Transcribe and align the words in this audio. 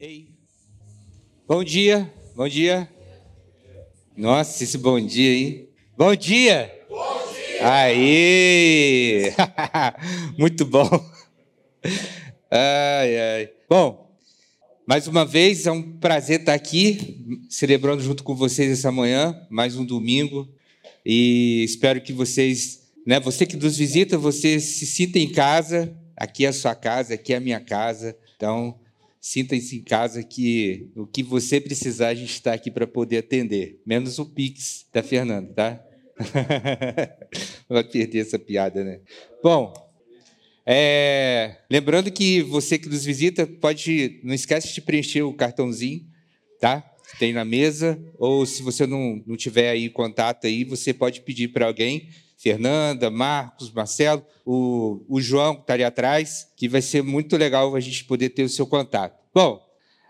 Ei. 0.00 0.28
Bom 1.44 1.64
dia, 1.64 2.08
bom 2.36 2.48
dia. 2.48 2.88
Nossa, 4.16 4.62
esse 4.62 4.78
bom 4.78 5.04
dia 5.04 5.28
aí. 5.28 5.70
Bom 5.96 6.14
dia! 6.14 6.72
Bom 6.88 7.32
dia! 7.32 7.68
Aí! 7.68 9.22
Muito 10.38 10.64
bom. 10.64 10.88
Ai, 12.48 13.18
ai. 13.18 13.50
Bom, 13.68 14.16
mais 14.86 15.08
uma 15.08 15.24
vez 15.24 15.66
é 15.66 15.72
um 15.72 15.98
prazer 15.98 16.38
estar 16.38 16.54
aqui, 16.54 17.42
celebrando 17.50 18.00
junto 18.00 18.22
com 18.22 18.36
vocês 18.36 18.70
essa 18.70 18.92
manhã, 18.92 19.44
mais 19.50 19.74
um 19.74 19.84
domingo. 19.84 20.48
E 21.04 21.64
espero 21.64 22.00
que 22.00 22.12
vocês, 22.12 22.88
né, 23.04 23.18
você 23.18 23.44
que 23.44 23.56
nos 23.56 23.76
visita, 23.76 24.16
você 24.16 24.60
se 24.60 24.86
sinta 24.86 25.18
em 25.18 25.32
casa. 25.32 25.92
Aqui 26.16 26.44
é 26.44 26.50
a 26.50 26.52
sua 26.52 26.76
casa, 26.76 27.14
aqui 27.14 27.32
é 27.32 27.38
a 27.38 27.40
minha 27.40 27.58
casa. 27.58 28.16
Então, 28.36 28.78
Sinta-se 29.20 29.76
em 29.76 29.82
casa 29.82 30.22
que 30.22 30.90
o 30.94 31.06
que 31.06 31.22
você 31.22 31.60
precisar, 31.60 32.08
a 32.08 32.14
gente 32.14 32.32
está 32.32 32.52
aqui 32.52 32.70
para 32.70 32.86
poder 32.86 33.18
atender. 33.18 33.80
Menos 33.84 34.18
o 34.18 34.26
Pix 34.26 34.86
da 34.92 35.02
Fernanda, 35.02 35.52
tá? 35.52 35.84
Vai 37.68 37.84
perder 37.84 38.20
essa 38.20 38.38
piada, 38.38 38.84
né? 38.84 39.00
Bom, 39.42 39.72
é, 40.64 41.56
lembrando 41.70 42.10
que 42.10 42.42
você 42.42 42.78
que 42.78 42.88
nos 42.88 43.04
visita, 43.04 43.46
pode, 43.46 44.20
não 44.22 44.34
esquece 44.34 44.72
de 44.74 44.80
preencher 44.82 45.22
o 45.22 45.32
cartãozinho, 45.32 46.06
tá? 46.60 46.84
Tem 47.18 47.32
na 47.32 47.44
mesa, 47.44 47.98
ou 48.18 48.44
se 48.44 48.62
você 48.62 48.86
não, 48.86 49.22
não 49.26 49.36
tiver 49.36 49.70
aí 49.70 49.88
contato 49.88 50.46
aí, 50.46 50.64
você 50.64 50.92
pode 50.92 51.22
pedir 51.22 51.48
para 51.48 51.66
alguém 51.66 52.08
Fernanda, 52.38 53.10
Marcos, 53.10 53.70
Marcelo, 53.72 54.24
o, 54.46 55.04
o 55.08 55.20
João 55.20 55.56
que 55.56 55.62
está 55.62 55.74
ali 55.74 55.82
atrás, 55.82 56.46
que 56.56 56.68
vai 56.68 56.80
ser 56.80 57.02
muito 57.02 57.36
legal 57.36 57.74
a 57.74 57.80
gente 57.80 58.04
poder 58.04 58.30
ter 58.30 58.44
o 58.44 58.48
seu 58.48 58.66
contato. 58.66 59.18
Bom, 59.34 59.60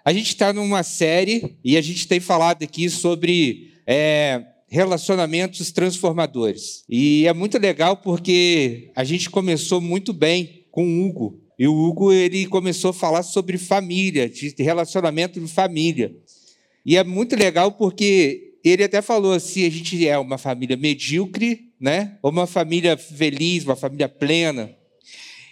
a 0.05 0.13
gente 0.13 0.29
está 0.29 0.53
numa 0.53 0.83
série 0.83 1.57
e 1.65 1.77
a 1.77 1.81
gente 1.81 2.07
tem 2.07 2.21
falado 2.21 2.63
aqui 2.63 2.91
sobre 2.91 3.73
é, 3.87 4.45
relacionamentos 4.69 5.73
transformadores. 5.73 6.85
E 6.89 7.27
é 7.27 7.33
muito 7.33 7.59
legal 7.59 7.97
porque 7.97 8.91
a 8.95 9.05
gente 9.05 9.31
começou 9.31 9.81
muito 9.81 10.13
bem 10.13 10.67
com 10.71 10.87
o 10.87 11.07
Hugo. 11.07 11.41
E 11.59 11.67
o 11.67 11.75
Hugo 11.75 12.13
ele 12.13 12.47
começou 12.47 12.91
a 12.91 12.95
falar 12.95 13.23
sobre 13.23 13.57
família, 13.59 14.29
de 14.29 14.55
relacionamento 14.59 15.41
de 15.41 15.49
família. 15.49 16.15
E 16.85 16.97
é 16.97 17.03
muito 17.03 17.35
legal 17.35 17.73
porque 17.73 18.55
ele 18.63 18.85
até 18.85 19.03
falou 19.03 19.33
assim: 19.33 19.67
a 19.67 19.71
gente 19.71 20.07
é 20.07 20.19
uma 20.19 20.39
família 20.39 20.77
medíocre, 20.77 21.68
né? 21.81 22.19
Uma 22.23 22.47
família 22.47 22.97
feliz, 22.97 23.65
uma 23.65 23.77
família 23.77 24.09
plena. 24.09 24.75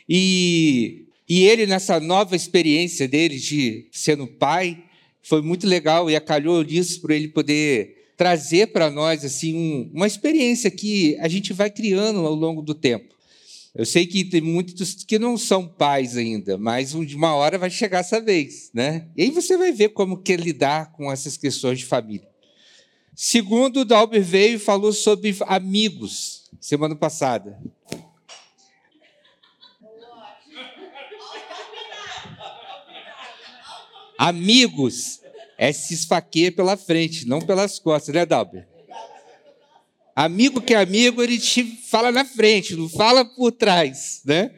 E, 0.08 1.06
e 1.28 1.44
ele, 1.44 1.66
nessa 1.66 1.98
nova 2.00 2.36
experiência 2.36 3.06
dele 3.08 3.38
de 3.38 3.88
sendo 3.92 4.26
pai, 4.26 4.82
foi 5.22 5.42
muito 5.42 5.66
legal 5.66 6.10
e 6.10 6.16
acalhou 6.16 6.62
nisso 6.62 7.00
para 7.00 7.14
ele 7.14 7.28
poder 7.28 8.12
trazer 8.16 8.68
para 8.68 8.90
nós 8.90 9.24
assim 9.24 9.54
um, 9.54 9.90
uma 9.92 10.06
experiência 10.06 10.70
que 10.70 11.16
a 11.20 11.28
gente 11.28 11.52
vai 11.52 11.70
criando 11.70 12.20
ao 12.20 12.34
longo 12.34 12.62
do 12.62 12.74
tempo. 12.74 13.14
Eu 13.74 13.84
sei 13.84 14.06
que 14.06 14.24
tem 14.24 14.40
muitos 14.40 15.04
que 15.04 15.18
não 15.18 15.36
são 15.36 15.68
pais 15.68 16.16
ainda, 16.16 16.56
mas 16.56 16.94
uma 16.94 17.34
hora 17.34 17.58
vai 17.58 17.68
chegar 17.68 17.98
essa 17.98 18.18
vez, 18.20 18.70
né? 18.72 19.06
E 19.14 19.24
aí 19.24 19.30
você 19.30 19.54
vai 19.58 19.70
ver 19.70 19.90
como 19.90 20.22
que 20.22 20.34
lidar 20.34 20.92
com 20.92 21.12
essas 21.12 21.36
questões 21.36 21.80
de 21.80 21.84
família. 21.84 22.26
Segundo, 23.18 23.82
Dalber 23.82 24.22
veio 24.22 24.56
e 24.56 24.58
falou 24.58 24.92
sobre 24.92 25.34
amigos 25.46 26.50
semana 26.60 26.94
passada. 26.94 27.58
Amigos 34.18 35.22
é 35.56 35.72
se 35.72 35.94
esfaqueia 35.94 36.52
pela 36.52 36.76
frente, 36.76 37.26
não 37.26 37.40
pelas 37.40 37.78
costas, 37.78 38.14
né, 38.14 38.26
Dalber? 38.26 38.68
Amigo 40.14 40.60
que 40.60 40.74
é 40.74 40.76
amigo, 40.76 41.22
ele 41.22 41.38
te 41.38 41.64
fala 41.64 42.12
na 42.12 42.24
frente, 42.24 42.76
não 42.76 42.88
fala 42.88 43.24
por 43.24 43.50
trás, 43.50 44.20
né? 44.26 44.54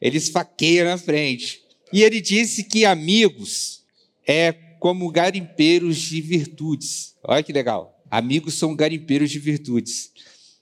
Ele 0.00 0.16
esfaqueia 0.16 0.84
na 0.84 0.96
frente. 0.96 1.62
E 1.92 2.02
ele 2.02 2.22
disse 2.22 2.64
que 2.64 2.86
amigos 2.86 3.82
é 4.26 4.65
como 4.78 5.10
garimpeiros 5.10 5.96
de 5.98 6.20
virtudes. 6.20 7.14
Olha 7.24 7.42
que 7.42 7.52
legal. 7.52 8.00
Amigos 8.10 8.54
são 8.54 8.74
garimpeiros 8.74 9.30
de 9.30 9.38
virtudes. 9.38 10.10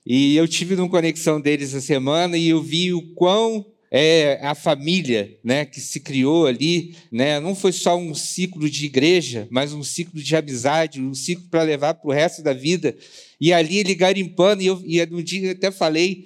E 0.05 0.35
eu 0.35 0.47
tive 0.47 0.75
uma 0.75 0.89
conexão 0.89 1.41
deles 1.41 1.69
essa 1.69 1.81
semana 1.81 2.37
e 2.37 2.49
eu 2.49 2.61
vi 2.61 2.93
o 2.93 3.01
quão 3.13 3.65
é 3.91 4.39
a 4.41 4.53
família, 4.53 5.37
né, 5.43 5.63
que 5.63 5.79
se 5.79 5.99
criou 5.99 6.47
ali, 6.47 6.95
né, 7.11 7.39
não 7.39 7.55
foi 7.55 7.71
só 7.71 7.97
um 7.97 8.13
ciclo 8.13 8.69
de 8.69 8.85
igreja, 8.85 9.47
mas 9.49 9.71
um 9.73 9.83
ciclo 9.83 10.21
de 10.21 10.35
amizade, 10.35 11.01
um 11.01 11.13
ciclo 11.13 11.45
para 11.49 11.63
levar 11.63 11.93
para 11.93 12.09
o 12.09 12.13
resto 12.13 12.43
da 12.43 12.51
vida. 12.51 12.95
E 13.39 13.53
ali 13.53 13.77
ele 13.77 13.95
garimpando 13.95 14.61
e 14.61 14.67
eu 14.67 14.81
e 14.85 15.05
no 15.05 15.23
dia 15.23 15.47
eu 15.47 15.51
até 15.51 15.71
falei 15.71 16.25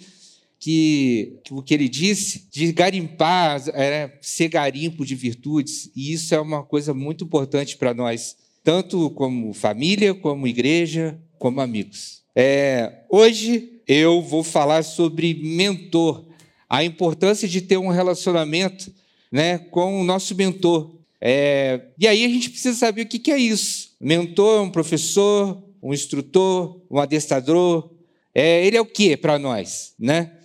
que, 0.59 1.40
que, 1.44 1.53
o 1.53 1.62
que 1.64 1.74
ele 1.74 1.88
disse 1.88 2.47
de 2.52 2.72
garimpar, 2.72 3.64
é, 3.70 4.18
ser 4.22 4.50
garimpo 4.50 5.06
de 5.06 5.16
virtudes, 5.16 5.90
e 5.96 6.12
isso 6.14 6.36
é 6.36 6.40
uma 6.40 6.64
coisa 6.64 6.94
muito 6.94 7.24
importante 7.24 7.78
para 7.78 7.94
nós, 7.94 8.36
tanto 8.64 9.09
como 9.12 9.53
família, 9.53 10.14
como 10.14 10.47
igreja, 10.47 11.18
como 11.38 11.62
amigos. 11.62 12.22
É, 12.36 13.03
hoje 13.09 13.81
eu 13.88 14.22
vou 14.22 14.44
falar 14.44 14.84
sobre 14.84 15.34
mentor, 15.34 16.25
a 16.70 16.84
importância 16.84 17.47
de 17.47 17.62
ter 17.62 17.78
um 17.78 17.88
relacionamento 17.88 18.94
né, 19.31 19.58
com 19.58 20.02
o 20.02 20.03
nosso 20.03 20.36
mentor. 20.36 20.96
É, 21.22 21.81
e 21.97 22.08
aí 22.08 22.24
a 22.24 22.30
gente 22.30 22.50
precisa 22.50 22.78
saber 22.78 23.03
o 23.03 23.08
que, 23.08 23.18
que 23.18 23.31
é 23.31 23.38
isso. 23.38 23.96
Mentor 24.00 24.59
é 24.59 24.62
um 24.62 24.70
professor, 24.70 25.64
um 25.81 25.94
instrutor, 25.94 26.81
um 26.91 27.00
adestrador. 27.00 27.91
É, 28.36 28.66
ele 28.66 28.78
é 28.78 28.81
o 28.81 28.86
que 28.86 29.18
para 29.18 29.40
nós, 29.40 29.94
né? 29.97 30.39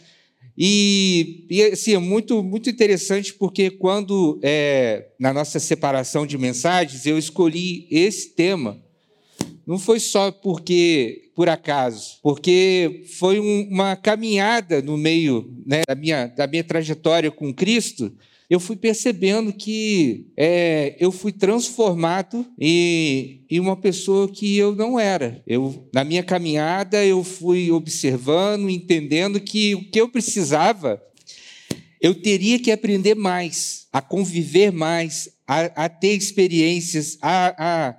E, 0.56 1.46
e 1.50 1.62
assim, 1.62 1.94
é 1.94 1.98
muito, 1.98 2.42
muito 2.42 2.70
interessante 2.70 3.34
porque 3.34 3.70
quando, 3.70 4.38
é, 4.42 5.08
na 5.18 5.32
nossa 5.32 5.58
separação 5.58 6.24
de 6.24 6.38
mensagens, 6.38 7.06
eu 7.06 7.18
escolhi 7.18 7.88
esse 7.90 8.30
tema, 8.30 8.80
não 9.66 9.78
foi 9.78 9.98
só 9.98 10.30
porque, 10.30 11.30
por 11.34 11.48
acaso, 11.48 12.18
porque 12.22 13.04
foi 13.18 13.40
um, 13.40 13.68
uma 13.68 13.96
caminhada 13.96 14.80
no 14.80 14.96
meio 14.96 15.52
né, 15.66 15.82
da, 15.88 15.94
minha, 15.94 16.26
da 16.26 16.46
minha 16.46 16.62
trajetória 16.62 17.30
com 17.30 17.52
Cristo, 17.52 18.12
eu 18.48 18.60
fui 18.60 18.76
percebendo 18.76 19.52
que 19.52 20.26
é, 20.36 20.96
eu 21.00 21.10
fui 21.10 21.32
transformado 21.32 22.46
em, 22.58 23.44
em, 23.50 23.58
uma 23.58 23.76
pessoa 23.76 24.28
que 24.28 24.56
eu 24.56 24.74
não 24.74 25.00
era. 25.00 25.42
Eu, 25.46 25.88
na 25.92 26.04
minha 26.04 26.22
caminhada, 26.22 27.04
eu 27.04 27.24
fui 27.24 27.70
observando, 27.70 28.68
entendendo 28.68 29.40
que 29.40 29.74
o 29.74 29.90
que 29.90 30.00
eu 30.00 30.08
precisava, 30.08 31.02
eu 32.00 32.14
teria 32.14 32.58
que 32.58 32.70
aprender 32.70 33.14
mais, 33.14 33.86
a 33.90 34.02
conviver 34.02 34.70
mais, 34.70 35.30
a, 35.46 35.84
a 35.84 35.88
ter 35.88 36.14
experiências, 36.14 37.16
a, 37.22 37.54
a, 37.56 37.96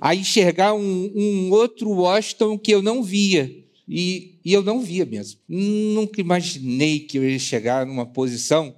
a 0.00 0.14
enxergar 0.14 0.72
um, 0.72 1.12
um 1.14 1.50
outro 1.50 1.90
Washington 1.90 2.56
que 2.56 2.72
eu 2.72 2.80
não 2.80 3.02
via. 3.02 3.50
E, 3.86 4.38
e 4.42 4.54
eu 4.54 4.62
não 4.62 4.80
via 4.80 5.04
mesmo. 5.04 5.38
Nunca 5.46 6.18
imaginei 6.18 7.00
que 7.00 7.18
eu 7.18 7.28
ia 7.28 7.38
chegar 7.38 7.84
numa 7.84 8.06
posição 8.06 8.74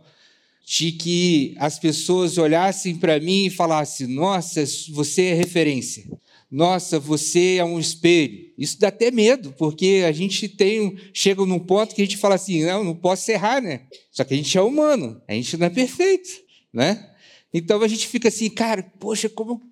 de 0.65 0.93
que 0.93 1.55
as 1.59 1.79
pessoas 1.79 2.39
olhassem 2.39 2.97
para 2.97 3.21
mim 3.21 3.47
e 3.47 3.51
falassem: 3.51 4.07
Nossa, 4.07 4.65
você 4.91 5.27
é 5.27 5.35
referência. 5.35 6.05
Nossa, 6.51 6.99
você 6.99 7.57
é 7.57 7.65
um 7.65 7.81
espelho. 7.81 8.53
Isso 8.57 8.79
dá 8.79 8.89
até 8.89 9.11
medo, 9.11 9.53
porque 9.59 10.05
a 10.07 10.13
gente 10.13 10.49
tem 10.49 10.97
chega 11.13 11.45
num 11.45 11.59
ponto 11.59 11.95
que 11.95 12.01
a 12.01 12.05
gente 12.05 12.17
fala 12.17 12.37
assim: 12.37 12.65
Não, 12.65 12.83
não 12.83 12.95
posso 12.95 13.31
errar, 13.31 13.61
né? 13.61 13.83
Só 14.11 14.25
que 14.25 14.33
a 14.33 14.37
gente 14.37 14.57
é 14.57 14.63
humano, 14.63 15.21
a 15.29 15.35
gente 15.35 15.57
não 15.57 15.67
é 15.67 15.71
perfeito, 15.71 16.31
né? 16.73 17.11
Então 17.53 17.81
a 17.83 17.89
gente 17.89 18.09
fica 18.09 18.29
assim, 18.29 18.51
cara, 18.51 18.83
poxa, 18.99 19.29
como, 19.29 19.63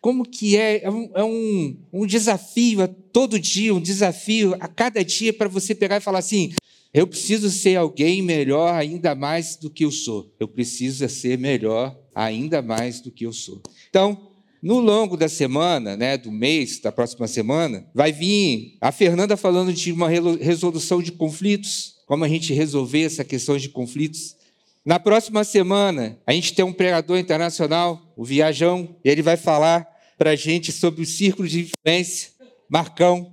como 0.00 0.24
que 0.24 0.56
é? 0.56 0.84
É 0.84 0.90
um, 0.90 1.10
é 1.14 1.24
um, 1.24 1.76
um 1.92 2.06
desafio 2.06 2.82
a 2.82 2.88
todo 2.88 3.38
dia, 3.38 3.74
um 3.74 3.80
desafio 3.80 4.54
a 4.60 4.68
cada 4.68 5.04
dia 5.04 5.32
para 5.32 5.48
você 5.48 5.74
pegar 5.74 5.96
e 5.96 6.00
falar 6.00 6.20
assim: 6.20 6.52
eu 6.94 7.06
preciso 7.06 7.50
ser 7.50 7.76
alguém 7.76 8.20
melhor 8.20 8.74
ainda 8.74 9.14
mais 9.14 9.56
do 9.56 9.70
que 9.70 9.84
eu 9.84 9.90
sou. 9.90 10.34
Eu 10.38 10.46
preciso 10.46 11.08
ser 11.08 11.38
melhor 11.38 11.98
ainda 12.14 12.60
mais 12.60 13.00
do 13.00 13.10
que 13.10 13.24
eu 13.24 13.32
sou. 13.32 13.62
Então, 13.88 14.30
no 14.62 14.78
longo 14.78 15.16
da 15.16 15.28
semana, 15.28 15.96
né, 15.96 16.18
do 16.18 16.30
mês, 16.30 16.78
da 16.80 16.92
próxima 16.92 17.26
semana, 17.26 17.88
vai 17.94 18.12
vir 18.12 18.76
a 18.80 18.92
Fernanda 18.92 19.36
falando 19.36 19.72
de 19.72 19.90
uma 19.90 20.08
resolução 20.08 21.02
de 21.02 21.12
conflitos, 21.12 21.96
como 22.06 22.24
a 22.24 22.28
gente 22.28 22.52
resolver 22.52 23.02
essa 23.02 23.24
questão 23.24 23.56
de 23.56 23.70
conflitos. 23.70 24.36
Na 24.84 25.00
próxima 25.00 25.44
semana, 25.44 26.18
a 26.26 26.32
gente 26.32 26.52
tem 26.54 26.64
um 26.64 26.72
pregador 26.72 27.18
internacional, 27.18 28.12
o 28.16 28.24
Viajão, 28.24 28.96
e 29.02 29.08
ele 29.08 29.22
vai 29.22 29.36
falar 29.36 29.88
para 30.18 30.30
a 30.30 30.36
gente 30.36 30.70
sobre 30.70 31.02
o 31.02 31.06
círculo 31.06 31.48
de 31.48 31.62
influência, 31.62 32.30
Marcão. 32.68 33.32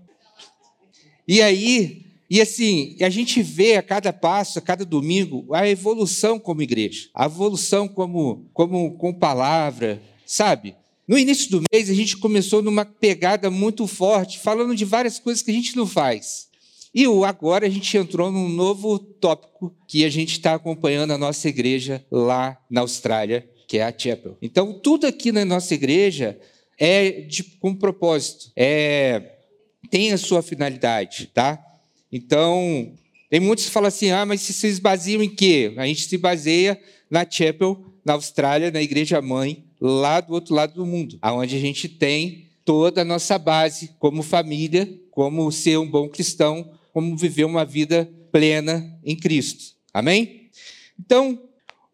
E 1.28 1.42
aí, 1.42 2.09
e 2.30 2.40
assim, 2.40 2.96
a 3.02 3.10
gente 3.10 3.42
vê 3.42 3.76
a 3.76 3.82
cada 3.82 4.14
passo, 4.14 4.60
a 4.60 4.62
cada 4.62 4.86
domingo, 4.86 5.48
a 5.54 5.68
evolução 5.68 6.40
como 6.40 6.62
igreja, 6.62 7.10
a 7.14 7.26
evolução 7.26 7.88
como, 7.88 8.48
como 8.54 8.92
com 8.98 9.12
palavra, 9.12 10.02
sabe? 10.26 10.76
No 11.08 11.18
início 11.18 11.50
do 11.50 11.64
mês, 11.72 11.90
a 11.90 11.94
gente 11.94 12.16
começou 12.18 12.62
numa 12.62 12.86
pegada 12.86 13.50
muito 13.50 13.88
forte, 13.88 14.38
falando 14.38 14.76
de 14.76 14.86
várias 14.86 15.18
coisas 15.18 15.42
que 15.42 15.50
a 15.50 15.54
gente 15.54 15.76
não 15.76 15.88
faz. 15.88 16.50
E 16.94 17.06
agora 17.26 17.66
a 17.66 17.70
gente 17.70 17.98
entrou 17.98 18.32
num 18.32 18.48
novo 18.48 19.00
tópico 19.00 19.76
que 19.88 20.06
a 20.06 20.10
gente 20.10 20.34
está 20.34 20.54
acompanhando 20.54 21.12
a 21.12 21.18
nossa 21.18 21.50
igreja 21.50 22.06
lá 22.12 22.60
na 22.70 22.82
Austrália, 22.82 23.50
que 23.68 23.80
é 23.80 23.84
a 23.84 23.94
Chapel. 23.96 24.38
Então, 24.40 24.72
tudo 24.74 25.08
aqui 25.08 25.32
na 25.32 25.44
nossa 25.44 25.74
igreja 25.74 26.40
é 26.78 27.10
de, 27.22 27.44
com 27.44 27.76
propósito, 27.76 28.52
é, 28.56 29.36
tem 29.90 30.12
a 30.12 30.18
sua 30.18 30.44
finalidade, 30.44 31.32
tá? 31.34 31.64
Então, 32.12 32.92
tem 33.30 33.40
muitos 33.40 33.66
que 33.66 33.72
falam 33.72 33.88
assim, 33.88 34.10
ah, 34.12 34.26
mas 34.26 34.42
se 34.42 34.82
baseiam 34.82 35.22
em 35.22 35.30
quê? 35.30 35.74
A 35.78 35.86
gente 35.86 36.08
se 36.08 36.18
baseia 36.18 36.80
na 37.10 37.26
Chapel, 37.30 37.84
na 38.04 38.14
Austrália, 38.14 38.72
na 38.72 38.82
igreja 38.82 39.22
mãe, 39.22 39.64
lá 39.80 40.20
do 40.20 40.34
outro 40.34 40.56
lado 40.56 40.74
do 40.74 40.86
mundo, 40.86 41.18
aonde 41.22 41.56
a 41.56 41.60
gente 41.60 41.88
tem 41.88 42.48
toda 42.66 43.02
a 43.02 43.06
nossa 43.06 43.38
base 43.38 43.92
como 44.00 44.22
família, 44.22 44.88
como 45.12 45.52
ser 45.52 45.78
um 45.78 45.90
bom 45.90 46.08
cristão, 46.10 46.72
como 46.94 47.16
viver 47.16 47.46
uma 47.46 47.64
vida 47.66 48.10
plena 48.32 49.00
em 49.04 49.16
Cristo. 49.16 49.76
Amém? 49.94 50.50
Então, 51.00 51.40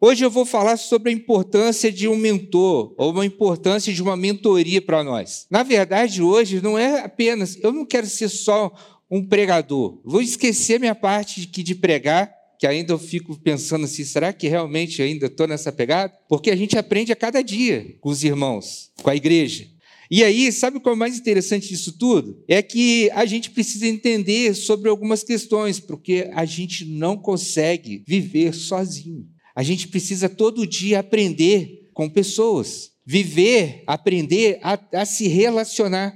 hoje 0.00 0.24
eu 0.24 0.30
vou 0.30 0.44
falar 0.44 0.76
sobre 0.76 1.10
a 1.10 1.14
importância 1.14 1.92
de 1.92 2.08
um 2.08 2.16
mentor, 2.16 2.94
ou 2.96 3.10
uma 3.10 3.24
importância 3.24 3.92
de 3.92 4.02
uma 4.02 4.16
mentoria 4.16 4.82
para 4.82 5.04
nós. 5.04 5.46
Na 5.50 5.62
verdade, 5.62 6.22
hoje 6.22 6.60
não 6.60 6.78
é 6.78 7.00
apenas, 7.00 7.58
eu 7.62 7.72
não 7.72 7.84
quero 7.84 8.06
ser 8.06 8.28
só 8.28 8.72
um 9.10 9.24
pregador. 9.24 10.00
Vou 10.04 10.20
esquecer 10.20 10.80
minha 10.80 10.94
parte 10.94 11.46
de, 11.46 11.62
de 11.62 11.74
pregar 11.74 12.34
que 12.58 12.66
ainda 12.66 12.92
eu 12.92 12.98
fico 12.98 13.38
pensando 13.38 13.84
assim, 13.84 14.04
será 14.04 14.32
que 14.32 14.48
realmente 14.48 15.02
ainda 15.02 15.26
estou 15.26 15.46
nessa 15.46 15.70
pegada? 15.70 16.12
Porque 16.28 16.50
a 16.50 16.56
gente 16.56 16.78
aprende 16.78 17.12
a 17.12 17.16
cada 17.16 17.42
dia 17.42 17.96
com 18.00 18.08
os 18.08 18.24
irmãos, 18.24 18.90
com 19.02 19.10
a 19.10 19.16
igreja. 19.16 19.66
E 20.10 20.22
aí, 20.22 20.50
sabe 20.52 20.78
qual 20.78 20.92
é 20.92 20.96
o 20.96 20.98
mais 20.98 21.18
interessante 21.18 21.68
disso 21.68 21.98
tudo? 21.98 22.42
É 22.46 22.62
que 22.62 23.10
a 23.10 23.26
gente 23.26 23.50
precisa 23.50 23.86
entender 23.86 24.54
sobre 24.54 24.88
algumas 24.88 25.24
questões, 25.24 25.80
porque 25.80 26.30
a 26.32 26.44
gente 26.44 26.84
não 26.84 27.16
consegue 27.16 28.04
viver 28.06 28.54
sozinho. 28.54 29.26
A 29.54 29.62
gente 29.62 29.88
precisa 29.88 30.28
todo 30.28 30.66
dia 30.66 31.00
aprender 31.00 31.90
com 31.92 32.08
pessoas, 32.08 32.92
viver, 33.04 33.82
aprender 33.86 34.60
a, 34.62 34.78
a 34.92 35.04
se 35.04 35.26
relacionar, 35.26 36.14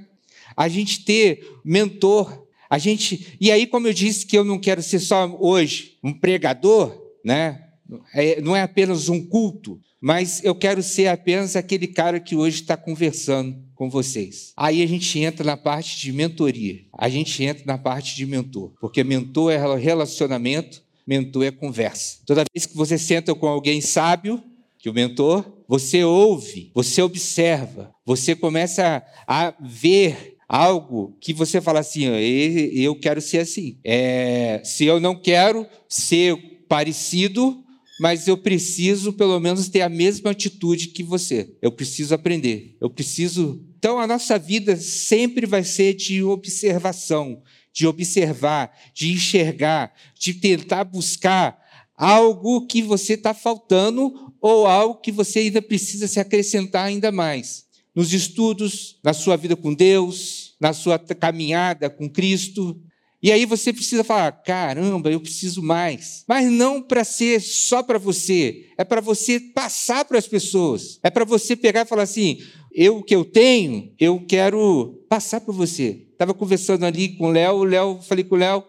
a 0.55 0.69
gente 0.69 1.03
ter 1.03 1.45
mentor, 1.65 2.40
a 2.71 2.77
gente, 2.77 3.35
e 3.41 3.51
aí, 3.51 3.67
como 3.67 3.85
eu 3.85 3.93
disse 3.93 4.25
que 4.25 4.37
eu 4.37 4.45
não 4.45 4.57
quero 4.57 4.81
ser 4.81 4.99
só 4.99 5.37
hoje 5.41 5.97
um 6.01 6.13
pregador, 6.13 6.97
né? 7.21 7.67
É, 8.15 8.39
não 8.39 8.55
é 8.55 8.61
apenas 8.61 9.09
um 9.09 9.21
culto, 9.27 9.77
mas 9.99 10.41
eu 10.41 10.55
quero 10.55 10.81
ser 10.81 11.07
apenas 11.07 11.57
aquele 11.57 11.85
cara 11.85 12.17
que 12.17 12.33
hoje 12.33 12.61
está 12.61 12.77
conversando 12.77 13.61
com 13.75 13.89
vocês. 13.89 14.53
Aí 14.55 14.81
a 14.81 14.87
gente 14.87 15.19
entra 15.19 15.45
na 15.45 15.57
parte 15.57 15.99
de 15.99 16.13
mentoria, 16.13 16.79
a 16.97 17.09
gente 17.09 17.43
entra 17.43 17.65
na 17.65 17.77
parte 17.77 18.15
de 18.15 18.25
mentor, 18.25 18.71
porque 18.79 19.03
mentor 19.03 19.51
é 19.51 19.57
relacionamento, 19.75 20.81
mentor 21.05 21.43
é 21.43 21.51
conversa. 21.51 22.19
Toda 22.25 22.45
vez 22.53 22.65
que 22.65 22.77
você 22.77 22.97
senta 22.97 23.35
com 23.35 23.47
alguém 23.47 23.81
sábio, 23.81 24.41
que 24.79 24.89
o 24.89 24.93
mentor, 24.93 25.45
você 25.67 26.05
ouve, 26.05 26.71
você 26.73 27.01
observa, 27.01 27.93
você 28.05 28.33
começa 28.33 29.03
a 29.27 29.53
ver 29.59 30.37
algo 30.51 31.15
que 31.21 31.31
você 31.31 31.61
fala 31.61 31.79
assim, 31.79 32.03
eu 32.03 32.93
quero 32.93 33.21
ser 33.21 33.37
assim. 33.37 33.79
É, 33.85 34.61
se 34.65 34.83
eu 34.83 34.99
não 34.99 35.15
quero 35.15 35.65
ser 35.87 36.35
parecido, 36.67 37.63
mas 38.01 38.27
eu 38.27 38.37
preciso 38.37 39.13
pelo 39.13 39.39
menos 39.39 39.69
ter 39.69 39.79
a 39.79 39.87
mesma 39.87 40.31
atitude 40.31 40.87
que 40.87 41.03
você. 41.03 41.55
Eu 41.61 41.71
preciso 41.71 42.13
aprender. 42.13 42.75
Eu 42.81 42.89
preciso. 42.89 43.65
Então 43.77 43.97
a 43.97 44.05
nossa 44.05 44.37
vida 44.37 44.75
sempre 44.75 45.45
vai 45.45 45.63
ser 45.63 45.93
de 45.93 46.21
observação, 46.21 47.41
de 47.71 47.87
observar, 47.87 48.77
de 48.93 49.09
enxergar, 49.09 49.93
de 50.19 50.33
tentar 50.33 50.83
buscar 50.83 51.57
algo 51.95 52.67
que 52.67 52.81
você 52.81 53.13
está 53.13 53.33
faltando 53.33 54.33
ou 54.41 54.67
algo 54.67 54.99
que 54.99 55.13
você 55.13 55.39
ainda 55.39 55.61
precisa 55.61 56.09
se 56.09 56.19
acrescentar 56.19 56.87
ainda 56.87 57.09
mais 57.09 57.70
nos 57.95 58.13
estudos, 58.13 58.97
na 59.03 59.13
sua 59.13 59.35
vida 59.35 59.55
com 59.55 59.73
Deus, 59.73 60.55
na 60.59 60.73
sua 60.73 60.97
caminhada 60.97 61.89
com 61.89 62.09
Cristo. 62.09 62.79
E 63.21 63.31
aí 63.31 63.45
você 63.45 63.71
precisa 63.71 64.03
falar: 64.03 64.31
caramba, 64.31 65.11
eu 65.11 65.19
preciso 65.19 65.61
mais. 65.61 66.23
Mas 66.27 66.51
não 66.51 66.81
para 66.81 67.03
ser 67.03 67.41
só 67.41 67.83
para 67.83 67.99
você, 67.99 68.69
é 68.77 68.83
para 68.83 69.01
você 69.01 69.39
passar 69.39 70.05
para 70.05 70.17
as 70.17 70.27
pessoas. 70.27 70.99
É 71.03 71.09
para 71.09 71.25
você 71.25 71.55
pegar 71.55 71.81
e 71.81 71.85
falar 71.85 72.03
assim: 72.03 72.39
eu 72.73 72.97
o 72.97 73.03
que 73.03 73.15
eu 73.15 73.25
tenho, 73.25 73.93
eu 73.99 74.25
quero 74.25 75.03
passar 75.09 75.41
para 75.41 75.53
você. 75.53 76.07
Estava 76.11 76.33
conversando 76.33 76.85
ali 76.85 77.09
com 77.09 77.27
o 77.27 77.31
Léo, 77.31 77.55
o 77.57 77.63
Léo, 77.63 77.99
falei 78.01 78.23
com 78.23 78.35
o 78.35 78.37
Léo, 78.37 78.63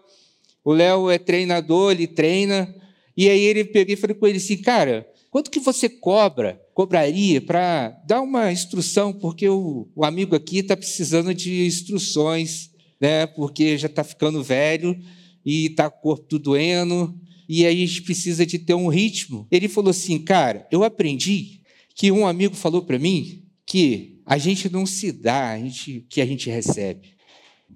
o 0.63 0.73
Léo 0.73 1.09
é 1.09 1.17
treinador, 1.17 1.91
ele 1.91 2.07
treina. 2.07 2.73
E 3.15 3.29
aí 3.29 3.41
ele 3.41 3.63
peguei 3.63 3.93
e 3.93 3.97
falei 3.97 4.15
com 4.15 4.25
ele 4.25 4.37
assim, 4.37 4.57
cara, 4.57 5.07
quanto 5.29 5.51
que 5.51 5.59
você 5.59 5.87
cobra 5.87 6.59
cobraria 6.73 7.39
para 7.39 7.89
dar 8.05 8.21
uma 8.21 8.51
instrução, 8.51 9.13
porque 9.13 9.47
o, 9.47 9.87
o 9.95 10.03
amigo 10.03 10.35
aqui 10.35 10.59
está 10.59 10.75
precisando 10.75 11.33
de 11.33 11.65
instruções, 11.65 12.71
né? 12.99 13.27
porque 13.27 13.77
já 13.77 13.87
está 13.87 14.03
ficando 14.03 14.43
velho 14.43 14.97
e 15.45 15.67
está 15.67 15.89
com 15.89 15.97
o 15.97 16.01
corpo 16.01 16.39
doendo, 16.39 17.17
e 17.47 17.65
aí 17.65 17.83
a 17.83 17.85
gente 17.85 18.01
precisa 18.01 18.45
de 18.45 18.57
ter 18.57 18.73
um 18.73 18.87
ritmo. 18.87 19.47
Ele 19.51 19.67
falou 19.67 19.91
assim, 19.91 20.17
cara, 20.17 20.67
eu 20.71 20.83
aprendi 20.83 21.61
que 21.95 22.11
um 22.11 22.25
amigo 22.25 22.55
falou 22.55 22.81
para 22.81 22.97
mim 22.97 23.43
que 23.65 24.21
a 24.25 24.37
gente 24.37 24.69
não 24.69 24.85
se 24.85 25.11
dá 25.11 25.51
a 25.51 25.59
gente, 25.59 26.05
que 26.09 26.21
a 26.21 26.25
gente 26.25 26.49
recebe. 26.49 27.13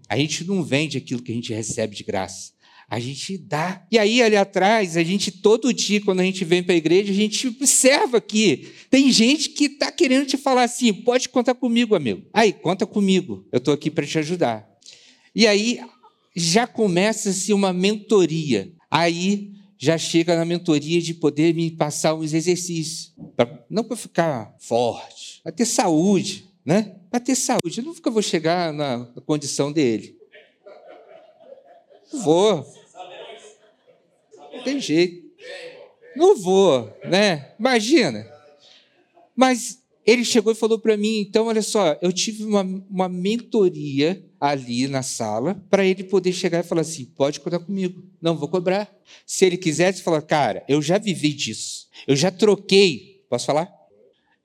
A 0.10 0.18
gente 0.18 0.46
não 0.46 0.64
vende 0.64 0.98
aquilo 0.98 1.22
que 1.22 1.32
a 1.32 1.36
gente 1.36 1.54
recebe 1.54 1.96
de 1.96 2.04
graça 2.04 2.57
a 2.90 3.00
gente 3.00 3.38
dá. 3.38 3.86
E 3.92 4.00
aí, 4.00 4.22
ali 4.22 4.38
atrás, 4.38 4.96
a 4.96 5.04
gente, 5.04 5.30
todo 5.30 5.74
dia, 5.74 6.02
quando 6.02 6.22
a 6.22 6.24
gente 6.24 6.46
vem 6.46 6.64
para 6.64 6.74
a 6.74 6.78
igreja, 6.78 7.12
a 7.12 7.16
gente 7.16 7.48
observa 7.48 8.22
que 8.22 8.70
tem 8.90 9.12
gente 9.12 9.50
que 9.50 9.66
está 9.66 9.92
querendo 9.92 10.26
te 10.26 10.38
falar 10.38 10.64
assim: 10.64 10.94
pode 10.94 11.28
contar 11.28 11.54
comigo, 11.54 11.96
amigo. 11.96 12.24
Aí, 12.34 12.54
conta 12.54 12.86
comigo, 12.86 13.46
eu 13.52 13.58
estou 13.58 13.74
aqui 13.74 13.92
para 13.92 14.06
te 14.06 14.18
ajudar. 14.20 14.66
E 15.36 15.46
aí, 15.46 15.82
já 16.34 16.66
começa-se 16.66 17.52
uma 17.52 17.74
mentoria. 17.74 18.72
Aí, 18.90 19.52
já 19.78 19.98
chega 19.98 20.36
na 20.36 20.46
mentoria 20.46 21.02
de 21.02 21.14
poder 21.14 21.54
me 21.54 21.70
passar 21.70 22.16
uns 22.16 22.34
exercícios. 22.34 23.14
Pra, 23.36 23.66
não 23.70 23.84
para 23.84 23.98
ficar 23.98 24.56
forte, 24.60 25.42
para 25.44 25.52
ter 25.52 25.66
saúde, 25.66 26.50
né? 26.66 26.96
Para 27.12 27.20
ter 27.20 27.36
saúde. 27.36 27.80
Eu 27.80 27.84
nunca 27.84 28.10
vou 28.10 28.22
chegar 28.22 28.72
na 28.72 29.06
condição 29.26 29.74
dele. 29.74 30.16
Vou. 32.24 32.77
Tem 34.68 34.82
jeito. 34.82 35.26
Não 36.14 36.36
vou, 36.36 36.94
né? 37.06 37.54
Imagina. 37.58 38.28
Mas 39.34 39.82
ele 40.06 40.26
chegou 40.26 40.52
e 40.52 40.56
falou 40.56 40.78
para 40.78 40.98
mim, 40.98 41.20
então, 41.20 41.48
olha 41.48 41.62
só, 41.62 41.98
eu 42.02 42.12
tive 42.12 42.44
uma, 42.44 42.64
uma 42.90 43.08
mentoria 43.08 44.26
ali 44.40 44.90
na 44.90 45.02
sala 45.02 45.56
para 45.70 45.86
ele 45.86 46.04
poder 46.04 46.34
chegar 46.34 46.60
e 46.60 46.68
falar 46.68 46.82
assim, 46.82 47.06
pode 47.06 47.40
contar 47.40 47.60
comigo, 47.60 48.04
não 48.22 48.36
vou 48.36 48.50
cobrar. 48.50 48.94
Se 49.26 49.46
ele 49.46 49.56
quisesse 49.56 50.02
falar, 50.02 50.22
cara, 50.22 50.66
eu 50.68 50.82
já 50.82 50.98
vivi 50.98 51.32
disso, 51.32 51.88
eu 52.06 52.16
já 52.16 52.30
troquei, 52.30 53.24
posso 53.30 53.46
falar? 53.46 53.72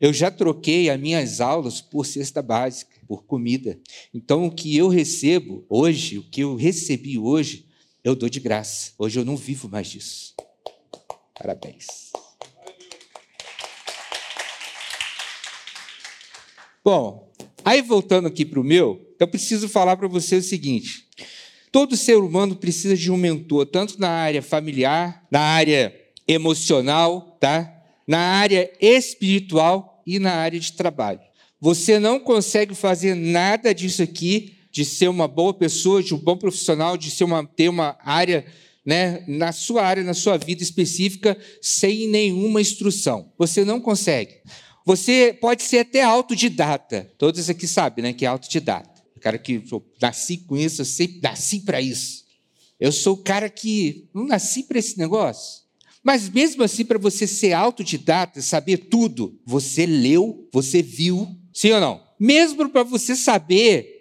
Eu 0.00 0.12
já 0.12 0.30
troquei 0.30 0.88
as 0.88 1.00
minhas 1.00 1.40
aulas 1.40 1.80
por 1.80 2.06
cesta 2.06 2.40
básica, 2.42 2.92
por 3.08 3.24
comida. 3.24 3.78
Então, 4.14 4.46
o 4.46 4.50
que 4.52 4.76
eu 4.76 4.86
recebo 4.86 5.64
hoje, 5.68 6.18
o 6.18 6.22
que 6.22 6.42
eu 6.42 6.54
recebi 6.54 7.18
hoje, 7.18 7.66
eu 8.04 8.14
dou 8.14 8.28
de 8.28 8.40
graça. 8.40 8.92
Hoje 8.99 9.18
eu 9.18 9.25
não 9.25 9.37
vivo 9.37 9.68
mais 9.68 9.88
disso. 9.88 10.35
Parabéns. 11.38 12.12
Bom, 16.85 17.32
aí 17.64 17.80
voltando 17.80 18.26
aqui 18.26 18.44
para 18.44 18.61
o 18.61 18.64
meu, 18.64 19.14
eu 19.18 19.28
preciso 19.28 19.68
falar 19.68 19.97
para 19.97 20.09
você 20.09 20.37
o 20.37 20.42
seguinte: 20.42 21.09
todo 21.71 21.97
ser 21.97 22.16
humano 22.16 22.56
precisa 22.56 22.97
de 22.97 23.11
um 23.11 23.16
mentor, 23.16 23.66
tanto 23.66 24.00
na 24.00 24.11
área 24.11 24.42
familiar, 24.42 25.26
na 25.30 25.40
área 25.40 25.94
emocional, 26.26 27.37
tá? 27.40 27.82
na 28.06 28.18
área 28.18 28.71
espiritual 28.80 30.02
e 30.06 30.18
na 30.18 30.32
área 30.35 30.59
de 30.59 30.73
trabalho. 30.73 31.21
Você 31.61 31.99
não 31.99 32.18
consegue 32.18 32.75
fazer 32.75 33.14
nada 33.14 33.73
disso 33.73 34.02
aqui 34.02 34.56
de 34.72 34.86
ser 34.86 35.08
uma 35.08 35.28
boa 35.28 35.52
pessoa, 35.52 36.02
de 36.02 36.14
um 36.14 36.18
bom 36.18 36.36
profissional, 36.36 36.96
de 36.96 37.10
ser 37.10 37.24
uma, 37.24 37.46
ter 37.46 37.68
uma 37.68 37.96
área, 38.00 38.46
né, 38.84 39.22
na 39.28 39.52
sua 39.52 39.82
área, 39.84 40.02
na 40.02 40.14
sua 40.14 40.38
vida 40.38 40.62
específica, 40.62 41.36
sem 41.60 42.08
nenhuma 42.08 42.60
instrução. 42.60 43.30
Você 43.38 43.66
não 43.66 43.78
consegue. 43.78 44.40
Você 44.86 45.36
pode 45.38 45.62
ser 45.62 45.80
até 45.80 46.02
autodidata. 46.02 47.12
Todos 47.18 47.50
aqui 47.50 47.68
sabem 47.68 48.02
né, 48.02 48.12
que 48.14 48.24
é 48.24 48.28
autodidata. 48.28 49.02
O 49.14 49.20
cara 49.20 49.36
que 49.36 49.62
eu 49.70 49.86
nasci 50.00 50.38
com 50.38 50.56
isso, 50.56 50.80
eu 50.80 50.86
sempre 50.86 51.20
nasci 51.22 51.60
para 51.60 51.80
isso. 51.80 52.24
Eu 52.80 52.90
sou 52.90 53.14
o 53.14 53.22
cara 53.22 53.48
que 53.50 54.08
não 54.12 54.26
nasci 54.26 54.64
para 54.64 54.78
esse 54.78 54.98
negócio. 54.98 55.62
Mas 56.02 56.28
mesmo 56.28 56.64
assim, 56.64 56.84
para 56.84 56.98
você 56.98 57.26
ser 57.26 57.52
autodidata, 57.52 58.40
saber 58.40 58.78
tudo, 58.88 59.38
você 59.44 59.86
leu, 59.86 60.48
você 60.50 60.82
viu, 60.82 61.28
sim 61.52 61.70
ou 61.70 61.80
não? 61.80 62.02
Mesmo 62.18 62.68
para 62.70 62.82
você 62.82 63.14
saber 63.14 63.91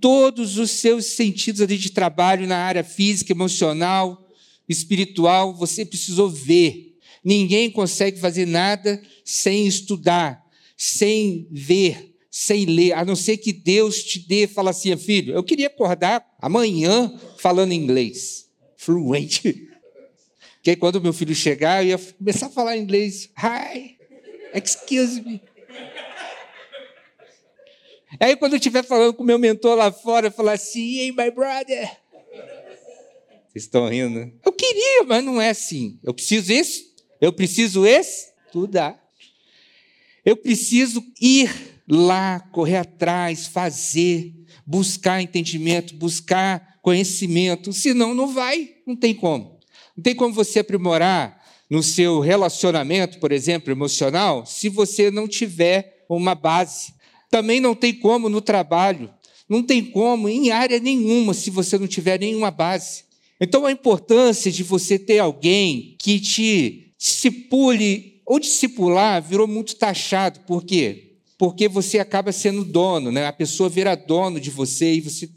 todos 0.00 0.58
os 0.58 0.70
seus 0.70 1.06
sentidos 1.06 1.60
ali 1.60 1.76
de 1.76 1.90
trabalho 1.90 2.46
na 2.46 2.56
área 2.56 2.82
física, 2.82 3.32
emocional, 3.32 4.26
espiritual, 4.68 5.54
você 5.54 5.84
precisou 5.84 6.28
ver. 6.28 6.96
Ninguém 7.24 7.70
consegue 7.70 8.18
fazer 8.18 8.46
nada 8.46 9.00
sem 9.24 9.66
estudar, 9.66 10.42
sem 10.76 11.46
ver, 11.50 12.14
sem 12.30 12.64
ler, 12.64 12.92
a 12.92 13.04
não 13.04 13.16
ser 13.16 13.36
que 13.36 13.52
Deus 13.52 14.02
te 14.02 14.20
dê, 14.20 14.46
fala 14.46 14.70
assim, 14.70 14.96
filho, 14.96 15.34
eu 15.34 15.42
queria 15.42 15.66
acordar 15.66 16.24
amanhã 16.40 17.12
falando 17.38 17.72
inglês, 17.72 18.48
fluente. 18.76 19.68
Que 20.62 20.70
aí, 20.70 20.76
quando 20.76 21.00
meu 21.00 21.12
filho 21.12 21.34
chegar, 21.34 21.82
eu 21.82 21.88
ia 21.90 21.98
começar 21.98 22.46
a 22.46 22.50
falar 22.50 22.76
inglês. 22.76 23.30
Hi, 23.36 23.96
excuse 24.54 25.22
me. 25.22 25.40
Aí, 28.18 28.34
quando 28.36 28.54
eu 28.54 28.58
estiver 28.58 28.84
falando 28.84 29.14
com 29.14 29.22
meu 29.22 29.38
mentor 29.38 29.76
lá 29.76 29.92
fora, 29.92 30.26
eu 30.26 30.32
falar 30.32 30.52
assim, 30.52 30.98
hey, 30.98 31.12
my 31.12 31.30
brother. 31.30 31.90
Vocês 33.48 33.64
estão 33.64 33.88
rindo? 33.88 34.20
Né? 34.20 34.32
Eu 34.44 34.52
queria, 34.52 35.04
mas 35.06 35.24
não 35.24 35.40
é 35.40 35.50
assim. 35.50 35.98
Eu 36.02 36.14
preciso 36.14 36.52
isso, 36.52 36.84
eu 37.20 37.32
preciso 37.32 37.86
estudar. 37.86 39.00
Eu 40.24 40.36
preciso 40.36 41.04
ir 41.20 41.50
lá, 41.88 42.40
correr 42.52 42.76
atrás, 42.76 43.46
fazer, 43.46 44.34
buscar 44.66 45.20
entendimento, 45.20 45.94
buscar 45.94 46.78
conhecimento. 46.82 47.72
Senão, 47.72 48.14
não 48.14 48.32
vai, 48.32 48.70
não 48.86 48.94
tem 48.94 49.14
como. 49.14 49.58
Não 49.96 50.02
tem 50.02 50.14
como 50.14 50.32
você 50.32 50.60
aprimorar 50.60 51.40
no 51.68 51.82
seu 51.82 52.20
relacionamento, 52.20 53.18
por 53.18 53.32
exemplo, 53.32 53.70
emocional, 53.70 54.44
se 54.44 54.68
você 54.68 55.10
não 55.10 55.28
tiver 55.28 56.04
uma 56.08 56.34
base. 56.34 56.92
Também 57.30 57.60
não 57.60 57.74
tem 57.74 57.94
como 57.94 58.28
no 58.28 58.40
trabalho. 58.40 59.10
Não 59.48 59.62
tem 59.62 59.84
como 59.84 60.28
em 60.28 60.50
área 60.50 60.78
nenhuma 60.78 61.32
se 61.32 61.50
você 61.50 61.78
não 61.78 61.86
tiver 61.86 62.20
nenhuma 62.20 62.50
base. 62.50 63.04
Então, 63.40 63.64
a 63.64 63.72
importância 63.72 64.52
de 64.52 64.62
você 64.62 64.98
ter 64.98 65.18
alguém 65.18 65.96
que 65.98 66.20
te 66.20 66.92
discipule 66.98 68.20
ou 68.26 68.38
discipular 68.38 69.22
virou 69.22 69.46
muito 69.46 69.76
taxado. 69.76 70.40
Por 70.40 70.64
quê? 70.64 71.14
Porque 71.38 71.68
você 71.68 71.98
acaba 71.98 72.32
sendo 72.32 72.64
dono, 72.64 73.10
né? 73.10 73.26
a 73.26 73.32
pessoa 73.32 73.68
vira 73.68 73.94
dono 73.94 74.38
de 74.38 74.50
você 74.50 74.94
e 74.94 75.00
você 75.00 75.30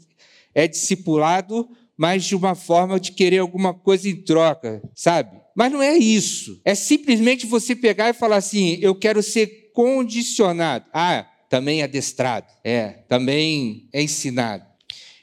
é 0.54 0.68
discipulado 0.68 1.68
mas 1.96 2.24
de 2.24 2.34
uma 2.34 2.54
forma 2.54 2.98
de 2.98 3.12
querer 3.12 3.38
alguma 3.38 3.72
coisa 3.72 4.08
em 4.08 4.16
troca, 4.16 4.82
sabe? 4.94 5.40
Mas 5.56 5.72
não 5.72 5.80
é 5.80 5.96
isso. 5.96 6.60
É 6.64 6.74
simplesmente 6.74 7.46
você 7.46 7.76
pegar 7.76 8.10
e 8.10 8.14
falar 8.14 8.36
assim: 8.36 8.78
eu 8.80 8.94
quero 8.94 9.22
ser 9.22 9.70
condicionado. 9.72 10.86
Ah, 10.92 11.26
também 11.54 11.84
adestrado. 11.84 12.52
É, 12.64 12.88
também 13.08 13.88
é 13.92 14.02
ensinado. 14.02 14.64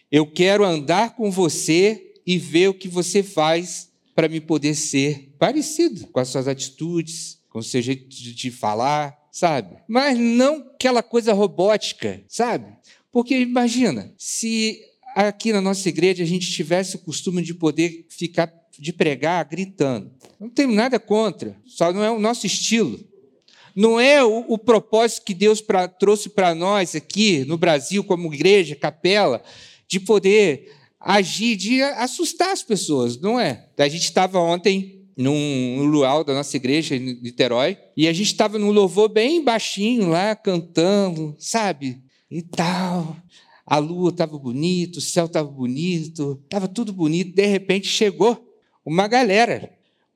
Eu 0.10 0.26
quero 0.26 0.64
andar 0.64 1.14
com 1.14 1.30
você 1.30 2.14
e 2.26 2.38
ver 2.38 2.70
o 2.70 2.74
que 2.74 2.88
você 2.88 3.22
faz 3.22 3.90
para 4.16 4.30
me 4.30 4.40
poder 4.40 4.76
ser 4.76 5.36
parecido 5.38 6.08
com 6.08 6.22
as 6.22 6.30
suas 6.30 6.48
atitudes, 6.48 7.42
com 7.50 7.60
o 7.60 7.64
seu 7.64 7.82
jeito 7.82 8.08
de 8.08 8.50
falar, 8.50 9.14
sabe? 9.30 9.76
Mas 9.90 10.18
não 10.18 10.70
aquela 10.74 11.04
coisa 11.04 11.34
robótica, 11.34 12.24
sabe? 12.30 12.78
Porque 13.12 13.38
imagina, 13.38 14.14
se 14.18 14.80
aqui 15.14 15.52
na 15.52 15.60
nossa 15.60 15.90
igreja 15.90 16.24
a 16.24 16.28
gente 16.28 16.50
tivesse 16.50 16.96
o 16.96 17.00
costume 17.00 17.42
de 17.42 17.54
poder 17.54 18.06
ficar, 18.10 18.50
de 18.80 18.94
pregar 18.94 19.44
gritando. 19.44 20.10
Não 20.40 20.50
tenho 20.50 20.72
nada 20.72 20.98
contra, 20.98 21.58
só 21.66 21.92
não 21.92 22.02
é 22.02 22.10
o 22.10 22.20
nosso 22.20 22.46
estilo. 22.46 23.11
Não 23.76 24.00
é 24.00 24.24
o, 24.24 24.46
o 24.48 24.58
propósito 24.58 25.26
que 25.26 25.34
Deus 25.34 25.62
pra, 25.62 25.88
trouxe 25.88 26.30
para 26.30 26.54
nós 26.56 26.96
aqui 26.96 27.46
no 27.46 27.58
Brasil, 27.58 28.04
como 28.04 28.34
igreja, 28.34 28.76
capela, 28.76 29.42
de 29.88 30.00
poder 30.00 30.72
agir, 31.00 31.56
de 31.56 31.82
assustar 31.82 32.52
as 32.52 32.64
pessoas, 32.64 33.20
não 33.20 33.40
é? 33.40 33.68
A 33.78 33.88
gente 33.88 34.04
estava 34.04 34.40
ontem 34.40 35.08
num 35.18 35.84
luau 35.84 36.24
da 36.24 36.34
nossa 36.34 36.56
igreja 36.56 36.96
em 36.96 37.22
Niterói, 37.22 37.78
e 37.96 38.08
a 38.08 38.14
gente 38.14 38.28
estava 38.28 38.58
num 38.58 38.72
louvor 38.72 39.10
bem 39.10 39.44
baixinho 39.44 40.10
lá, 40.10 40.36
cantando, 40.36 41.36
sabe? 41.38 42.02
E 42.30 42.42
tal 42.42 43.16
a 43.72 43.78
lua 43.78 44.10
estava 44.10 44.38
bonita, 44.38 45.00
o 45.00 45.02
céu 45.02 45.28
estava 45.28 45.50
bonito, 45.50 46.42
estava 46.44 46.68
tudo 46.68 46.92
bonito. 46.92 47.34
De 47.34 47.46
repente 47.46 47.88
chegou 47.88 48.54
uma 48.86 49.08
galera 49.08 49.72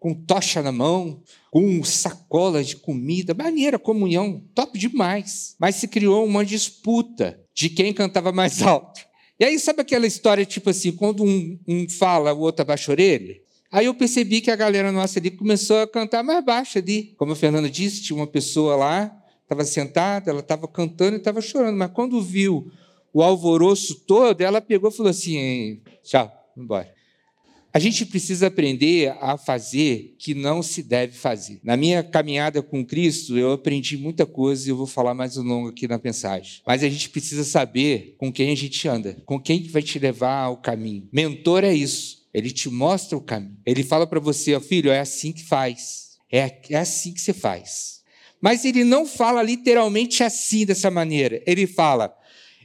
com 0.05 0.13
tocha 0.13 0.61
na 0.61 0.71
mão, 0.71 1.19
com 1.49 1.83
sacolas 1.83 2.67
de 2.67 2.75
comida, 2.75 3.33
maneira, 3.33 3.79
comunhão, 3.79 4.43
top 4.53 4.77
demais. 4.77 5.55
Mas 5.59 5.77
se 5.77 5.87
criou 5.87 6.23
uma 6.23 6.45
disputa 6.45 7.41
de 7.55 7.69
quem 7.69 7.91
cantava 7.91 8.31
mais 8.31 8.61
alto. 8.61 9.01
E 9.39 9.43
aí, 9.43 9.57
sabe 9.57 9.81
aquela 9.81 10.05
história, 10.05 10.45
tipo 10.45 10.69
assim, 10.69 10.91
quando 10.91 11.23
um, 11.23 11.59
um 11.67 11.89
fala, 11.89 12.35
o 12.35 12.41
outro 12.41 12.61
abaixa 12.61 12.91
a 12.91 12.93
orelha? 12.93 13.35
Aí 13.71 13.87
eu 13.87 13.95
percebi 13.95 14.41
que 14.41 14.51
a 14.51 14.55
galera 14.55 14.91
nossa 14.91 15.17
ali 15.17 15.31
começou 15.31 15.79
a 15.79 15.87
cantar 15.87 16.21
mais 16.21 16.45
baixo 16.45 16.77
ali. 16.77 17.15
Como 17.17 17.31
a 17.31 17.35
Fernanda 17.35 17.67
disse, 17.67 18.03
tinha 18.03 18.15
uma 18.15 18.27
pessoa 18.27 18.75
lá, 18.75 19.11
estava 19.41 19.65
sentada, 19.65 20.29
ela 20.29 20.41
estava 20.41 20.67
cantando 20.67 21.15
e 21.15 21.17
estava 21.17 21.41
chorando. 21.41 21.79
Mas 21.79 21.89
quando 21.89 22.21
viu 22.21 22.71
o 23.11 23.23
alvoroço 23.23 24.01
todo, 24.05 24.39
ela 24.41 24.61
pegou 24.61 24.91
e 24.91 24.93
falou 24.93 25.09
assim: 25.09 25.81
tchau, 26.03 26.31
embora. 26.55 26.94
A 27.75 27.79
gente 27.79 28.05
precisa 28.05 28.47
aprender 28.47 29.13
a 29.19 29.37
fazer 29.37 30.15
que 30.17 30.33
não 30.33 30.63
se 30.63 30.81
deve 30.81 31.11
fazer. 31.11 31.59
Na 31.61 31.75
minha 31.75 32.01
caminhada 32.01 32.61
com 32.61 32.85
Cristo, 32.85 33.37
eu 33.37 33.51
aprendi 33.51 33.97
muita 33.97 34.25
coisa 34.25 34.65
e 34.65 34.71
eu 34.71 34.77
vou 34.77 34.87
falar 34.87 35.13
mais 35.13 35.35
longo 35.35 35.67
aqui 35.67 35.85
na 35.85 35.99
mensagem. 36.01 36.61
Mas 36.65 36.83
a 36.83 36.87
gente 36.87 37.09
precisa 37.09 37.43
saber 37.43 38.15
com 38.17 38.31
quem 38.31 38.49
a 38.49 38.55
gente 38.55 38.87
anda, 38.87 39.17
com 39.25 39.37
quem 39.37 39.61
vai 39.67 39.81
te 39.81 39.99
levar 39.99 40.43
ao 40.43 40.55
caminho. 40.55 41.09
Mentor 41.11 41.65
é 41.65 41.73
isso. 41.73 42.25
Ele 42.33 42.49
te 42.49 42.69
mostra 42.69 43.17
o 43.17 43.21
caminho. 43.21 43.57
Ele 43.65 43.83
fala 43.83 44.07
para 44.07 44.21
você, 44.21 44.55
oh, 44.55 44.61
filho, 44.61 44.89
é 44.89 45.01
assim 45.01 45.33
que 45.33 45.43
faz. 45.43 46.11
É, 46.31 46.57
é 46.69 46.77
assim 46.77 47.11
que 47.11 47.19
você 47.19 47.33
faz. 47.33 47.99
Mas 48.39 48.63
ele 48.63 48.85
não 48.85 49.05
fala 49.05 49.43
literalmente 49.43 50.23
assim, 50.23 50.65
dessa 50.65 50.89
maneira. 50.89 51.43
Ele 51.45 51.67
fala, 51.67 52.15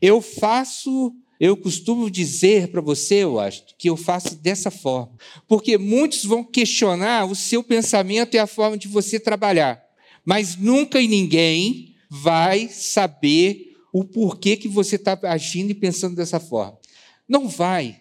eu 0.01 0.23
faço, 0.23 1.13
eu 1.41 1.57
costumo 1.57 2.11
dizer 2.11 2.69
para 2.69 2.83
você, 2.83 3.25
eu 3.25 3.41
acho, 3.41 3.65
que 3.79 3.89
eu 3.89 3.97
faço 3.97 4.37
dessa 4.37 4.71
forma. 4.71 5.13
Porque 5.49 5.79
muitos 5.79 6.23
vão 6.23 6.45
questionar 6.45 7.25
o 7.25 7.35
seu 7.35 7.65
pensamento 7.65 8.35
e 8.35 8.39
a 8.39 8.47
forma 8.47 8.77
de 8.77 8.87
você 8.87 9.19
trabalhar. 9.19 9.83
Mas 10.23 10.55
nunca 10.55 11.01
e 11.01 11.09
ninguém 11.09 11.97
vai 12.11 12.69
saber 12.69 13.79
o 13.91 14.05
porquê 14.05 14.55
que 14.55 14.69
você 14.69 14.97
está 14.97 15.19
agindo 15.23 15.71
e 15.71 15.75
pensando 15.75 16.15
dessa 16.15 16.39
forma. 16.39 16.79
Não 17.27 17.49
vai. 17.49 18.01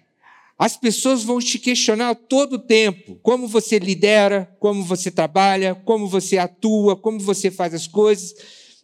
As 0.58 0.75
pessoas 0.75 1.24
vão 1.24 1.39
te 1.39 1.58
questionar 1.58 2.15
todo 2.15 2.53
o 2.53 2.60
tempo 2.60 3.17
como 3.24 3.48
você 3.48 3.79
lidera, 3.79 4.53
como 4.60 4.84
você 4.84 5.10
trabalha, 5.10 5.74
como 5.74 6.10
você 6.10 6.38
atua, 6.38 6.98
como 6.98 7.17
você 7.22 7.50
faz 7.50 7.74
as 7.74 7.88
coisas, 7.88 8.36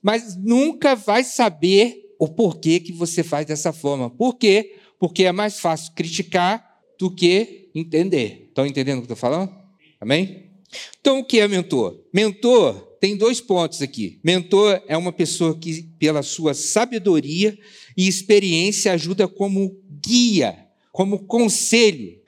mas 0.01 0.37
nunca 0.37 0.95
vai 0.95 1.25
saber 1.25 2.04
o 2.19 2.27
porquê 2.27 2.79
que 2.79 2.91
você 2.91 3.23
faz 3.23 3.45
dessa 3.45 3.73
forma. 3.73 4.09
Por 4.09 4.35
quê? 4.35 4.75
Porque 4.99 5.25
é 5.25 5.31
mais 5.31 5.59
fácil 5.59 5.93
criticar 5.93 6.65
do 6.99 7.11
que 7.11 7.69
entender. 7.75 8.45
Estão 8.47 8.65
entendendo 8.65 8.99
o 8.99 9.01
que 9.01 9.11
eu 9.11 9.15
estou 9.15 9.29
falando? 9.29 9.53
Amém? 9.99 10.51
Então, 10.99 11.19
o 11.19 11.23
que 11.23 11.39
é 11.39 11.47
mentor? 11.47 11.99
Mentor 12.13 12.73
tem 12.99 13.15
dois 13.15 13.39
pontos 13.39 13.81
aqui. 13.81 14.19
Mentor 14.23 14.81
é 14.87 14.97
uma 14.97 15.11
pessoa 15.11 15.57
que, 15.57 15.83
pela 15.99 16.23
sua 16.23 16.53
sabedoria 16.53 17.57
e 17.95 18.07
experiência, 18.07 18.91
ajuda 18.91 19.27
como 19.27 19.77
guia, 20.01 20.57
como 20.91 21.25
conselho. 21.25 22.19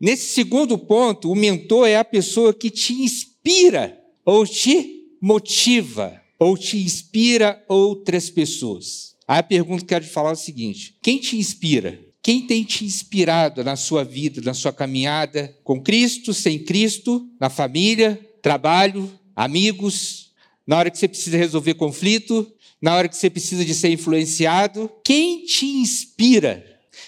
Nesse 0.00 0.34
segundo 0.34 0.78
ponto, 0.78 1.30
o 1.30 1.34
mentor 1.34 1.86
é 1.86 1.96
a 1.96 2.04
pessoa 2.04 2.54
que 2.54 2.70
te 2.70 2.92
inspira 2.94 3.98
ou 4.24 4.46
te 4.46 5.06
motiva 5.20 6.20
ou 6.38 6.56
te 6.56 6.78
inspira 6.78 7.62
outras 7.68 8.30
pessoas. 8.30 9.09
Aí 9.30 9.38
a 9.38 9.44
pergunta 9.44 9.78
que 9.78 9.84
eu 9.84 9.88
quero 10.00 10.04
te 10.04 10.10
falar 10.10 10.30
é 10.30 10.32
o 10.32 10.36
seguinte: 10.36 10.96
quem 11.00 11.18
te 11.18 11.36
inspira? 11.36 12.00
Quem 12.20 12.48
tem 12.48 12.64
te 12.64 12.84
inspirado 12.84 13.62
na 13.62 13.76
sua 13.76 14.02
vida, 14.02 14.40
na 14.40 14.52
sua 14.52 14.72
caminhada 14.72 15.56
com 15.62 15.80
Cristo, 15.80 16.34
sem 16.34 16.58
Cristo, 16.58 17.28
na 17.38 17.48
família, 17.48 18.20
trabalho, 18.42 19.08
amigos, 19.36 20.32
na 20.66 20.76
hora 20.76 20.90
que 20.90 20.98
você 20.98 21.06
precisa 21.06 21.36
resolver 21.36 21.74
conflito, 21.74 22.44
na 22.82 22.96
hora 22.96 23.08
que 23.08 23.16
você 23.16 23.30
precisa 23.30 23.64
de 23.64 23.72
ser 23.72 23.90
influenciado? 23.90 24.90
Quem 25.04 25.44
te 25.44 25.64
inspira? 25.64 26.66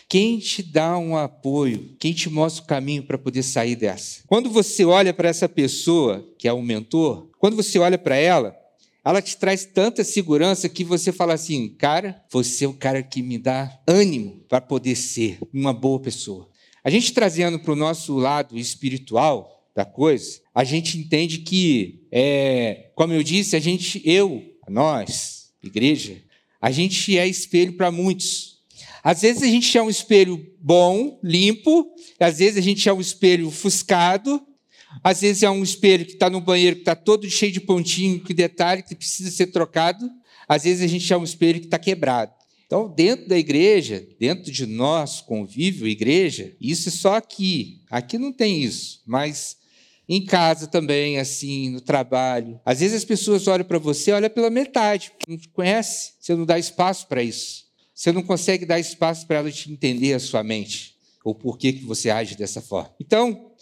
Quem 0.09 0.39
te 0.39 0.63
dá 0.63 0.97
um 0.97 1.17
apoio? 1.17 1.97
Quem 1.99 2.13
te 2.13 2.31
mostra 2.31 2.63
o 2.63 2.67
caminho 2.69 3.03
para 3.03 3.19
poder 3.19 3.43
sair 3.43 3.75
dessa? 3.75 4.23
Quando 4.29 4.49
você 4.49 4.85
olha 4.85 5.13
para 5.13 5.29
essa 5.29 5.49
pessoa, 5.49 6.25
que 6.39 6.47
é 6.47 6.53
um 6.53 6.63
mentor, 6.63 7.31
quando 7.41 7.57
você 7.57 7.81
olha 7.81 7.99
para 7.99 8.15
ela, 8.15 8.57
ela 9.05 9.21
te 9.21 9.37
traz 9.37 9.65
tanta 9.65 10.05
segurança 10.05 10.69
que 10.69 10.85
você 10.85 11.13
fala 11.13 11.35
assim, 11.35 11.69
cara, 11.69 12.23
você 12.31 12.65
é 12.65 12.69
o 12.69 12.75
cara 12.75 13.03
que 13.03 13.23
me 13.23 13.39
dá 13.39 13.81
ânimo 13.87 14.45
para 14.49 14.61
poder 14.61 14.97
ser 14.97 15.39
uma 15.53 15.73
boa 15.73 16.01
pessoa. 16.01 16.49
A 16.85 16.91
gente 16.91 17.13
trazendo 17.13 17.59
para 17.59 17.73
o 17.73 17.77
nosso 17.77 18.17
lado 18.17 18.59
espiritual, 18.59 19.53
da 19.75 19.85
coisa, 19.85 20.41
a 20.55 20.65
gente 20.65 20.99
entende 20.99 21.39
que, 21.39 22.07
é, 22.11 22.91
como 22.95 23.13
eu 23.13 23.23
disse, 23.23 23.57
a 23.57 23.61
gente, 23.61 24.03
eu, 24.05 24.43
nós, 24.69 25.51
igreja, 25.63 26.23
a 26.61 26.71
gente 26.71 27.17
é 27.17 27.27
espelho 27.27 27.73
para 27.75 27.91
muitos. 27.91 28.61
Às 29.03 29.23
vezes 29.23 29.43
a 29.43 29.47
gente 29.47 29.77
é 29.77 29.83
um 29.83 29.91
espelho 29.91 30.47
bom, 30.61 31.19
limpo, 31.25 31.87
às 32.21 32.39
vezes 32.39 32.59
a 32.59 32.61
gente 32.61 32.89
é 32.89 32.93
um 32.93 33.01
espelho 33.01 33.49
ofuscado, 33.49 34.41
às 35.03 35.21
vezes 35.21 35.43
é 35.43 35.51
um 35.51 35.63
espelho 35.63 36.05
que 36.05 36.13
está 36.13 36.29
no 36.29 36.41
banheiro 36.41 36.77
que 36.77 36.83
está 36.83 36.95
todo 36.95 37.29
cheio 37.31 37.53
de 37.53 37.61
pontinho, 37.61 38.21
que 38.21 38.35
detalhe 38.35 38.83
que 38.83 38.95
precisa 38.95 39.31
ser 39.31 39.49
trocado, 39.49 40.11
às 40.49 40.65
vezes 40.65 40.83
a 40.83 40.87
gente 40.87 41.13
é 41.13 41.17
um 41.17 41.25
espelho 41.25 41.61
que 41.61 41.67
está 41.67 41.79
quebrado. 41.79 42.33
Então, 42.67 42.89
dentro 42.89 43.29
da 43.29 43.37
igreja, 43.37 44.07
dentro 44.19 44.51
de 44.51 44.65
nós, 44.65 45.21
convívio, 45.21 45.87
igreja, 45.87 46.57
isso 46.61 46.89
é 46.89 46.93
só 46.93 47.17
aqui. 47.17 47.83
Aqui 47.91 48.17
não 48.17 48.33
tem 48.33 48.63
isso, 48.63 49.03
mas 49.07 49.59
em 50.09 50.25
casa 50.25 50.67
também, 50.67 51.19
assim, 51.19 51.69
no 51.69 51.81
trabalho. 51.81 52.59
Às 52.65 52.81
vezes 52.81 52.97
as 52.97 53.05
pessoas 53.05 53.47
olham 53.47 53.65
para 53.65 53.79
você, 53.79 54.13
olham 54.13 54.31
pela 54.31 54.51
metade, 54.51 55.11
porque 55.11 55.31
não 55.31 55.39
te 55.39 55.49
conhece, 55.49 56.15
você 56.19 56.35
não 56.35 56.47
dá 56.47 56.59
espaço 56.59 57.07
para 57.07 57.23
isso. 57.23 57.65
Você 57.95 58.11
não 58.11 58.23
consegue 58.23 58.65
dar 58.65 58.81
espaço 58.81 59.27
para 59.27 59.39
ela 59.39 59.51
te 59.51 59.71
entender 59.71 60.15
a 60.15 60.19
sua 60.19 60.43
mente, 60.43 60.97
ou 61.25 61.35
por 61.35 61.59
que, 61.59 61.75
que 61.75 61.85
você 61.85 62.11
age 62.11 62.37
dessa 62.37 62.61
forma. 62.61 62.95
Então, 62.99 63.53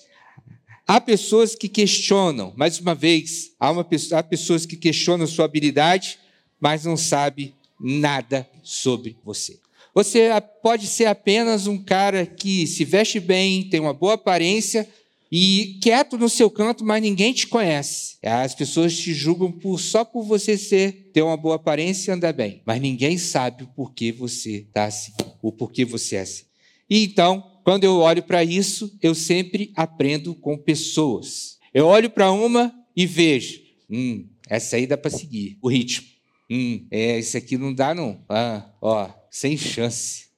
há 0.91 1.01
pessoas 1.01 1.55
que 1.55 1.69
questionam, 1.69 2.53
mais 2.57 2.81
uma 2.81 2.97
vez, 2.97 3.53
há, 3.61 3.71
uma, 3.71 3.87
há 4.13 4.23
pessoas 4.25 4.67
que 4.67 4.75
questionam 4.75 5.25
sua 5.25 5.45
habilidade, 5.45 6.19
mas 6.59 6.85
não 6.85 6.97
sabem 6.97 7.55
nada 7.79 8.49
sobre 8.61 9.17
você. 9.25 9.61
Você 9.95 10.31
pode 10.61 10.89
ser 10.89 11.07
apenas 11.07 11.69
um 11.69 11.79
cara 11.79 12.27
que 12.27 12.67
se 12.67 12.85
veste 12.85 13.21
bem, 13.21 13.69
tem 13.69 13.79
uma 13.79 13.95
boa 13.95 14.15
aparência 14.15 14.89
e 15.31 15.79
quieto 15.81 16.19
no 16.19 16.29
seu 16.29 16.51
canto, 16.51 16.85
mas 16.85 17.01
ninguém 17.01 17.33
te 17.33 17.47
conhece. 17.47 18.17
As 18.21 18.57
pessoas 18.57 18.99
te 18.99 19.15
julgam 19.15 19.53
por, 19.53 19.79
só 19.79 20.05
por 20.05 20.25
você 20.25 20.59
ser, 20.59 21.13
ter 21.13 21.23
uma 21.23 21.37
boa 21.37 21.55
aparência 21.55 22.11
e 22.11 22.15
andar 22.15 22.33
bem, 22.33 22.63
mas 22.67 22.81
ninguém 22.81 23.17
sabe 23.17 23.63
o 23.63 23.69
porquê 23.69 24.11
você 24.11 24.67
está 24.67 24.87
assim, 24.87 25.13
o 25.41 25.53
porquê 25.53 25.85
você 25.85 26.17
é 26.17 26.21
assim. 26.23 26.45
E 26.89 27.05
então, 27.05 27.50
quando 27.65 27.85
eu 27.85 27.99
olho 27.99 28.23
para 28.23 28.43
isso, 28.43 28.97
eu 29.03 29.15
sempre 29.15 29.73
aprendo 29.77 30.35
com 30.35 30.57
pessoas. 30.57 31.59
Eu 31.73 31.87
olho 31.87 32.11
para 32.11 32.33
uma 32.33 32.75
e 32.97 33.07
vejo, 33.07 33.61
hum, 33.89 34.27
essa 34.49 34.77
aí 34.77 34.87
dá 34.87 34.97
para 34.97 35.11
seguir 35.11 35.57
o 35.63 35.69
ritmo. 35.69 36.07
Hum, 36.51 36.87
é, 36.91 37.19
isso 37.19 37.37
aqui 37.37 37.57
não 37.57 37.73
dá, 37.73 37.95
não. 37.95 38.25
Ah, 38.29 38.69
ó, 38.83 39.09
sem 39.31 39.57
chance. 39.57 40.31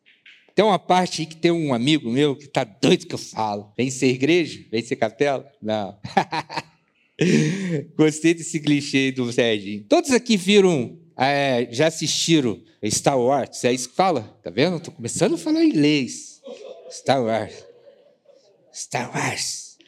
Tem 0.55 0.65
uma 0.65 0.79
parte 0.79 1.23
aí 1.23 1.27
que 1.27 1.37
tem 1.37 1.51
um 1.51 1.73
amigo 1.73 2.11
meu 2.11 2.37
que 2.37 2.47
tá 2.47 2.65
doido 2.65 3.07
que 3.07 3.15
eu 3.15 3.19
falo. 3.19 3.73
Vem 3.77 3.91
ser 3.91 4.09
igreja? 4.09 4.63
Vem 4.71 4.83
ser 4.83 4.97
capela? 4.97 5.51
Não. 5.63 5.99
Gostei 7.97 8.35
desse 8.35 8.61
clichê 8.61 9.13
do 9.13 9.33
Serginho. 9.33 9.85
Todos 9.89 10.11
aqui 10.11 10.37
viram, 10.37 10.99
é, 11.17 11.69
já 11.71 11.87
assistiram 11.87 12.61
Star 12.91 13.19
Wars? 13.19 13.65
É 13.65 13.73
isso 13.73 13.89
que 13.89 13.97
fala? 13.97 14.23
Tá 14.43 14.51
vendo? 14.51 14.77
Estou 14.77 14.93
começando 14.93 15.35
a 15.35 15.39
falar 15.39 15.65
inglês. 15.65 16.32
Star 16.93 17.25
Wars. 17.25 17.65
Star 18.73 19.11
Wars. 19.15 19.79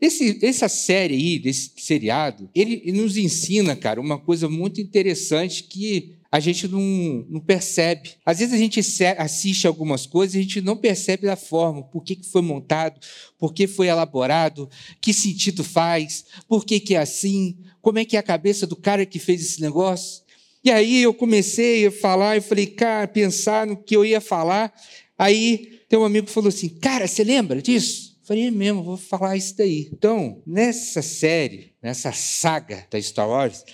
Esse, 0.00 0.38
essa 0.44 0.68
série 0.68 1.14
aí, 1.14 1.38
desse 1.38 1.72
seriado, 1.76 2.50
ele, 2.54 2.92
nos 2.92 3.16
ensina, 3.16 3.76
cara, 3.76 4.00
uma 4.00 4.18
coisa 4.18 4.48
muito 4.48 4.80
interessante 4.80 5.64
que 5.64 6.16
a 6.30 6.40
gente 6.40 6.68
não, 6.68 6.80
não, 7.28 7.40
percebe. 7.40 8.10
Às 8.24 8.38
vezes 8.40 8.54
a 8.54 8.58
gente 8.58 8.80
assiste 8.80 9.66
algumas 9.66 10.04
coisas 10.04 10.34
e 10.34 10.38
a 10.38 10.42
gente 10.42 10.60
não 10.60 10.76
percebe 10.76 11.26
da 11.26 11.36
forma, 11.36 11.82
por 11.82 12.04
que, 12.04 12.16
que 12.16 12.26
foi 12.26 12.42
montado, 12.42 13.00
por 13.38 13.54
que 13.54 13.66
foi 13.66 13.86
elaborado, 13.86 14.68
que 15.00 15.12
sentido 15.12 15.64
faz, 15.64 16.26
por 16.46 16.64
que, 16.64 16.78
que 16.80 16.94
é 16.94 16.98
assim, 16.98 17.56
como 17.80 17.98
é 17.98 18.04
que 18.04 18.16
é 18.16 18.20
a 18.20 18.22
cabeça 18.22 18.66
do 18.66 18.76
cara 18.76 19.06
que 19.06 19.18
fez 19.18 19.40
esse 19.40 19.60
negócio. 19.60 20.22
E 20.62 20.70
aí 20.70 21.02
eu 21.02 21.14
comecei 21.14 21.86
a 21.86 21.90
falar, 21.90 22.36
eu 22.36 22.42
falei, 22.42 22.66
cara, 22.66 23.08
pensar 23.08 23.66
no 23.66 23.76
que 23.76 23.96
eu 23.96 24.04
ia 24.04 24.20
falar. 24.20 24.72
Aí 25.18 25.80
tem 25.88 25.98
um 25.98 26.04
amigo 26.04 26.26
que 26.26 26.32
falou 26.32 26.48
assim, 26.48 26.68
cara, 26.68 27.08
você 27.08 27.24
lembra 27.24 27.60
disso? 27.60 28.16
Falei, 28.22 28.46
é 28.46 28.50
mesmo, 28.50 28.82
vou 28.82 28.96
falar 28.96 29.36
isso 29.36 29.56
daí. 29.56 29.88
Então, 29.92 30.42
nessa 30.46 31.02
série, 31.02 31.72
nessa 31.82 32.12
saga 32.12 32.86
da 32.90 33.00
Star 33.00 33.28
Wars, 33.28 33.64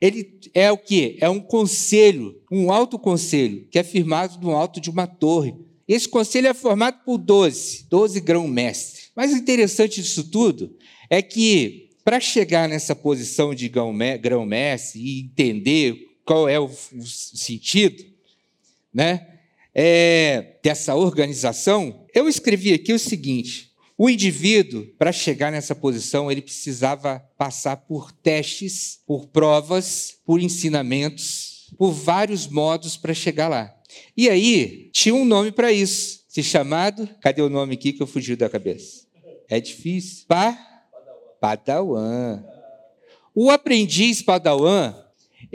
ele 0.00 0.38
é 0.52 0.70
o 0.70 0.76
quê? 0.76 1.16
É 1.20 1.28
um 1.28 1.40
conselho, 1.40 2.38
um 2.52 2.70
alto 2.70 2.98
conselho, 2.98 3.66
que 3.70 3.78
é 3.78 3.82
firmado 3.82 4.38
no 4.40 4.50
alto 4.50 4.80
de 4.80 4.90
uma 4.90 5.06
torre. 5.06 5.54
Esse 5.88 6.08
conselho 6.08 6.48
é 6.48 6.54
formado 6.54 7.02
por 7.04 7.16
12, 7.16 7.86
12 7.88 8.20
grão-mestres. 8.20 9.10
Mas 9.16 9.32
o 9.32 9.36
interessante 9.36 10.02
disso 10.02 10.24
tudo 10.24 10.76
é 11.08 11.22
que, 11.22 11.90
para 12.04 12.20
chegar 12.20 12.68
nessa 12.68 12.94
posição 12.94 13.54
de 13.54 13.68
grão-mestre 13.68 15.00
e 15.00 15.20
entender 15.20 15.96
qual 16.24 16.48
é 16.48 16.60
o 16.60 16.68
sentido 16.68 18.04
né, 18.92 19.35
é, 19.78 20.58
dessa 20.64 20.94
organização, 20.94 22.06
eu 22.14 22.26
escrevi 22.30 22.72
aqui 22.72 22.94
o 22.94 22.98
seguinte: 22.98 23.72
o 23.98 24.08
indivíduo, 24.08 24.86
para 24.98 25.12
chegar 25.12 25.52
nessa 25.52 25.74
posição, 25.74 26.32
ele 26.32 26.40
precisava 26.40 27.22
passar 27.36 27.76
por 27.76 28.10
testes, 28.10 29.00
por 29.06 29.26
provas, 29.26 30.14
por 30.24 30.40
ensinamentos, 30.40 31.70
por 31.76 31.92
vários 31.92 32.46
modos 32.46 32.96
para 32.96 33.12
chegar 33.12 33.48
lá. 33.48 33.70
E 34.16 34.30
aí, 34.30 34.90
tinha 34.94 35.14
um 35.14 35.26
nome 35.26 35.52
para 35.52 35.70
isso, 35.70 36.24
se 36.26 36.42
chamado, 36.42 37.06
cadê 37.20 37.42
o 37.42 37.50
nome 37.50 37.74
aqui 37.74 37.92
que 37.92 38.02
eu 38.02 38.06
fugi 38.06 38.34
da 38.34 38.48
cabeça? 38.48 39.04
É 39.46 39.60
difícil. 39.60 40.24
Pa 40.26 40.58
Padawan. 41.38 42.42
O 43.34 43.50
aprendiz 43.50 44.22
Padawan, 44.22 44.94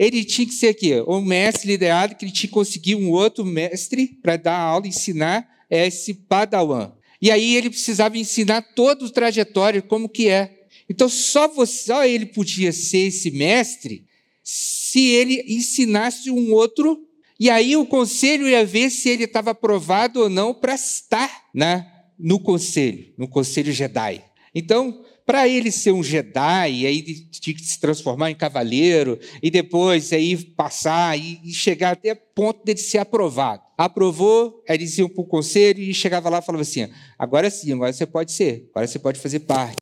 ele 0.06 0.24
tinha 0.24 0.46
que 0.46 0.54
ser 0.54 0.68
aqui, 0.68 0.92
um 1.06 1.20
mestre 1.20 1.68
liderado 1.68 2.14
que 2.14 2.24
ele 2.24 2.32
tinha 2.32 2.48
que 2.48 2.54
conseguir 2.54 2.94
um 2.96 3.10
outro 3.10 3.44
mestre 3.44 4.06
para 4.22 4.36
dar 4.36 4.58
aula, 4.58 4.86
ensinar 4.86 5.48
esse 5.70 6.12
Padawan. 6.14 6.92
E 7.20 7.30
aí 7.30 7.54
ele 7.54 7.70
precisava 7.70 8.18
ensinar 8.18 8.62
todo 8.74 9.04
o 9.04 9.10
trajetório, 9.10 9.82
como 9.82 10.08
que 10.08 10.28
é. 10.28 10.64
Então 10.90 11.08
só, 11.08 11.46
você, 11.46 11.86
só 11.86 12.04
ele 12.04 12.26
podia 12.26 12.72
ser 12.72 13.06
esse 13.08 13.30
mestre 13.30 14.04
se 14.42 15.00
ele 15.00 15.44
ensinasse 15.46 16.30
um 16.30 16.52
outro, 16.52 17.06
e 17.38 17.48
aí 17.48 17.76
o 17.76 17.86
conselho 17.86 18.48
ia 18.48 18.64
ver 18.64 18.90
se 18.90 19.08
ele 19.08 19.24
estava 19.24 19.52
aprovado 19.52 20.20
ou 20.20 20.28
não 20.28 20.52
para 20.52 20.74
estar 20.74 21.44
na, 21.54 21.86
no 22.18 22.40
conselho, 22.40 23.12
no 23.16 23.28
conselho 23.28 23.72
Jedi. 23.72 24.22
Então, 24.54 25.04
para 25.24 25.48
ele 25.48 25.70
ser 25.70 25.92
um 25.92 26.02
Jedi, 26.02 26.86
aí 26.86 27.02
tinha 27.30 27.54
que 27.54 27.64
se 27.64 27.78
transformar 27.78 28.30
em 28.30 28.34
cavaleiro, 28.34 29.18
e 29.42 29.50
depois 29.50 30.12
aí 30.12 30.36
passar 30.36 31.18
e, 31.18 31.40
e 31.44 31.52
chegar 31.52 31.92
até 31.92 32.14
ponto 32.14 32.64
dele 32.64 32.78
ser 32.78 32.98
aprovado. 32.98 33.62
Aprovou, 33.76 34.62
eles 34.68 34.98
iam 34.98 35.08
para 35.08 35.22
o 35.22 35.26
conselho 35.26 35.80
e 35.80 35.92
chegava 35.94 36.28
lá 36.28 36.38
e 36.38 36.42
falava 36.42 36.62
assim: 36.62 36.88
agora 37.18 37.50
sim, 37.50 37.72
agora 37.72 37.92
você 37.92 38.06
pode 38.06 38.32
ser, 38.32 38.68
agora 38.70 38.86
você 38.86 38.98
pode 38.98 39.18
fazer 39.20 39.40
parte. 39.40 39.76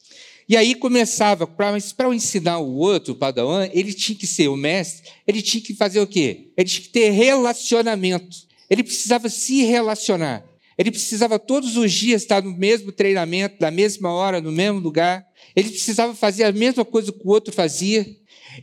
E 0.49 0.57
aí 0.57 0.75
começava, 0.75 1.47
para 1.47 1.79
ensinar 2.13 2.59
o 2.59 2.75
outro, 2.77 3.13
o 3.13 3.17
Padawan, 3.17 3.69
ele 3.73 3.95
tinha 3.95 4.19
que 4.19 4.27
ser 4.27 4.49
o 4.49 4.57
mestre, 4.57 5.09
ele 5.25 5.41
tinha 5.41 5.63
que 5.63 5.75
fazer 5.75 6.01
o 6.01 6.07
quê? 6.09 6.49
Ele 6.57 6.69
tinha 6.69 6.83
que 6.83 6.89
ter 6.89 7.11
relacionamento. 7.11 8.37
Ele 8.69 8.83
precisava 8.83 9.29
se 9.29 9.63
relacionar. 9.63 10.45
Ele 10.81 10.91
precisava 10.91 11.39
todos 11.39 11.77
os 11.77 11.93
dias 11.93 12.23
estar 12.23 12.43
no 12.43 12.57
mesmo 12.57 12.91
treinamento, 12.91 13.57
na 13.61 13.71
mesma 13.71 14.11
hora, 14.15 14.41
no 14.41 14.51
mesmo 14.51 14.81
lugar. 14.81 15.27
Ele 15.55 15.69
precisava 15.69 16.15
fazer 16.15 16.45
a 16.45 16.53
mesma 16.53 16.87
coisa 16.87 17.13
que 17.13 17.21
o 17.23 17.29
outro 17.29 17.53
fazia. 17.53 18.07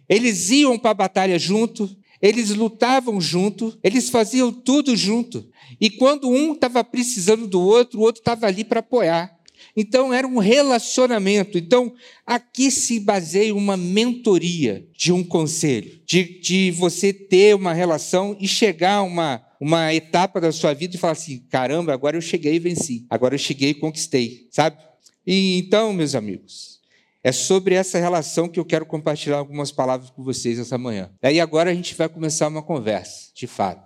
Eles 0.09 0.49
iam 0.49 0.79
para 0.79 0.89
a 0.89 0.95
batalha 0.95 1.37
junto, 1.37 1.87
eles 2.19 2.49
lutavam 2.49 3.21
junto, 3.21 3.77
eles 3.83 4.09
faziam 4.09 4.51
tudo 4.51 4.95
junto. 4.95 5.47
E 5.79 5.91
quando 5.91 6.27
um 6.27 6.53
estava 6.53 6.83
precisando 6.83 7.45
do 7.45 7.61
outro, 7.61 7.99
o 7.99 8.01
outro 8.01 8.19
estava 8.19 8.47
ali 8.47 8.63
para 8.63 8.79
apoiar. 8.79 9.37
Então 9.75 10.11
era 10.11 10.25
um 10.25 10.39
relacionamento. 10.39 11.55
Então 11.55 11.93
aqui 12.25 12.71
se 12.71 12.99
baseia 12.99 13.53
uma 13.53 13.77
mentoria 13.77 14.87
de 14.97 15.13
um 15.13 15.23
conselho, 15.23 16.01
de, 16.03 16.39
de 16.39 16.71
você 16.71 17.13
ter 17.13 17.53
uma 17.53 17.73
relação 17.73 18.35
e 18.39 18.47
chegar 18.47 18.95
a 18.95 19.03
uma, 19.03 19.45
uma 19.59 19.93
etapa 19.93 20.39
da 20.39 20.51
sua 20.51 20.73
vida 20.73 20.95
e 20.95 20.99
falar 20.99 21.13
assim: 21.13 21.39
caramba, 21.49 21.93
agora 21.93 22.17
eu 22.17 22.21
cheguei 22.21 22.55
e 22.55 22.59
venci, 22.59 23.05
agora 23.09 23.35
eu 23.35 23.39
cheguei 23.39 23.69
e 23.71 23.73
conquistei, 23.73 24.47
sabe? 24.51 24.77
E 25.25 25.57
então, 25.57 25.91
meus 25.93 26.15
amigos, 26.15 26.79
é 27.23 27.31
sobre 27.31 27.75
essa 27.75 27.99
relação 27.99 28.47
que 28.47 28.59
eu 28.59 28.65
quero 28.65 28.85
compartilhar 28.85 29.37
algumas 29.37 29.71
palavras 29.71 30.09
com 30.09 30.23
vocês 30.23 30.57
essa 30.57 30.77
manhã. 30.77 31.11
Daí 31.21 31.39
agora 31.41 31.71
a 31.71 31.73
gente 31.73 31.93
vai 31.95 32.07
começar 32.07 32.47
uma 32.47 32.63
conversa, 32.63 33.31
de 33.35 33.47
fato. 33.47 33.85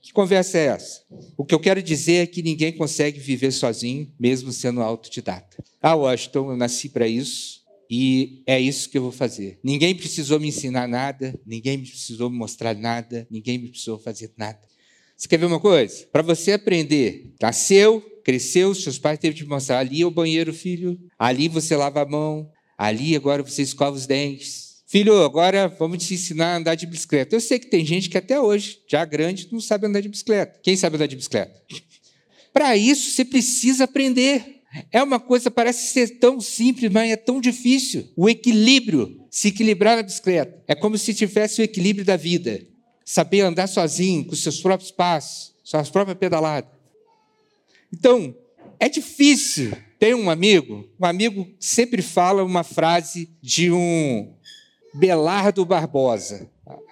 Que 0.00 0.12
conversa 0.12 0.56
é 0.56 0.66
essa? 0.66 1.02
O 1.36 1.44
que 1.44 1.52
eu 1.52 1.58
quero 1.58 1.82
dizer 1.82 2.22
é 2.22 2.26
que 2.26 2.40
ninguém 2.40 2.72
consegue 2.72 3.18
viver 3.18 3.50
sozinho, 3.50 4.08
mesmo 4.20 4.52
sendo 4.52 4.80
autodidata. 4.80 5.56
Ah, 5.82 5.96
Washington, 5.96 6.52
eu 6.52 6.56
nasci 6.56 6.88
para 6.88 7.08
isso 7.08 7.62
e 7.90 8.44
é 8.46 8.60
isso 8.60 8.88
que 8.88 8.98
eu 8.98 9.02
vou 9.02 9.10
fazer. 9.10 9.58
Ninguém 9.64 9.96
precisou 9.96 10.38
me 10.38 10.46
ensinar 10.46 10.86
nada, 10.86 11.36
ninguém 11.44 11.78
me 11.78 11.86
precisou 11.88 12.30
me 12.30 12.38
mostrar 12.38 12.76
nada, 12.76 13.26
ninguém 13.28 13.58
me 13.58 13.68
precisou 13.68 13.98
fazer 13.98 14.32
nada. 14.36 14.60
Você 15.16 15.28
quer 15.28 15.38
ver 15.38 15.46
uma 15.46 15.60
coisa? 15.60 16.06
Para 16.12 16.22
você 16.22 16.52
aprender, 16.52 17.32
nasceu, 17.40 18.02
cresceu, 18.24 18.74
seus 18.74 18.98
pais 18.98 19.18
teve 19.18 19.34
que 19.34 19.44
te 19.44 19.48
mostrar 19.48 19.78
ali 19.78 20.02
é 20.02 20.06
o 20.06 20.10
banheiro, 20.10 20.52
filho, 20.52 20.98
ali 21.18 21.48
você 21.48 21.74
lava 21.74 22.02
a 22.02 22.06
mão, 22.06 22.50
Ali 22.78 23.16
agora 23.16 23.42
você 23.42 23.62
escova 23.62 23.96
os 23.96 24.06
dentes. 24.06 24.76
Filho, 24.86 25.22
agora 25.22 25.66
vamos 25.66 26.04
te 26.04 26.14
ensinar 26.14 26.52
a 26.52 26.56
andar 26.58 26.74
de 26.74 26.86
bicicleta. 26.86 27.34
Eu 27.34 27.40
sei 27.40 27.58
que 27.58 27.66
tem 27.66 27.84
gente 27.84 28.08
que 28.08 28.18
até 28.18 28.40
hoje, 28.40 28.78
já 28.88 29.04
grande, 29.04 29.48
não 29.50 29.60
sabe 29.60 29.86
andar 29.86 30.00
de 30.00 30.08
bicicleta. 30.08 30.60
Quem 30.62 30.76
sabe 30.76 30.96
andar 30.96 31.06
de 31.06 31.16
bicicleta? 31.16 31.60
Para 32.52 32.76
isso, 32.76 33.10
você 33.10 33.24
precisa 33.24 33.84
aprender. 33.84 34.60
É 34.92 35.02
uma 35.02 35.18
coisa, 35.18 35.50
parece 35.50 35.92
ser 35.92 36.18
tão 36.18 36.40
simples, 36.40 36.92
mas 36.92 37.10
é 37.10 37.16
tão 37.16 37.40
difícil. 37.40 38.08
O 38.14 38.28
equilíbrio, 38.28 39.26
se 39.30 39.48
equilibrar 39.48 39.96
na 39.96 40.02
bicicleta, 40.02 40.62
é 40.68 40.74
como 40.74 40.98
se 40.98 41.14
tivesse 41.14 41.60
o 41.60 41.64
equilíbrio 41.64 42.04
da 42.04 42.16
vida. 42.16 42.60
Saber 43.08 43.42
andar 43.42 43.68
sozinho, 43.68 44.24
com 44.24 44.34
seus 44.34 44.60
próprios 44.60 44.90
passos, 44.90 45.54
suas 45.62 45.88
próprias 45.88 46.18
pedaladas. 46.18 46.68
Então, 47.92 48.34
é 48.80 48.88
difícil. 48.88 49.72
Tem 49.96 50.12
um 50.12 50.28
amigo, 50.28 50.84
um 51.00 51.06
amigo 51.06 51.48
sempre 51.60 52.02
fala 52.02 52.42
uma 52.42 52.64
frase 52.64 53.30
de 53.40 53.70
um 53.70 54.34
Belardo 54.92 55.64
Barbosa. 55.64 56.50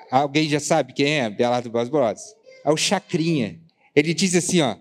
Alguém 0.08 0.48
já 0.48 0.60
sabe 0.60 0.92
quem 0.92 1.18
é 1.18 1.28
Belardo 1.28 1.68
Barbosa? 1.68 2.22
É 2.64 2.70
o 2.70 2.76
Chacrinha. 2.76 3.60
Ele 3.94 4.14
diz 4.14 4.36
assim, 4.36 4.60
ó: 4.60 4.76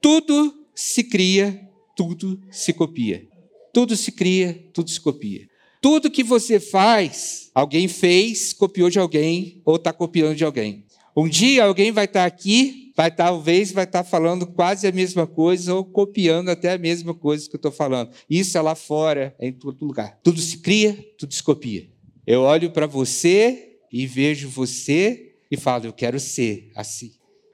Tudo 0.00 0.66
se 0.74 1.04
cria, 1.04 1.68
tudo 1.94 2.40
se 2.50 2.72
copia. 2.72 3.28
Tudo 3.74 3.94
se 3.94 4.10
cria, 4.10 4.70
tudo 4.72 4.88
se 4.88 5.00
copia. 5.00 5.46
Tudo 5.84 6.10
que 6.10 6.24
você 6.24 6.58
faz, 6.58 7.50
alguém 7.54 7.88
fez, 7.88 8.54
copiou 8.54 8.88
de 8.88 8.98
alguém 8.98 9.60
ou 9.66 9.76
está 9.76 9.92
copiando 9.92 10.34
de 10.34 10.42
alguém. 10.42 10.86
Um 11.14 11.28
dia 11.28 11.62
alguém 11.62 11.92
vai 11.92 12.06
estar 12.06 12.20
tá 12.20 12.24
aqui 12.24 12.90
vai 12.96 13.10
talvez 13.10 13.70
vai 13.70 13.84
estar 13.84 14.02
falando 14.02 14.46
quase 14.46 14.86
a 14.86 14.92
mesma 14.92 15.26
coisa 15.26 15.74
ou 15.74 15.84
copiando 15.84 16.48
até 16.48 16.72
a 16.72 16.78
mesma 16.78 17.12
coisa 17.12 17.46
que 17.46 17.54
eu 17.54 17.58
estou 17.58 17.70
falando. 17.70 18.10
Isso 18.30 18.56
é 18.56 18.62
lá 18.62 18.74
fora, 18.74 19.36
é 19.38 19.48
em 19.48 19.52
todo 19.52 19.84
lugar. 19.84 20.18
Tudo 20.22 20.40
se 20.40 20.56
cria, 20.56 20.96
tudo 21.18 21.34
se 21.34 21.42
copia. 21.42 21.86
Eu 22.26 22.40
olho 22.40 22.70
para 22.70 22.86
você 22.86 23.76
e 23.92 24.06
vejo 24.06 24.48
você 24.48 25.34
e 25.50 25.56
falo, 25.58 25.84
eu 25.84 25.92
quero 25.92 26.18
ser 26.18 26.70
assim. 26.74 27.12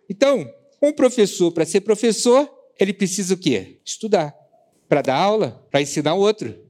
Então, 0.08 0.48
um 0.80 0.92
professor, 0.92 1.50
para 1.50 1.66
ser 1.66 1.80
professor, 1.80 2.48
ele 2.78 2.92
precisa 2.92 3.34
o 3.34 3.36
quê? 3.36 3.80
Estudar. 3.84 4.32
Para 4.88 5.02
dar 5.02 5.16
aula, 5.16 5.66
para 5.68 5.82
ensinar 5.82 6.14
o 6.14 6.20
outro. 6.20 6.69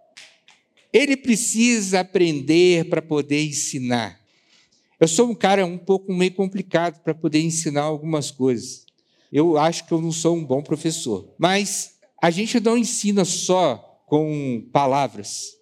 Ele 0.93 1.17
precisa 1.17 2.01
aprender 2.01 2.89
para 2.89 3.01
poder 3.01 3.45
ensinar. 3.45 4.21
Eu 4.99 5.09
sou 5.09 5.31
um 5.31 5.35
cara 5.35 5.65
um 5.65 5.79
pouco 5.79 6.13
meio 6.13 6.33
complicado 6.33 7.01
para 7.03 7.15
poder 7.15 7.41
ensinar 7.41 7.83
algumas 7.83 8.31
coisas. 8.31 8.85
Eu 9.33 9.57
acho 9.57 9.87
que 9.87 9.93
eu 9.93 10.01
não 10.01 10.13
sou 10.13 10.37
um 10.37 10.45
bom 10.45 10.63
professor. 10.63 11.33
Mas 11.39 11.95
a 12.21 12.31
gente 12.31 12.61
não 12.61 12.77
ensina 12.77 13.25
só 13.25 14.03
com 14.07 14.69
palavras. 14.73 15.57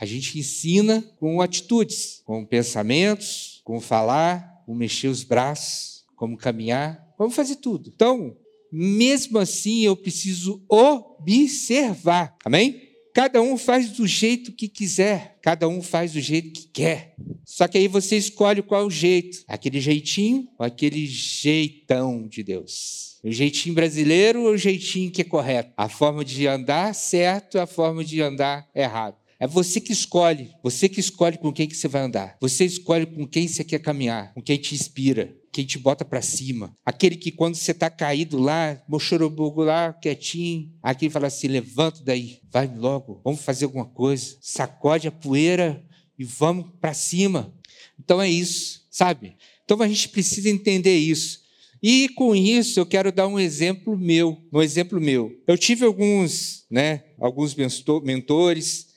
A 0.00 0.06
gente 0.06 0.38
ensina 0.38 1.02
com 1.20 1.40
atitudes, 1.40 2.22
com 2.24 2.44
pensamentos, 2.44 3.60
com 3.64 3.78
falar, 3.80 4.62
com 4.64 4.74
mexer 4.74 5.08
os 5.08 5.22
braços, 5.22 6.04
como 6.16 6.36
caminhar. 6.36 7.06
Vamos 7.18 7.36
fazer 7.36 7.56
tudo. 7.56 7.92
Então, 7.94 8.36
mesmo 8.72 9.38
assim, 9.38 9.82
eu 9.82 9.94
preciso 9.94 10.64
observar. 10.68 12.36
Amém? 12.44 12.89
Cada 13.20 13.42
um 13.42 13.58
faz 13.58 13.90
do 13.90 14.06
jeito 14.06 14.50
que 14.50 14.66
quiser, 14.66 15.36
cada 15.42 15.68
um 15.68 15.82
faz 15.82 16.14
do 16.14 16.20
jeito 16.22 16.58
que 16.58 16.68
quer. 16.68 17.14
Só 17.44 17.68
que 17.68 17.76
aí 17.76 17.86
você 17.86 18.16
escolhe 18.16 18.62
qual 18.62 18.86
o 18.86 18.90
jeito, 18.90 19.44
aquele 19.46 19.78
jeitinho 19.78 20.48
ou 20.58 20.64
aquele 20.64 21.04
jeitão 21.04 22.26
de 22.26 22.42
Deus. 22.42 23.18
O 23.22 23.30
jeitinho 23.30 23.74
brasileiro 23.74 24.44
ou 24.44 24.52
o 24.52 24.56
jeitinho 24.56 25.10
que 25.10 25.20
é 25.20 25.24
correto? 25.24 25.70
A 25.76 25.86
forma 25.86 26.24
de 26.24 26.46
andar 26.46 26.94
certo 26.94 27.58
a 27.58 27.66
forma 27.66 28.02
de 28.02 28.22
andar 28.22 28.66
errado? 28.74 29.16
É 29.38 29.46
você 29.46 29.82
que 29.82 29.92
escolhe, 29.92 30.52
você 30.62 30.88
que 30.88 31.00
escolhe 31.00 31.36
com 31.36 31.52
quem 31.52 31.68
que 31.68 31.76
você 31.76 31.88
vai 31.88 32.00
andar. 32.00 32.38
Você 32.40 32.64
escolhe 32.64 33.04
com 33.04 33.26
quem 33.26 33.46
você 33.46 33.62
quer 33.62 33.80
caminhar, 33.80 34.32
com 34.32 34.40
quem 34.40 34.56
te 34.56 34.74
inspira, 34.74 35.36
quem 35.52 35.64
te 35.64 35.78
bota 35.78 36.04
para 36.04 36.22
cima. 36.22 36.76
Aquele 36.84 37.16
que 37.16 37.32
quando 37.32 37.54
você 37.54 37.72
está 37.72 37.90
caído 37.90 38.38
lá, 38.38 38.80
mochorobogo 38.88 39.62
lá, 39.62 39.92
quietinho, 39.92 40.72
aquele 40.82 41.10
fala 41.10 41.26
assim, 41.26 41.48
levanta 41.48 42.02
daí, 42.04 42.40
vai 42.50 42.66
logo, 42.66 43.20
vamos 43.24 43.40
fazer 43.40 43.64
alguma 43.64 43.86
coisa. 43.86 44.36
Sacode 44.40 45.08
a 45.08 45.12
poeira 45.12 45.84
e 46.18 46.24
vamos 46.24 46.66
para 46.80 46.94
cima. 46.94 47.54
Então 47.98 48.20
é 48.20 48.28
isso, 48.28 48.86
sabe? 48.90 49.36
Então 49.64 49.80
a 49.82 49.88
gente 49.88 50.08
precisa 50.08 50.48
entender 50.48 50.96
isso. 50.96 51.40
E 51.82 52.08
com 52.10 52.34
isso 52.34 52.78
eu 52.78 52.86
quero 52.86 53.10
dar 53.10 53.26
um 53.26 53.38
exemplo 53.38 53.96
meu, 53.96 54.36
um 54.52 54.60
exemplo 54.60 55.00
meu. 55.00 55.32
Eu 55.46 55.56
tive 55.56 55.84
alguns, 55.84 56.66
né, 56.70 57.04
alguns 57.18 57.56
mentores, 58.04 58.88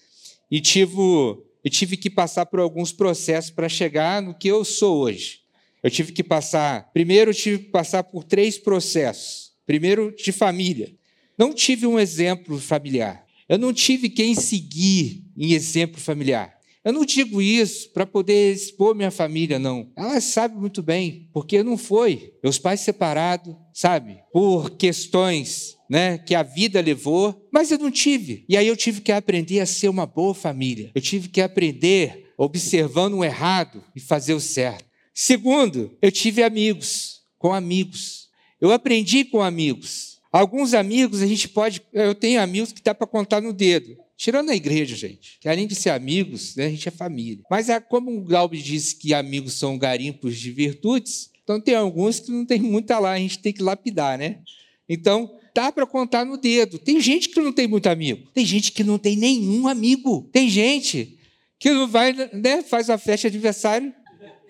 e 0.52 0.60
tive, 0.60 0.94
eu 0.94 1.70
tive 1.72 1.98
que 1.98 2.10
passar 2.10 2.46
por 2.46 2.60
alguns 2.60 2.92
processos 2.92 3.50
para 3.50 3.70
chegar 3.70 4.22
no 4.22 4.38
que 4.38 4.48
eu 4.48 4.64
sou 4.66 4.98
hoje. 4.98 5.43
Eu 5.84 5.92
tive 5.92 6.14
que 6.14 6.24
passar, 6.24 6.90
primeiro 6.94 7.32
eu 7.32 7.36
tive 7.36 7.66
que 7.66 7.70
passar 7.70 8.04
por 8.04 8.24
três 8.24 8.58
processos. 8.58 9.52
Primeiro 9.66 10.14
de 10.16 10.32
família. 10.32 10.94
Não 11.38 11.54
tive 11.54 11.86
um 11.86 12.00
exemplo 12.00 12.58
familiar. 12.58 13.26
Eu 13.50 13.58
não 13.58 13.74
tive 13.74 14.10
quem 14.10 14.34
seguir 14.34 15.24
em 15.38 15.54
exemplo 15.54 16.00
familiar. 16.00 16.58
Eu 16.84 16.92
não 16.92 17.06
digo 17.06 17.42
isso 17.42 17.90
para 17.92 18.06
poder 18.06 18.54
expor 18.54 18.94
minha 18.94 19.12
família, 19.12 19.58
não. 19.58 19.90
Ela 19.96 20.20
sabe 20.20 20.58
muito 20.58 20.84
bem, 20.84 21.30
porque 21.32 21.64
não 21.64 21.78
foi. 21.78 22.34
Meus 22.44 22.60
pais 22.60 22.82
separados, 22.82 23.56
sabe? 23.74 24.20
Por 24.34 24.72
questões 24.72 25.78
né, 25.90 26.18
que 26.18 26.36
a 26.36 26.44
vida 26.44 26.82
levou, 26.82 27.48
mas 27.52 27.72
eu 27.72 27.78
não 27.78 27.90
tive. 27.90 28.44
E 28.50 28.58
aí 28.58 28.68
eu 28.68 28.76
tive 28.76 29.00
que 29.00 29.14
aprender 29.14 29.62
a 29.62 29.66
ser 29.66 29.88
uma 29.88 30.06
boa 30.06 30.34
família. 30.34 30.92
Eu 30.94 31.02
tive 31.02 31.30
que 31.30 31.40
aprender 31.40 32.34
observando 32.38 33.14
o 33.14 33.24
errado 33.24 33.82
e 33.96 34.02
fazer 34.02 34.34
o 34.34 34.42
certo. 34.42 34.93
Segundo, 35.14 35.96
eu 36.02 36.12
tive 36.12 36.42
amigos, 36.42 37.22
com 37.38 37.54
amigos. 37.54 38.30
Eu 38.60 38.72
aprendi 38.72 39.24
com 39.24 39.42
amigos. 39.42 40.20
Alguns 40.32 40.74
amigos 40.74 41.22
a 41.22 41.28
gente 41.28 41.48
pode. 41.48 41.82
Eu 41.94 42.16
tenho 42.16 42.42
amigos 42.42 42.72
que 42.72 42.82
dá 42.82 42.96
para 42.96 43.06
contar 43.06 43.42
no 43.42 43.54
dedo. 43.54 43.96
Tirando 44.18 44.50
a 44.50 44.56
igreja, 44.56 44.96
gente, 44.96 45.38
que 45.40 45.50
além 45.50 45.68
de 45.68 45.76
ser 45.76 45.90
amigos, 45.90 46.56
né, 46.56 46.68
a 46.68 46.70
gente 46.70 46.88
é 46.88 46.92
família. 46.92 47.44
Mas 47.50 47.70
é 47.70 47.80
como 47.80 48.16
o 48.16 48.24
Galbi 48.24 48.62
disse 48.62 48.96
que 48.96 49.14
amigos 49.14 49.54
são 49.54 49.78
garimpos 49.78 50.38
de 50.38 50.50
virtudes, 50.52 51.30
então 51.44 51.60
tem 51.60 51.76
alguns 51.76 52.20
que 52.20 52.32
não 52.32 52.46
tem 52.46 52.62
muita 52.62 53.00
lá, 53.00 53.12
a 53.12 53.20
gente 53.20 53.40
tem 53.40 53.52
que 53.52 53.62
lapidar, 53.62 54.18
né? 54.18 54.40
Então, 54.88 55.30
dá 55.54 55.72
para 55.72 55.86
contar 55.86 56.26
no 56.26 56.38
dedo. 56.38 56.80
Tem 56.80 57.00
gente 57.00 57.30
que 57.30 57.40
não 57.40 57.52
tem 57.52 57.68
muito 57.68 57.88
amigo. 57.88 58.30
Tem 58.34 58.46
gente 58.46 58.72
que 58.72 58.84
não 58.84 58.98
tem 58.98 59.16
nenhum 59.16 59.68
amigo. 59.68 60.30
Tem 60.32 60.50
gente 60.50 61.18
que 61.60 61.70
não 61.70 61.88
vai, 61.88 62.14
né, 62.34 62.62
faz 62.64 62.90
a 62.90 62.98
festa 62.98 63.30
de 63.30 63.38
aniversário. 63.38 63.94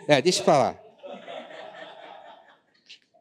É, 0.07 0.21
deixa 0.21 0.41
eu 0.41 0.45
falar. 0.45 0.81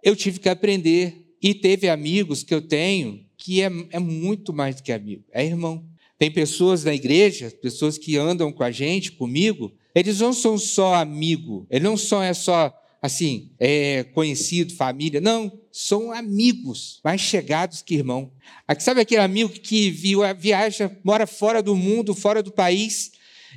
Eu 0.02 0.16
tive 0.16 0.38
que 0.40 0.48
aprender. 0.48 1.18
E 1.42 1.54
teve 1.54 1.88
amigos 1.88 2.44
que 2.44 2.54
eu 2.54 2.62
tenho 2.62 3.26
que 3.42 3.60
é, 3.60 3.70
é 3.90 3.98
muito 3.98 4.52
mais 4.52 4.76
do 4.76 4.82
que 4.84 4.92
amigo, 4.92 5.24
é 5.32 5.44
irmão. 5.44 5.84
Tem 6.16 6.30
pessoas 6.30 6.84
na 6.84 6.94
igreja, 6.94 7.50
pessoas 7.50 7.98
que 7.98 8.16
andam 8.16 8.52
com 8.52 8.62
a 8.62 8.70
gente, 8.70 9.10
comigo, 9.10 9.72
eles 9.92 10.20
não 10.20 10.32
são 10.32 10.56
só 10.56 10.94
amigo, 10.94 11.66
ele 11.68 11.82
não 11.82 11.96
só 11.96 12.22
é 12.22 12.32
só 12.32 12.72
assim, 13.02 13.50
é 13.58 14.04
conhecido, 14.14 14.74
família, 14.74 15.20
não, 15.20 15.58
são 15.72 16.12
amigos 16.12 17.00
mais 17.02 17.20
chegados 17.20 17.82
que 17.82 17.96
irmão. 17.96 18.30
Aqui, 18.68 18.84
sabe 18.84 19.00
aquele 19.00 19.22
amigo 19.22 19.50
que 19.50 19.90
viaja, 19.90 20.96
mora 21.02 21.26
fora 21.26 21.60
do 21.60 21.74
mundo, 21.74 22.14
fora 22.14 22.40
do 22.40 22.52
país, 22.52 23.10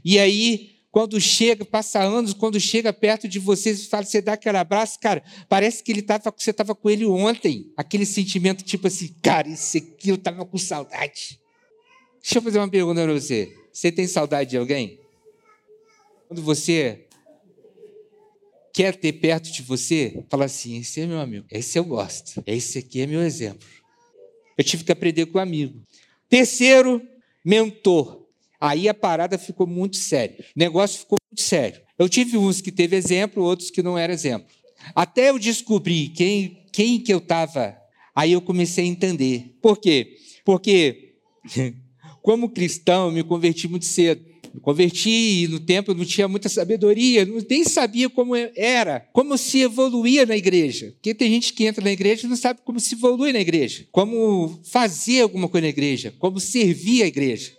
e 0.03 0.17
aí 0.17 0.74
quando 0.95 1.19
chega, 1.19 1.65
passa 1.65 2.01
anos, 2.01 2.31
quando 2.31 2.57
chega 2.57 2.93
perto 2.93 3.27
de 3.27 3.37
você, 3.37 3.75
você, 3.75 3.89
fala, 3.89 4.05
você 4.05 4.21
dá 4.21 4.31
aquele 4.31 4.57
abraço, 4.57 4.97
cara, 4.97 5.21
parece 5.49 5.83
que 5.83 5.91
ele 5.91 6.01
tava, 6.01 6.33
você 6.37 6.51
estava 6.51 6.73
com 6.73 6.89
ele 6.89 7.05
ontem. 7.05 7.69
Aquele 7.75 8.05
sentimento 8.05 8.63
tipo 8.63 8.87
assim, 8.87 9.13
cara, 9.21 9.49
esse 9.49 9.79
aqui 9.79 10.07
eu 10.07 10.15
estava 10.15 10.45
com 10.45 10.57
saudade. 10.57 11.37
Deixa 12.21 12.37
eu 12.37 12.41
fazer 12.41 12.59
uma 12.59 12.69
pergunta 12.69 13.03
para 13.03 13.11
você. 13.11 13.53
Você 13.73 13.91
tem 13.91 14.07
saudade 14.07 14.51
de 14.51 14.57
alguém? 14.57 14.97
Quando 16.29 16.41
você 16.41 17.05
quer 18.71 18.95
ter 18.95 19.11
perto 19.11 19.51
de 19.51 19.63
você, 19.63 20.23
fala 20.29 20.45
assim: 20.45 20.77
esse 20.77 21.01
é 21.01 21.05
meu 21.05 21.19
amigo, 21.19 21.45
esse 21.51 21.77
eu 21.77 21.83
gosto, 21.83 22.41
esse 22.47 22.79
aqui 22.79 23.01
é 23.01 23.05
meu 23.05 23.21
exemplo. 23.21 23.67
Eu 24.57 24.63
tive 24.63 24.85
que 24.85 24.93
aprender 24.93 25.25
com 25.25 25.39
o 25.39 25.41
amigo. 25.41 25.77
Terceiro, 26.29 27.05
mentor. 27.43 28.24
Aí 28.65 28.89
a 28.89 28.95
parada 28.95 29.37
ficou 29.37 29.67
muito 29.67 29.95
séria. 29.95 30.43
O 30.55 30.59
negócio 30.59 31.01
ficou 31.01 31.19
muito 31.31 31.43
sério. 31.43 31.79
Eu 31.99 32.09
tive 32.09 32.35
uns 32.35 32.61
que 32.61 32.71
teve 32.71 32.95
exemplo, 32.95 33.43
outros 33.43 33.69
que 33.69 33.83
não 33.83 33.95
eram 33.95 34.11
exemplo. 34.11 34.47
Até 34.95 35.29
eu 35.29 35.37
descobrir 35.37 36.09
quem, 36.09 36.65
quem 36.73 36.99
que 36.99 37.13
eu 37.13 37.19
estava, 37.19 37.77
aí 38.15 38.31
eu 38.31 38.41
comecei 38.41 38.85
a 38.85 38.87
entender. 38.87 39.55
Por 39.61 39.77
quê? 39.77 40.15
Porque 40.43 41.13
como 42.23 42.49
cristão, 42.49 43.05
eu 43.05 43.11
me 43.11 43.23
converti 43.23 43.67
muito 43.67 43.85
cedo. 43.85 44.25
Me 44.51 44.59
converti 44.59 45.43
e 45.43 45.47
no 45.47 45.59
tempo 45.59 45.91
eu 45.91 45.95
não 45.95 46.03
tinha 46.03 46.27
muita 46.27 46.49
sabedoria, 46.49 47.23
nem 47.47 47.63
sabia 47.65 48.09
como 48.09 48.35
era, 48.35 49.01
como 49.13 49.37
se 49.37 49.59
evoluía 49.59 50.25
na 50.25 50.35
igreja. 50.35 50.91
Porque 50.93 51.13
tem 51.13 51.29
gente 51.29 51.53
que 51.53 51.65
entra 51.65 51.83
na 51.83 51.91
igreja 51.91 52.25
e 52.25 52.29
não 52.29 52.35
sabe 52.35 52.61
como 52.65 52.79
se 52.79 52.95
evolui 52.95 53.31
na 53.31 53.39
igreja, 53.39 53.85
como 53.91 54.59
fazer 54.63 55.21
alguma 55.21 55.47
coisa 55.47 55.65
na 55.65 55.69
igreja, 55.69 56.15
como 56.17 56.39
servir 56.39 57.03
a 57.03 57.07
igreja. 57.07 57.51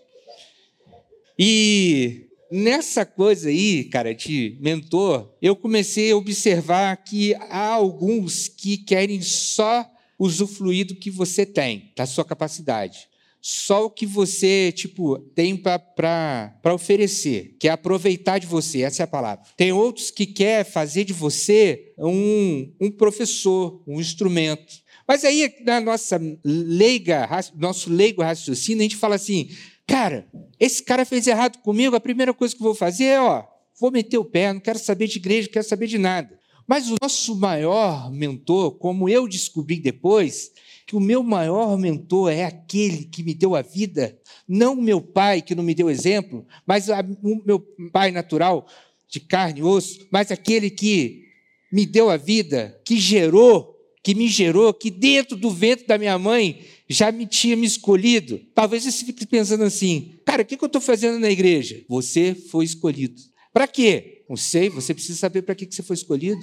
E 1.38 2.26
nessa 2.50 3.04
coisa 3.04 3.48
aí, 3.48 3.84
cara, 3.84 4.14
de 4.14 4.56
mentor, 4.60 5.34
eu 5.42 5.54
comecei 5.54 6.10
a 6.10 6.16
observar 6.16 6.96
que 6.96 7.34
há 7.34 7.68
alguns 7.68 8.48
que 8.48 8.78
querem 8.78 9.20
só 9.20 9.88
usufruir 10.18 10.86
do 10.86 10.94
que 10.94 11.10
você 11.10 11.44
tem, 11.44 11.92
da 11.96 12.06
sua 12.06 12.24
capacidade. 12.24 13.08
Só 13.48 13.84
o 13.84 13.90
que 13.90 14.04
você, 14.04 14.72
tipo, 14.72 15.18
tem 15.34 15.56
para 15.56 16.74
oferecer, 16.74 17.54
que 17.60 17.68
é 17.68 17.70
aproveitar 17.70 18.38
de 18.38 18.46
você, 18.46 18.80
essa 18.80 19.02
é 19.02 19.04
a 19.04 19.06
palavra. 19.06 19.44
Tem 19.56 19.70
outros 19.70 20.10
que 20.10 20.26
quer 20.26 20.64
fazer 20.64 21.04
de 21.04 21.12
você 21.12 21.92
um, 21.96 22.72
um 22.80 22.90
professor, 22.90 23.80
um 23.86 24.00
instrumento. 24.00 24.74
Mas 25.06 25.24
aí, 25.24 25.54
na 25.64 25.80
nossa 25.80 26.20
leiga, 26.44 27.28
nosso 27.54 27.88
leigo 27.88 28.20
raciocínio, 28.20 28.80
a 28.80 28.82
gente 28.82 28.96
fala 28.96 29.14
assim, 29.14 29.48
cara, 29.86 30.26
esse 30.58 30.82
cara 30.82 31.04
fez 31.04 31.26
errado 31.26 31.58
comigo, 31.58 31.94
a 31.96 32.00
primeira 32.00 32.32
coisa 32.32 32.54
que 32.54 32.60
eu 32.60 32.66
vou 32.66 32.74
fazer 32.74 33.04
é, 33.04 33.20
ó, 33.20 33.44
vou 33.78 33.90
meter 33.90 34.18
o 34.18 34.24
pé, 34.24 34.52
não 34.52 34.60
quero 34.60 34.78
saber 34.78 35.06
de 35.06 35.18
igreja, 35.18 35.48
não 35.48 35.52
quero 35.52 35.68
saber 35.68 35.86
de 35.86 35.98
nada. 35.98 36.38
Mas 36.66 36.90
o 36.90 36.96
nosso 37.00 37.36
maior 37.36 38.10
mentor, 38.10 38.72
como 38.72 39.08
eu 39.08 39.28
descobri 39.28 39.78
depois, 39.78 40.50
que 40.86 40.96
o 40.96 41.00
meu 41.00 41.22
maior 41.22 41.76
mentor 41.78 42.32
é 42.32 42.44
aquele 42.44 43.04
que 43.04 43.22
me 43.22 43.34
deu 43.34 43.54
a 43.54 43.62
vida, 43.62 44.18
não 44.48 44.74
o 44.74 44.82
meu 44.82 45.00
pai 45.00 45.42
que 45.42 45.54
não 45.54 45.62
me 45.62 45.74
deu 45.74 45.90
exemplo, 45.90 46.46
mas 46.66 46.90
a, 46.90 47.00
o 47.22 47.42
meu 47.44 47.60
pai 47.92 48.10
natural, 48.10 48.66
de 49.08 49.20
carne 49.20 49.60
e 49.60 49.62
osso, 49.62 50.06
mas 50.10 50.32
aquele 50.32 50.68
que 50.68 51.26
me 51.72 51.86
deu 51.86 52.10
a 52.10 52.16
vida, 52.16 52.80
que 52.84 52.98
gerou 52.98 53.76
que 54.06 54.14
me 54.14 54.28
gerou, 54.28 54.72
que 54.72 54.88
dentro 54.88 55.36
do 55.36 55.50
ventre 55.50 55.84
da 55.84 55.98
minha 55.98 56.16
mãe 56.16 56.60
já 56.88 57.10
me 57.10 57.26
tinha 57.26 57.56
me 57.56 57.66
escolhido. 57.66 58.40
Talvez 58.54 58.84
você 58.84 59.04
fique 59.04 59.26
pensando 59.26 59.64
assim, 59.64 60.14
cara, 60.24 60.42
o 60.42 60.44
que 60.44 60.56
eu 60.60 60.66
estou 60.66 60.80
fazendo 60.80 61.18
na 61.18 61.30
igreja? 61.30 61.82
Você 61.88 62.34
foi 62.34 62.64
escolhido. 62.64 63.20
Para 63.52 63.66
quê? 63.66 64.24
Não 64.28 64.36
sei, 64.36 64.68
você 64.68 64.92
precisa 64.92 65.18
saber 65.18 65.42
para 65.42 65.54
que 65.54 65.66
você 65.70 65.82
foi 65.82 65.94
escolhido. 65.94 66.40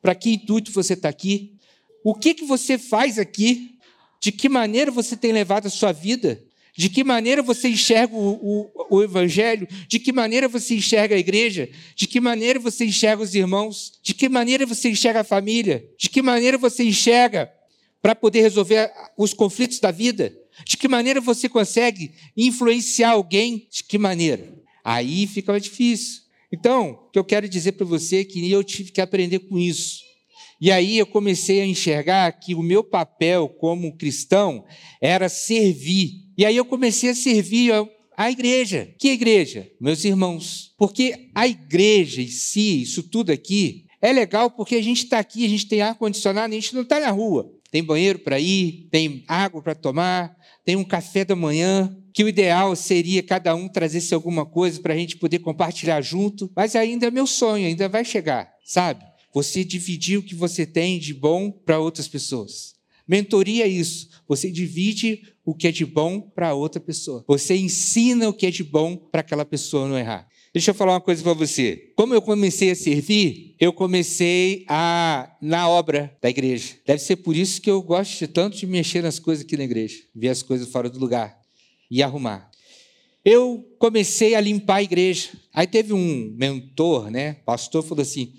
Para 0.00 0.14
que 0.14 0.30
intuito 0.30 0.72
você 0.72 0.94
está 0.94 1.08
aqui? 1.08 1.54
O 2.02 2.14
que, 2.14 2.34
que 2.34 2.44
você 2.44 2.76
faz 2.76 3.18
aqui? 3.18 3.78
De 4.20 4.32
que 4.32 4.48
maneira 4.48 4.90
você 4.90 5.16
tem 5.16 5.32
levado 5.32 5.66
a 5.66 5.70
sua 5.70 5.92
vida? 5.92 6.42
De 6.76 6.88
que 6.88 7.04
maneira 7.04 7.42
você 7.42 7.68
enxerga 7.68 8.16
o, 8.16 8.32
o, 8.32 8.96
o, 8.96 9.02
Evangelho? 9.02 9.68
De 9.86 9.98
que 10.00 10.12
maneira 10.12 10.48
você 10.48 10.74
enxerga 10.74 11.14
a 11.14 11.18
igreja? 11.18 11.68
De 11.94 12.06
que 12.06 12.20
maneira 12.20 12.58
você 12.58 12.84
enxerga 12.84 13.22
os 13.22 13.34
irmãos? 13.34 13.92
De 14.02 14.12
que 14.12 14.28
maneira 14.28 14.66
você 14.66 14.88
enxerga 14.88 15.20
a 15.20 15.24
família? 15.24 15.88
De 15.96 16.10
que 16.10 16.20
maneira 16.20 16.58
você 16.58 16.82
enxerga 16.82 17.50
para 18.04 18.14
poder 18.14 18.42
resolver 18.42 18.92
os 19.16 19.32
conflitos 19.32 19.80
da 19.80 19.90
vida? 19.90 20.30
De 20.66 20.76
que 20.76 20.86
maneira 20.86 21.22
você 21.22 21.48
consegue 21.48 22.12
influenciar 22.36 23.12
alguém? 23.12 23.66
De 23.72 23.82
que 23.82 23.96
maneira? 23.96 24.54
Aí 24.84 25.26
fica 25.26 25.52
mais 25.52 25.62
difícil. 25.62 26.20
Então, 26.52 26.90
o 26.90 27.10
que 27.10 27.18
eu 27.18 27.24
quero 27.24 27.48
dizer 27.48 27.72
para 27.72 27.86
você 27.86 28.18
é 28.18 28.24
que 28.24 28.50
eu 28.50 28.62
tive 28.62 28.92
que 28.92 29.00
aprender 29.00 29.38
com 29.38 29.58
isso. 29.58 30.02
E 30.60 30.70
aí 30.70 30.98
eu 30.98 31.06
comecei 31.06 31.62
a 31.62 31.66
enxergar 31.66 32.30
que 32.32 32.54
o 32.54 32.62
meu 32.62 32.84
papel 32.84 33.48
como 33.48 33.96
cristão 33.96 34.66
era 35.00 35.30
servir 35.30 36.24
e 36.36 36.44
aí 36.44 36.56
eu 36.56 36.64
comecei 36.66 37.08
a 37.08 37.14
servir 37.14 37.72
a 38.16 38.30
igreja. 38.30 38.92
Que 38.98 39.12
igreja? 39.12 39.66
Meus 39.80 40.04
irmãos. 40.04 40.74
Porque 40.76 41.30
a 41.34 41.48
igreja 41.48 42.20
em 42.20 42.28
si, 42.28 42.82
isso 42.82 43.02
tudo 43.04 43.30
aqui, 43.30 43.83
é 44.04 44.12
legal 44.12 44.50
porque 44.50 44.74
a 44.74 44.82
gente 44.82 45.04
está 45.04 45.18
aqui, 45.18 45.46
a 45.46 45.48
gente 45.48 45.66
tem 45.66 45.80
ar-condicionado, 45.80 46.52
a 46.52 46.54
gente 46.54 46.74
não 46.74 46.82
está 46.82 47.00
na 47.00 47.10
rua. 47.10 47.50
Tem 47.70 47.82
banheiro 47.82 48.18
para 48.18 48.38
ir, 48.38 48.86
tem 48.90 49.24
água 49.26 49.62
para 49.62 49.74
tomar, 49.74 50.36
tem 50.62 50.76
um 50.76 50.84
café 50.84 51.24
da 51.24 51.34
manhã, 51.34 51.90
que 52.12 52.22
o 52.22 52.28
ideal 52.28 52.76
seria 52.76 53.22
cada 53.22 53.54
um 53.54 53.66
trazer-se 53.66 54.12
alguma 54.12 54.44
coisa 54.44 54.78
para 54.78 54.92
a 54.92 54.96
gente 54.96 55.16
poder 55.16 55.38
compartilhar 55.38 56.02
junto, 56.02 56.52
mas 56.54 56.76
ainda 56.76 57.06
é 57.06 57.10
meu 57.10 57.26
sonho, 57.26 57.66
ainda 57.66 57.88
vai 57.88 58.04
chegar, 58.04 58.52
sabe? 58.62 59.02
Você 59.32 59.64
dividir 59.64 60.18
o 60.18 60.22
que 60.22 60.34
você 60.34 60.66
tem 60.66 60.98
de 60.98 61.14
bom 61.14 61.50
para 61.50 61.80
outras 61.80 62.06
pessoas. 62.06 62.74
Mentoria 63.08 63.64
é 63.64 63.68
isso. 63.68 64.10
Você 64.28 64.50
divide 64.50 65.22
o 65.46 65.54
que 65.54 65.66
é 65.66 65.72
de 65.72 65.86
bom 65.86 66.20
para 66.20 66.52
outra 66.52 66.80
pessoa. 66.80 67.24
Você 67.26 67.56
ensina 67.56 68.28
o 68.28 68.34
que 68.34 68.46
é 68.46 68.50
de 68.50 68.62
bom 68.62 68.96
para 68.96 69.22
aquela 69.22 69.46
pessoa 69.46 69.88
não 69.88 69.98
errar. 69.98 70.28
Deixa 70.54 70.70
eu 70.70 70.74
falar 70.74 70.92
uma 70.92 71.00
coisa 71.00 71.20
para 71.20 71.32
você. 71.32 71.92
Como 71.96 72.14
eu 72.14 72.22
comecei 72.22 72.70
a 72.70 72.76
servir, 72.76 73.56
eu 73.58 73.72
comecei 73.72 74.64
a 74.68 75.36
na 75.42 75.68
obra 75.68 76.16
da 76.22 76.30
igreja. 76.30 76.76
Deve 76.86 77.02
ser 77.02 77.16
por 77.16 77.34
isso 77.34 77.60
que 77.60 77.68
eu 77.68 77.82
gosto 77.82 78.28
tanto 78.28 78.56
de 78.56 78.64
mexer 78.64 79.02
nas 79.02 79.18
coisas 79.18 79.44
aqui 79.44 79.56
na 79.56 79.64
igreja, 79.64 80.00
ver 80.14 80.28
as 80.28 80.44
coisas 80.44 80.68
fora 80.68 80.88
do 80.88 80.96
lugar 80.96 81.36
e 81.90 82.04
arrumar. 82.04 82.48
Eu 83.24 83.68
comecei 83.80 84.36
a 84.36 84.40
limpar 84.40 84.76
a 84.76 84.82
igreja. 84.84 85.30
Aí 85.52 85.66
teve 85.66 85.92
um 85.92 86.32
mentor, 86.38 87.10
né? 87.10 87.32
Pastor 87.44 87.82
falou 87.82 88.02
assim: 88.02 88.34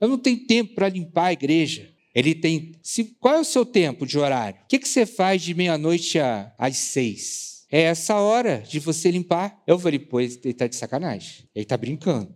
"Eu 0.00 0.08
não 0.08 0.18
tenho 0.18 0.44
tempo 0.48 0.74
para 0.74 0.88
limpar 0.88 1.26
a 1.26 1.32
igreja. 1.34 1.88
Ele 2.12 2.34
tem. 2.34 2.72
Se, 2.82 3.16
qual 3.20 3.36
é 3.36 3.40
o 3.40 3.44
seu 3.44 3.64
tempo 3.64 4.04
de 4.04 4.18
horário? 4.18 4.58
O 4.64 4.66
que, 4.66 4.76
que 4.76 4.88
você 4.88 5.06
faz 5.06 5.40
de 5.40 5.54
meia-noite 5.54 6.18
às 6.58 6.76
seis? 6.78 7.59
É 7.70 7.82
essa 7.82 8.16
hora 8.16 8.62
de 8.68 8.80
você 8.80 9.10
limpar. 9.10 9.62
Eu 9.66 9.78
falei, 9.78 9.98
pois 9.98 10.36
ele 10.42 10.50
está 10.50 10.66
de 10.66 10.76
sacanagem. 10.76 11.44
Ele 11.54 11.64
está 11.64 11.76
brincando. 11.76 12.34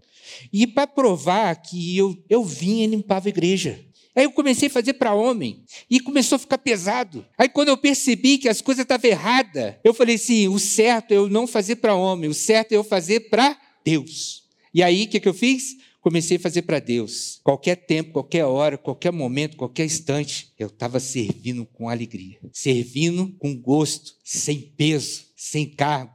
E 0.53 0.67
para 0.67 0.87
provar 0.87 1.55
que 1.57 1.97
eu, 1.97 2.17
eu 2.29 2.45
vinha 2.45 2.85
e 2.85 2.89
limpava 2.89 3.29
a 3.29 3.31
igreja. 3.31 3.85
Aí 4.17 4.25
eu 4.25 4.31
comecei 4.31 4.69
a 4.69 4.71
fazer 4.71 4.95
para 4.95 5.13
homem 5.13 5.65
e 5.91 5.99
começou 5.99 6.37
a 6.37 6.39
ficar 6.39 6.59
pesado. 6.59 7.27
Aí 7.37 7.49
quando 7.49 7.69
eu 7.69 7.77
percebi 7.77 8.39
que 8.39 8.49
as 8.49 8.61
coisas 8.61 8.83
estavam 8.83 9.11
erradas, 9.11 9.75
eu 9.83 9.93
falei 9.93 10.15
assim: 10.15 10.47
o 10.47 10.59
certo 10.59 11.13
é 11.13 11.17
eu 11.17 11.29
não 11.29 11.49
fazer 11.49 11.77
para 11.77 11.97
homem, 11.97 12.31
o 12.31 12.35
certo 12.35 12.73
é 12.73 12.77
eu 12.77 12.85
fazer 12.85 13.29
para 13.29 13.59
Deus. 13.85 14.45
E 14.73 14.83
aí 14.83 15.05
o 15.05 15.09
que, 15.09 15.19
que 15.19 15.29
eu 15.29 15.35
fiz? 15.35 15.77
Comecei 16.05 16.37
a 16.37 16.41
fazer 16.41 16.63
para 16.63 16.79
Deus. 16.81 17.41
Qualquer 17.43 17.77
tempo, 17.77 18.13
qualquer 18.13 18.45
hora, 18.45 18.77
qualquer 18.77 19.11
momento, 19.11 19.57
qualquer 19.57 19.87
instante, 19.87 20.53
eu 20.59 20.67
estava 20.67 21.01
servindo 21.01 21.65
com 21.65 21.89
alegria, 21.89 22.39
servindo 22.53 23.35
com 23.39 23.57
gosto, 23.57 24.13
sem 24.23 24.61
peso, 24.61 25.25
sem 25.35 25.65
cargo, 25.67 26.13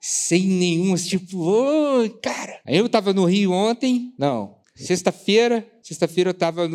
sem 0.00 0.42
nenhum 0.42 0.94
tipo, 0.94 1.38
oh, 1.38 2.08
cara. 2.22 2.62
Eu 2.66 2.86
estava 2.86 3.12
no 3.12 3.26
Rio 3.26 3.52
ontem, 3.52 4.14
não, 4.18 4.56
sexta-feira, 4.74 5.70
sexta-feira 5.82 6.30
eu 6.30 6.32
estava 6.32 6.66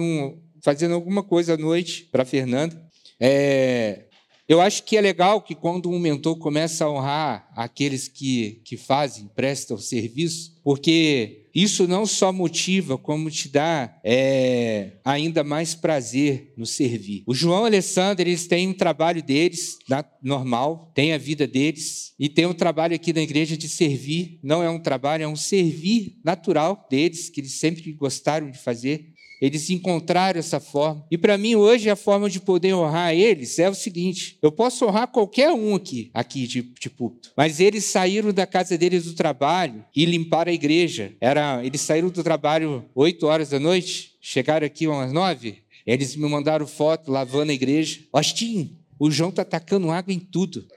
fazendo 0.62 0.94
alguma 0.94 1.24
coisa 1.24 1.56
à 1.56 1.58
noite 1.58 2.08
para 2.12 2.24
Fernanda. 2.24 2.80
É, 3.20 4.06
eu 4.48 4.62
acho 4.62 4.84
que 4.84 4.96
é 4.96 5.02
legal 5.02 5.42
que 5.42 5.56
quando 5.56 5.90
um 5.90 5.98
mentor 5.98 6.38
começa 6.38 6.86
a 6.86 6.92
honrar 6.92 7.52
aqueles 7.56 8.08
que, 8.08 8.62
que 8.64 8.78
fazem, 8.78 9.28
prestam 9.34 9.80
serviço, 9.80 10.60
porque 10.64 11.41
isso 11.54 11.88
não 11.88 12.06
só 12.06 12.32
motiva, 12.32 12.98
como 12.98 13.30
te 13.30 13.50
dá 13.50 14.00
é, 14.04 14.94
ainda 15.04 15.44
mais 15.44 15.76
prazer 15.76 16.54
no 16.56 16.66
servir. 16.66 17.24
O 17.26 17.34
João 17.34 17.60
e 17.60 17.64
o 17.64 17.66
Alessandro, 17.66 18.28
eles 18.28 18.48
têm 18.48 18.68
um 18.68 18.74
trabalho 18.74 19.22
deles, 19.22 19.78
normal, 20.22 20.92
tem 20.96 21.14
a 21.14 21.18
vida 21.18 21.46
deles, 21.46 22.14
e 22.20 22.30
tem 22.30 22.46
um 22.46 22.54
trabalho 22.54 22.96
aqui 22.96 23.12
na 23.14 23.22
igreja 23.22 23.58
de 23.58 23.68
servir. 23.68 24.40
Não 24.44 24.62
é 24.62 24.70
um 24.70 24.80
trabalho, 24.80 25.24
é 25.24 25.28
um 25.28 25.36
servir 25.36 26.20
natural 26.24 26.88
deles, 26.90 27.30
que 27.30 27.42
eles 27.42 27.54
sempre 27.54 27.92
gostaram 27.94 28.50
de 28.50 28.58
fazer. 28.58 29.11
Eles 29.42 29.72
encontraram 29.72 30.40
essa 30.40 30.60
forma. 30.60 31.04
E 31.10 31.18
para 31.18 31.36
mim, 31.36 31.56
hoje, 31.56 31.90
a 31.90 31.96
forma 31.96 32.30
de 32.30 32.40
poder 32.40 32.76
honrar 32.76 33.14
eles 33.14 33.58
é 33.58 33.68
o 33.68 33.74
seguinte: 33.74 34.38
eu 34.40 34.52
posso 34.52 34.86
honrar 34.86 35.08
qualquer 35.08 35.52
um 35.52 35.74
aqui, 35.74 36.12
aqui 36.14 36.46
de, 36.46 36.62
de 36.62 36.90
púlpito, 36.90 37.32
mas 37.36 37.60
eles 37.60 37.86
saíram 37.86 38.32
da 38.32 38.46
casa 38.46 38.78
deles 38.78 39.06
do 39.06 39.14
trabalho 39.14 39.84
e 39.96 40.06
limparam 40.06 40.52
a 40.52 40.56
igreja. 40.56 41.14
Era, 41.20 41.66
eles 41.66 41.82
saíram 41.82 42.10
do 42.10 42.24
trabalho 42.24 42.86
8 42.94 43.26
horas 43.26 43.50
da 43.50 43.60
noite, 43.60 44.16
chegaram 44.22 44.68
aqui 44.68 44.88
umas 44.88 45.12
9. 45.12 45.58
Eles 45.88 46.16
me 46.16 46.30
mandaram 46.30 46.68
foto 46.68 47.12
lavando 47.12 47.52
a 47.52 47.56
igreja. 47.56 48.02
Austin, 48.14 48.78
o 49.00 49.10
João 49.10 49.32
está 49.32 49.42
atacando 49.42 49.90
água 49.90 50.14
em 50.14 50.20
tudo. 50.20 50.68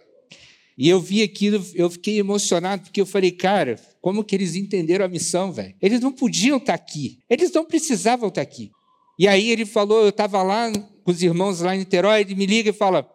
E 0.76 0.88
eu 0.88 1.00
vi 1.00 1.22
aquilo, 1.22 1.64
eu 1.74 1.88
fiquei 1.90 2.18
emocionado, 2.18 2.82
porque 2.82 3.00
eu 3.00 3.06
falei, 3.06 3.30
cara, 3.30 3.78
como 4.04 4.22
que 4.22 4.34
eles 4.34 4.54
entenderam 4.54 5.06
a 5.06 5.08
missão, 5.08 5.50
velho? 5.50 5.74
Eles 5.80 5.98
não 5.98 6.12
podiam 6.12 6.58
estar 6.58 6.76
tá 6.76 6.84
aqui, 6.84 7.20
eles 7.26 7.50
não 7.50 7.64
precisavam 7.64 8.28
estar 8.28 8.44
tá 8.44 8.46
aqui. 8.46 8.70
E 9.18 9.26
aí 9.26 9.50
ele 9.50 9.64
falou, 9.64 10.02
eu 10.02 10.10
estava 10.10 10.42
lá 10.42 10.70
com 11.02 11.10
os 11.10 11.22
irmãos 11.22 11.60
lá 11.60 11.74
em 11.74 11.78
Niterói, 11.78 12.20
ele 12.20 12.34
me 12.34 12.44
liga 12.44 12.68
e 12.68 12.72
fala, 12.74 13.10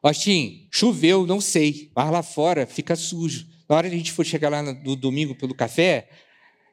Austin, 0.00 0.68
choveu, 0.70 1.26
não 1.26 1.40
sei, 1.40 1.90
mas 1.92 2.08
lá 2.12 2.22
fora 2.22 2.68
fica 2.68 2.94
sujo. 2.94 3.48
Na 3.68 3.74
hora 3.74 3.88
que 3.88 3.96
a 3.96 3.98
gente 3.98 4.12
for 4.12 4.24
chegar 4.24 4.48
lá 4.48 4.62
no 4.62 4.94
domingo 4.94 5.34
pelo 5.34 5.56
café, 5.56 6.08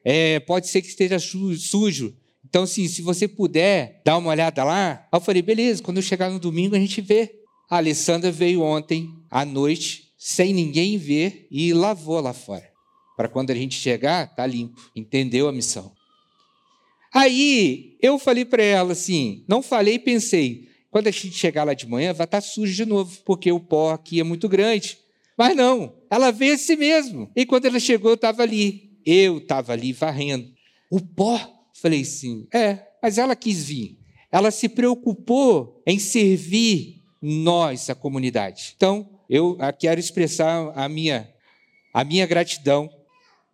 é, 0.04 0.38
pode 0.38 0.68
ser 0.68 0.80
que 0.80 0.86
esteja 0.86 1.18
sujo. 1.18 2.16
Então, 2.48 2.62
assim, 2.62 2.86
se 2.86 3.02
você 3.02 3.26
puder 3.26 4.00
dar 4.04 4.16
uma 4.18 4.30
olhada 4.30 4.62
lá, 4.62 5.08
eu 5.12 5.20
falei, 5.20 5.42
beleza, 5.42 5.82
quando 5.82 5.96
eu 5.96 6.04
chegar 6.04 6.30
no 6.30 6.38
domingo 6.38 6.76
a 6.76 6.78
gente 6.78 7.00
vê. 7.00 7.34
A 7.68 7.78
Alessandra 7.78 8.30
veio 8.30 8.62
ontem 8.62 9.12
à 9.28 9.44
noite 9.44 10.12
sem 10.16 10.54
ninguém 10.54 10.96
ver 10.98 11.48
e 11.50 11.72
lavou 11.72 12.20
lá 12.20 12.32
fora. 12.32 12.75
Para 13.16 13.28
quando 13.28 13.50
a 13.50 13.54
gente 13.54 13.74
chegar, 13.74 14.34
tá 14.34 14.46
limpo. 14.46 14.80
Entendeu 14.94 15.48
a 15.48 15.52
missão. 15.52 15.92
Aí 17.12 17.96
eu 18.02 18.18
falei 18.18 18.44
para 18.44 18.62
ela 18.62 18.92
assim, 18.92 19.42
não 19.48 19.62
falei 19.62 19.98
pensei, 19.98 20.68
quando 20.90 21.06
a 21.06 21.10
gente 21.10 21.30
chegar 21.30 21.64
lá 21.64 21.72
de 21.72 21.86
manhã 21.86 22.12
vai 22.12 22.26
estar 22.26 22.40
tá 22.40 22.46
sujo 22.46 22.74
de 22.74 22.84
novo, 22.84 23.18
porque 23.24 23.50
o 23.50 23.60
pó 23.60 23.92
aqui 23.92 24.20
é 24.20 24.24
muito 24.24 24.48
grande. 24.48 24.98
Mas 25.36 25.54
não, 25.54 25.94
Ela 26.10 26.30
veio 26.30 26.54
assim 26.54 26.76
mesmo. 26.76 27.30
E 27.36 27.44
quando 27.44 27.66
ela 27.66 27.78
chegou, 27.78 28.10
eu 28.10 28.14
estava 28.14 28.42
ali. 28.42 28.98
Eu 29.04 29.38
estava 29.38 29.72
ali 29.72 29.92
varrendo. 29.92 30.50
O 30.90 31.00
pó? 31.00 31.38
Falei 31.74 32.00
assim, 32.00 32.46
é, 32.52 32.78
mas 33.02 33.18
ela 33.18 33.36
quis 33.36 33.64
vir. 33.64 33.98
Ela 34.32 34.50
se 34.50 34.68
preocupou 34.68 35.82
em 35.86 35.98
servir 35.98 37.02
nós, 37.20 37.90
a 37.90 37.94
comunidade. 37.94 38.72
Então, 38.76 39.20
eu 39.28 39.58
quero 39.78 40.00
expressar 40.00 40.72
a 40.74 40.88
minha, 40.88 41.28
a 41.92 42.02
minha 42.04 42.26
gratidão 42.26 42.88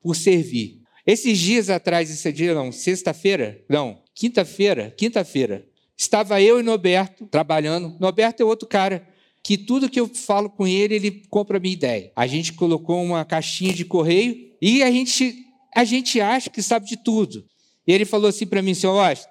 por 0.02 0.16
servir. 0.16 0.80
Esses 1.06 1.38
dias 1.38 1.68
atrás, 1.70 2.10
esse 2.10 2.32
dia 2.32 2.54
não, 2.54 2.70
sexta-feira, 2.70 3.64
não, 3.68 4.02
quinta-feira, 4.14 4.94
quinta-feira, 4.96 5.66
estava 5.96 6.40
eu 6.40 6.60
e 6.60 6.62
Noberto 6.62 7.26
trabalhando. 7.26 7.96
Noberto 7.98 8.40
é 8.40 8.44
outro 8.44 8.68
cara 8.68 9.06
que 9.42 9.58
tudo 9.58 9.90
que 9.90 9.98
eu 9.98 10.08
falo 10.08 10.48
com 10.48 10.66
ele, 10.66 10.94
ele 10.94 11.22
compra 11.28 11.56
a 11.56 11.60
minha 11.60 11.72
ideia. 11.74 12.12
A 12.14 12.26
gente 12.26 12.52
colocou 12.52 13.02
uma 13.02 13.24
caixinha 13.24 13.72
de 13.72 13.84
correio 13.84 14.52
e 14.60 14.82
a 14.82 14.90
gente, 14.90 15.44
a 15.74 15.84
gente 15.84 16.20
acha 16.20 16.48
que 16.48 16.62
sabe 16.62 16.86
de 16.86 16.96
tudo. 16.96 17.44
E 17.86 17.92
ele 17.92 18.04
falou 18.04 18.28
assim 18.28 18.46
para 18.46 18.62
mim, 18.62 18.74
senhor 18.74 18.98
Austin, 18.98 19.26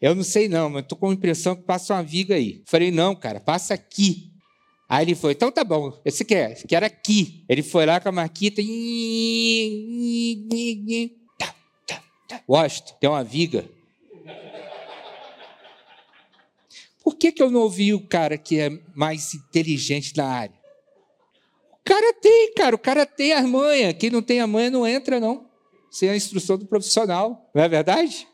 eu 0.00 0.14
não 0.14 0.24
sei 0.24 0.48
não, 0.48 0.70
mas 0.70 0.82
estou 0.82 0.98
com 0.98 1.10
a 1.10 1.12
impressão 1.12 1.54
que 1.54 1.62
passa 1.62 1.94
uma 1.94 2.02
viga 2.02 2.34
aí. 2.34 2.62
Falei, 2.66 2.90
não, 2.90 3.14
cara, 3.14 3.38
passa 3.38 3.74
aqui. 3.74 4.31
Aí 4.92 5.06
ele 5.06 5.14
foi, 5.14 5.32
então 5.32 5.50
tá 5.50 5.64
bom, 5.64 5.98
esse 6.04 6.22
quer, 6.22 6.52
esse 6.52 6.66
quer 6.66 6.84
aqui. 6.84 7.46
Ele 7.48 7.62
foi 7.62 7.86
lá 7.86 7.98
com 7.98 8.10
a 8.10 8.12
marquita 8.12 8.60
e. 8.62 9.66
Washington, 12.46 12.94
tem 13.00 13.08
uma 13.08 13.24
viga. 13.24 13.66
Por 17.02 17.16
que, 17.16 17.32
que 17.32 17.42
eu 17.42 17.50
não 17.50 17.60
ouvi 17.60 17.94
o 17.94 18.06
cara 18.06 18.36
que 18.36 18.60
é 18.60 18.68
mais 18.94 19.32
inteligente 19.32 20.14
na 20.14 20.26
área? 20.26 20.54
O 21.70 21.78
cara 21.82 22.12
tem, 22.12 22.52
cara, 22.52 22.76
o 22.76 22.78
cara 22.78 23.06
tem 23.06 23.32
a 23.32 23.40
manha. 23.44 23.94
Quem 23.94 24.10
não 24.10 24.20
tem 24.20 24.40
a 24.40 24.46
manha 24.46 24.70
não 24.70 24.86
entra, 24.86 25.18
não. 25.18 25.48
Sem 25.90 26.10
a 26.10 26.16
instrução 26.16 26.58
do 26.58 26.66
profissional, 26.66 27.50
não 27.54 27.62
é 27.62 27.68
verdade? 27.68 28.28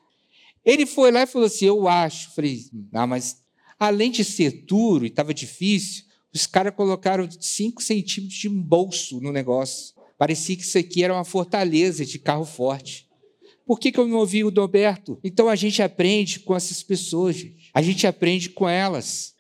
Ele 0.65 0.87
foi 0.87 1.13
lá 1.13 1.23
e 1.23 1.27
falou 1.29 1.47
assim: 1.47 1.67
Eu 1.67 1.87
acho. 1.87 2.35
Falei, 2.35 2.65
ah, 2.95 3.07
mas 3.07 3.45
além 3.79 4.11
de 4.11 4.25
ser 4.25 4.65
duro 4.67 5.05
e 5.05 5.09
estava 5.09 5.33
difícil, 5.33 6.08
os 6.35 6.47
caras 6.47 6.75
colocaram 6.75 7.29
5 7.31 7.83
centímetros 7.83 8.39
de 8.39 8.49
bolso 8.49 9.21
no 9.21 9.33
negócio. 9.33 9.95
Parecia 10.19 10.57
que 10.57 10.63
isso 10.63 10.79
aqui 10.79 11.03
era 11.03 11.15
uma 11.15 11.25
fortaleza 11.25 12.05
de 12.05 12.19
carro 12.19 12.45
forte. 12.45 13.09
Por 13.65 13.79
que, 13.79 13.93
que 13.93 14.01
eu 14.01 14.09
não 14.09 14.19
ouvi 14.19 14.43
o 14.45 14.51
Doberto? 14.51 15.19
Então 15.23 15.49
a 15.49 15.55
gente 15.55 15.83
aprende 15.83 16.41
com 16.41 16.57
essas 16.57 16.83
pessoas, 16.83 17.45
a 17.73 17.83
gente 17.83 18.07
aprende 18.07 18.49
com 18.49 18.69
elas. 18.69 19.35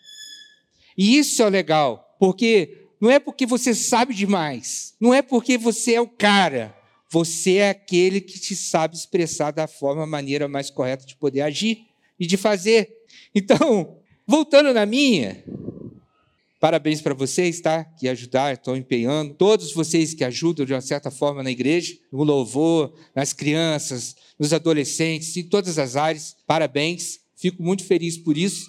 E 0.97 1.17
isso 1.17 1.43
é 1.43 1.49
legal, 1.49 2.17
porque 2.21 2.89
não 3.01 3.11
é 3.11 3.19
porque 3.19 3.47
você 3.47 3.75
sabe 3.75 4.13
demais, 4.13 4.95
não 5.01 5.15
é 5.15 5.23
porque 5.23 5.57
você 5.57 5.95
é 5.95 6.01
o 6.01 6.09
cara, 6.09 6.77
você 7.11 7.57
é 7.57 7.71
aquele 7.71 8.21
que 8.21 8.39
te 8.39 8.55
sabe 8.55 8.97
expressar 8.97 9.51
da 9.51 9.67
forma, 9.67 10.07
maneira 10.07 10.47
mais 10.47 10.69
correta 10.69 11.07
de 11.07 11.17
poder 11.17 11.41
agir 11.41 11.87
e 12.19 12.27
de 12.27 12.37
fazer. 12.37 12.91
Então, 13.35 13.99
voltando 14.27 14.75
na 14.75 14.85
minha, 14.85 15.43
Parabéns 16.61 17.01
para 17.01 17.15
vocês, 17.15 17.61
tá? 17.61 17.85
Que 17.85 18.09
ajudaram, 18.09 18.55
estão 18.55 18.77
empenhando. 18.77 19.35
Todos 19.35 19.73
vocês 19.73 20.13
que 20.13 20.25
ajudam 20.25 20.67
de 20.67 20.75
uma 20.75 20.81
certa 20.81 21.11
forma 21.11 21.43
na 21.43 21.51
igreja, 21.51 21.95
no 22.13 22.25
louvor, 22.25 22.93
nas 23.15 23.33
crianças, 23.33 24.17
nos 24.39 24.53
adolescentes, 24.53 25.37
em 25.37 25.45
todas 25.45 25.79
as 25.79 25.95
áreas. 25.95 26.37
Parabéns. 26.47 27.21
Fico 27.37 27.63
muito 27.63 27.85
feliz 27.85 28.19
por 28.19 28.37
isso. 28.37 28.69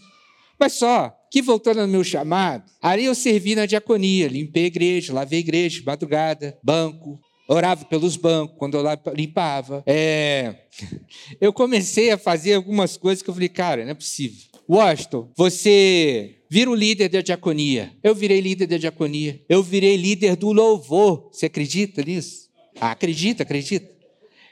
Mas 0.59 0.73
só 0.73 1.15
que 1.31 1.41
voltando 1.41 1.81
ao 1.81 1.87
meu 1.87 2.03
chamado, 2.03 2.69
ali 2.81 3.05
eu 3.05 3.15
servi 3.15 3.55
na 3.55 3.65
diaconia, 3.65 4.27
limpei 4.27 4.65
a 4.65 4.67
igreja, 4.67 5.13
lavei 5.13 5.39
a 5.39 5.41
igreja, 5.41 5.81
madrugada, 5.85 6.57
banco, 6.61 7.19
orava 7.47 7.85
pelos 7.85 8.15
bancos 8.15 8.55
quando 8.57 8.77
eu 8.77 8.83
limpava. 9.15 9.81
É... 9.87 10.55
Eu 11.41 11.51
comecei 11.51 12.11
a 12.11 12.17
fazer 12.17 12.53
algumas 12.53 12.95
coisas 12.95 13.21
que 13.21 13.29
eu 13.29 13.33
falei, 13.33 13.49
cara, 13.49 13.83
não 13.83 13.91
é 13.91 13.93
possível. 13.93 14.41
Washington, 14.67 15.29
você 15.35 16.38
vira 16.49 16.69
o 16.69 16.75
líder 16.75 17.09
da 17.09 17.21
diaconia. 17.21 17.95
Eu 18.03 18.15
virei 18.15 18.41
líder 18.41 18.67
da 18.67 18.77
diaconia. 18.77 19.43
Eu 19.47 19.61
virei 19.61 19.95
líder 19.95 20.35
do 20.35 20.51
louvor. 20.51 21.29
Você 21.31 21.45
acredita 21.45 22.01
nisso? 22.03 22.49
Ah, 22.79 22.91
acredita, 22.91 23.43
acredita. 23.43 23.99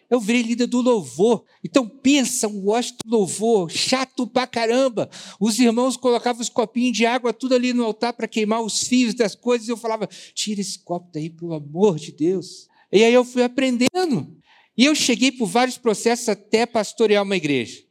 Eu 0.09 0.21
virei 0.21 0.41
líder 0.41 0.67
do 0.67 0.81
louvor. 0.81 1.43
Então 1.63 1.87
pensa, 1.87 2.47
o 2.47 2.67
Washington 2.67 3.01
louvor, 3.05 3.69
chato 3.69 4.25
pra 4.25 4.47
caramba. 4.47 5.09
Os 5.39 5.59
irmãos 5.59 5.97
colocavam 5.97 6.41
os 6.41 6.49
copinhos 6.49 6.95
de 6.95 7.05
água 7.05 7.33
tudo 7.33 7.55
ali 7.55 7.73
no 7.73 7.83
altar 7.83 8.13
para 8.13 8.27
queimar 8.27 8.61
os 8.61 8.83
fios 8.83 9.13
das 9.13 9.35
coisas. 9.35 9.67
E 9.67 9.71
eu 9.71 9.77
falava, 9.77 10.07
tira 10.33 10.61
esse 10.61 10.79
copo 10.79 11.09
daí, 11.13 11.29
pelo 11.29 11.53
amor 11.53 11.97
de 11.97 12.11
Deus. 12.11 12.67
E 12.91 13.03
aí 13.03 13.13
eu 13.13 13.25
fui 13.25 13.43
aprendendo. 13.43 14.37
E 14.77 14.85
eu 14.85 14.95
cheguei 14.95 15.31
por 15.31 15.47
vários 15.47 15.77
processos 15.77 16.29
até 16.29 16.65
pastorear 16.65 17.23
uma 17.23 17.35
igreja. 17.35 17.81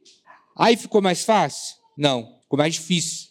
Aí 0.57 0.75
ficou 0.75 1.01
mais 1.01 1.23
fácil? 1.23 1.75
Não, 1.95 2.39
ficou 2.41 2.57
mais 2.57 2.73
difícil. 2.73 3.27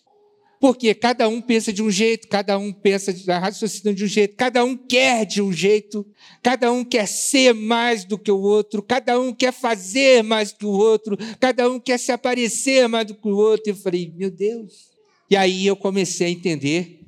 Porque 0.60 0.94
cada 0.94 1.28
um 1.28 1.40
pensa 1.40 1.72
de 1.72 1.82
um 1.82 1.90
jeito, 1.90 2.28
cada 2.28 2.58
um 2.58 2.72
pensa, 2.72 3.12
raciocina 3.38 3.92
de 3.92 4.04
um 4.04 4.06
jeito, 4.06 4.34
cada 4.36 4.64
um 4.64 4.76
quer 4.76 5.26
de 5.26 5.42
um 5.42 5.52
jeito, 5.52 6.06
cada 6.42 6.72
um 6.72 6.84
quer 6.84 7.06
ser 7.06 7.52
mais 7.52 8.04
do 8.04 8.18
que 8.18 8.30
o 8.30 8.40
outro, 8.40 8.82
cada 8.82 9.20
um 9.20 9.34
quer 9.34 9.52
fazer 9.52 10.22
mais 10.22 10.52
do 10.52 10.58
que 10.58 10.66
o 10.66 10.70
outro, 10.70 11.18
cada 11.38 11.68
um 11.70 11.78
quer 11.78 11.98
se 11.98 12.10
aparecer 12.10 12.88
mais 12.88 13.06
do 13.06 13.14
que 13.14 13.28
o 13.28 13.36
outro. 13.36 13.70
Eu 13.70 13.76
falei, 13.76 14.12
meu 14.16 14.30
Deus. 14.30 14.90
E 15.30 15.36
aí 15.36 15.66
eu 15.66 15.76
comecei 15.76 16.28
a 16.28 16.30
entender 16.30 17.00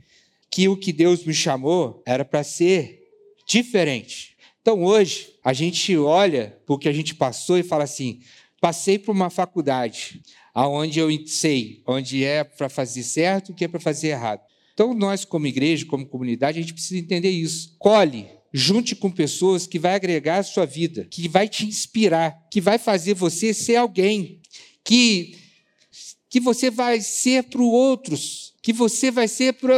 que 0.50 0.68
o 0.68 0.76
que 0.76 0.92
Deus 0.92 1.24
me 1.24 1.32
chamou 1.32 2.02
era 2.06 2.24
para 2.24 2.42
ser 2.42 3.08
diferente. 3.46 4.36
Então 4.60 4.84
hoje, 4.84 5.34
a 5.42 5.52
gente 5.52 5.96
olha 5.96 6.58
o 6.66 6.76
que 6.76 6.88
a 6.88 6.92
gente 6.92 7.14
passou 7.14 7.56
e 7.56 7.62
fala 7.62 7.84
assim: 7.84 8.20
passei 8.60 8.98
por 8.98 9.12
uma 9.12 9.30
faculdade, 9.30 10.20
aonde 10.54 10.98
eu 10.98 11.08
sei 11.26 11.82
onde 11.86 12.24
é 12.24 12.44
para 12.44 12.68
fazer 12.68 13.02
certo 13.02 13.48
e 13.48 13.52
o 13.52 13.54
que 13.54 13.64
é 13.64 13.68
para 13.68 13.80
fazer 13.80 14.08
errado. 14.08 14.40
Então, 14.74 14.94
nós, 14.94 15.24
como 15.24 15.46
igreja, 15.46 15.84
como 15.86 16.06
comunidade, 16.06 16.58
a 16.58 16.62
gente 16.62 16.72
precisa 16.72 17.00
entender 17.00 17.30
isso. 17.30 17.74
Colhe, 17.78 18.28
junte 18.52 18.94
com 18.94 19.10
pessoas 19.10 19.66
que 19.66 19.78
vai 19.78 19.94
agregar 19.94 20.38
a 20.38 20.42
sua 20.44 20.64
vida, 20.64 21.04
que 21.10 21.28
vai 21.28 21.48
te 21.48 21.66
inspirar, 21.66 22.46
que 22.50 22.60
vai 22.60 22.78
fazer 22.78 23.14
você 23.14 23.52
ser 23.52 23.76
alguém, 23.76 24.40
que, 24.84 25.36
que 26.30 26.40
você 26.40 26.70
vai 26.70 27.00
ser 27.00 27.44
para 27.44 27.60
os 27.60 27.72
outros, 27.72 28.54
que 28.62 28.72
você 28.72 29.10
vai 29.10 29.28
ser 29.28 29.54
para. 29.54 29.74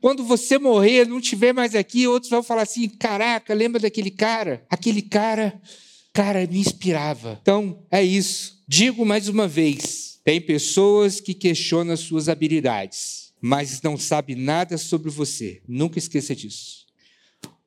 Quando 0.00 0.24
você 0.24 0.58
morrer, 0.58 1.06
não 1.06 1.18
estiver 1.18 1.52
mais 1.52 1.74
aqui, 1.74 2.06
outros 2.06 2.30
vão 2.30 2.42
falar 2.42 2.62
assim: 2.62 2.88
caraca, 2.88 3.54
lembra 3.54 3.80
daquele 3.80 4.10
cara? 4.10 4.66
Aquele 4.68 5.02
cara, 5.02 5.60
cara, 6.12 6.46
me 6.46 6.58
inspirava. 6.58 7.38
Então, 7.40 7.86
é 7.90 8.02
isso. 8.02 8.55
Digo 8.68 9.06
mais 9.06 9.28
uma 9.28 9.46
vez: 9.46 10.18
tem 10.24 10.40
pessoas 10.40 11.20
que 11.20 11.34
questionam 11.34 11.96
suas 11.96 12.28
habilidades, 12.28 13.32
mas 13.40 13.80
não 13.80 13.96
sabem 13.96 14.34
nada 14.34 14.76
sobre 14.76 15.08
você. 15.08 15.62
Nunca 15.68 16.00
esqueça 16.00 16.34
disso. 16.34 16.84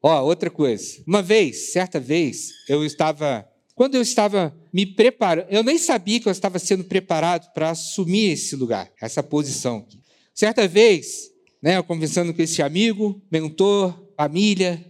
Ó, 0.04 0.22
outra 0.24 0.50
coisa. 0.50 1.02
Uma 1.08 1.22
vez, 1.22 1.72
certa 1.72 2.02
vez, 2.02 2.52
eu 2.68 2.84
estava. 2.86 3.48
Quando 3.74 3.96
eu 3.96 4.02
estava 4.02 4.54
me 4.74 4.86
preparando, 4.86 5.48
eu 5.50 5.64
nem 5.64 5.78
sabia 5.78 6.20
que 6.20 6.28
eu 6.28 6.32
estava 6.34 6.60
sendo 6.60 6.84
preparado 6.84 7.54
para 7.54 7.70
assumir 7.70 8.32
esse 8.32 8.58
lugar, 8.58 8.92
essa 9.02 9.24
posição. 9.24 9.78
Aqui. 9.78 10.02
Certa 10.34 10.68
vez, 10.68 11.32
né, 11.62 11.78
eu 11.78 11.84
conversando 11.84 12.34
com 12.34 12.42
esse 12.42 12.62
amigo, 12.62 13.22
mentor, 13.32 14.06
família, 14.18 14.86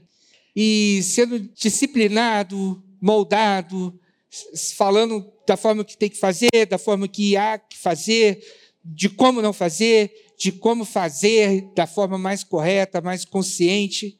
e 0.55 1.01
sendo 1.03 1.39
disciplinado, 1.39 2.83
moldado, 2.99 3.99
falando 4.75 5.31
da 5.47 5.57
forma 5.57 5.83
que 5.83 5.97
tem 5.97 6.09
que 6.09 6.17
fazer, 6.17 6.65
da 6.69 6.77
forma 6.77 7.07
que 7.07 7.35
há 7.35 7.57
que 7.57 7.77
fazer, 7.77 8.43
de 8.83 9.09
como 9.09 9.41
não 9.41 9.53
fazer, 9.53 10.11
de 10.37 10.51
como 10.51 10.85
fazer 10.85 11.69
da 11.75 11.85
forma 11.85 12.17
mais 12.17 12.43
correta, 12.43 13.01
mais 13.01 13.25
consciente. 13.25 14.17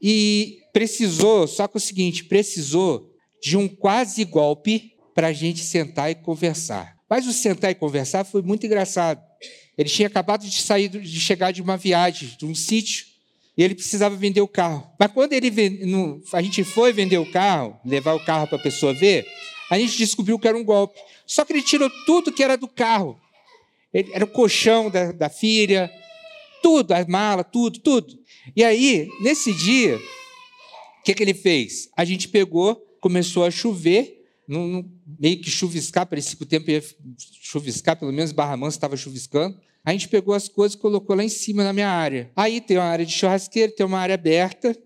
E 0.00 0.58
precisou, 0.72 1.46
só 1.46 1.66
que 1.66 1.76
o 1.76 1.80
seguinte, 1.80 2.24
precisou 2.24 3.10
de 3.42 3.56
um 3.56 3.68
quase 3.68 4.24
golpe 4.24 4.92
para 5.14 5.28
a 5.28 5.32
gente 5.32 5.60
sentar 5.60 6.10
e 6.10 6.14
conversar. 6.14 6.96
Mas 7.08 7.26
o 7.26 7.32
sentar 7.32 7.70
e 7.70 7.74
conversar 7.74 8.24
foi 8.24 8.42
muito 8.42 8.66
engraçado. 8.66 9.22
Ele 9.76 9.88
tinha 9.88 10.08
acabado 10.08 10.46
de 10.46 10.62
sair, 10.62 10.88
de 10.88 11.20
chegar 11.20 11.52
de 11.52 11.60
uma 11.60 11.76
viagem, 11.76 12.34
de 12.38 12.46
um 12.46 12.54
sítio, 12.54 13.06
e 13.56 13.62
ele 13.62 13.74
precisava 13.74 14.16
vender 14.16 14.40
o 14.40 14.48
carro. 14.48 14.90
Mas 14.98 15.12
quando 15.12 15.32
ele 15.32 15.52
a 16.32 16.42
gente 16.42 16.64
foi 16.64 16.92
vender 16.92 17.18
o 17.18 17.30
carro, 17.30 17.78
levar 17.84 18.14
o 18.14 18.24
carro 18.24 18.46
para 18.46 18.58
a 18.58 18.62
pessoa 18.62 18.92
ver, 18.92 19.26
a 19.70 19.78
gente 19.78 19.96
descobriu 19.96 20.38
que 20.38 20.48
era 20.48 20.56
um 20.56 20.64
golpe. 20.64 20.98
Só 21.26 21.44
que 21.44 21.52
ele 21.52 21.62
tirou 21.62 21.90
tudo 22.04 22.32
que 22.32 22.42
era 22.42 22.56
do 22.56 22.68
carro. 22.68 23.18
Ele, 23.92 24.10
era 24.12 24.24
o 24.24 24.28
colchão 24.28 24.90
da, 24.90 25.12
da 25.12 25.28
filha, 25.28 25.90
tudo, 26.62 26.92
a 26.92 27.04
mala, 27.06 27.44
tudo, 27.44 27.78
tudo. 27.78 28.18
E 28.56 28.64
aí, 28.64 29.08
nesse 29.20 29.52
dia, 29.52 29.96
o 29.96 31.02
que, 31.04 31.14
que 31.14 31.22
ele 31.22 31.34
fez? 31.34 31.88
A 31.96 32.04
gente 32.04 32.28
pegou, 32.28 32.74
começou 33.00 33.44
a 33.44 33.50
chover, 33.50 34.20
meio 35.18 35.40
que 35.40 35.50
chuviscar, 35.50 36.06
parecia 36.06 36.36
que 36.36 36.42
o 36.42 36.46
tempo 36.46 36.70
ia 36.70 36.82
chuviscar, 37.40 37.96
pelo 37.96 38.12
menos 38.12 38.32
Barra 38.32 38.56
Mansa 38.56 38.76
estava 38.76 38.96
chuviscando. 38.96 39.56
A 39.84 39.92
gente 39.92 40.08
pegou 40.08 40.34
as 40.34 40.48
coisas 40.48 40.74
e 40.74 40.80
colocou 40.80 41.14
lá 41.14 41.22
em 41.22 41.28
cima 41.28 41.62
na 41.62 41.72
minha 41.72 41.90
área. 41.90 42.30
Aí 42.34 42.60
tem 42.60 42.78
uma 42.78 42.86
área 42.86 43.04
de 43.04 43.12
churrasqueira, 43.12 43.70
tem 43.70 43.84
uma 43.84 43.98
área 43.98 44.14
aberta. 44.14 44.76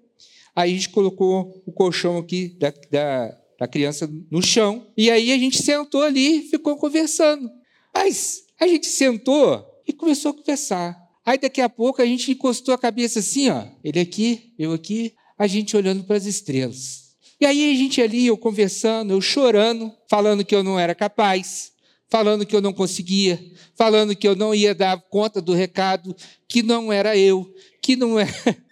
Aí 0.56 0.72
a 0.72 0.74
gente 0.74 0.88
colocou 0.88 1.62
o 1.64 1.70
colchão 1.70 2.18
aqui 2.18 2.48
da, 2.58 2.72
da, 2.90 3.38
da 3.60 3.68
criança 3.68 4.10
no 4.28 4.42
chão. 4.42 4.88
E 4.96 5.08
aí 5.08 5.30
a 5.32 5.38
gente 5.38 5.62
sentou 5.62 6.02
ali 6.02 6.40
e 6.40 6.42
ficou 6.48 6.76
conversando. 6.76 7.48
Mas 7.94 8.42
a 8.60 8.66
gente 8.66 8.88
sentou 8.88 9.64
e 9.86 9.92
começou 9.92 10.32
a 10.32 10.34
conversar. 10.34 10.98
Aí 11.24 11.38
daqui 11.38 11.60
a 11.60 11.68
pouco 11.68 12.02
a 12.02 12.06
gente 12.06 12.32
encostou 12.32 12.74
a 12.74 12.78
cabeça 12.78 13.20
assim, 13.20 13.50
ó. 13.50 13.66
Ele 13.84 14.00
aqui, 14.00 14.52
eu 14.58 14.72
aqui, 14.72 15.14
a 15.38 15.46
gente 15.46 15.76
olhando 15.76 16.02
para 16.02 16.16
as 16.16 16.26
estrelas. 16.26 17.08
E 17.40 17.46
aí 17.46 17.70
a 17.70 17.76
gente 17.76 18.02
ali, 18.02 18.26
eu 18.26 18.36
conversando, 18.36 19.12
eu 19.12 19.20
chorando, 19.20 19.92
falando 20.10 20.44
que 20.44 20.54
eu 20.54 20.64
não 20.64 20.76
era 20.76 20.92
capaz, 20.92 21.70
falando 22.08 22.46
que 22.46 22.56
eu 22.56 22.60
não 22.60 22.72
conseguia, 22.72 23.42
falando 23.74 24.16
que 24.16 24.26
eu 24.26 24.34
não 24.34 24.54
ia 24.54 24.74
dar 24.74 25.00
conta 25.00 25.40
do 25.40 25.52
recado, 25.52 26.16
que 26.48 26.62
não 26.62 26.92
era 26.92 27.16
eu, 27.16 27.52
que 27.82 27.96
não 27.96 28.18
era. 28.18 28.32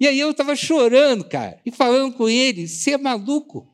E 0.00 0.08
aí 0.08 0.18
eu 0.18 0.32
estava 0.32 0.56
chorando, 0.56 1.22
cara, 1.22 1.60
e 1.64 1.70
falando 1.70 2.14
com 2.14 2.28
ele, 2.28 2.66
você 2.66 2.94
é 2.94 2.98
maluco? 2.98 3.68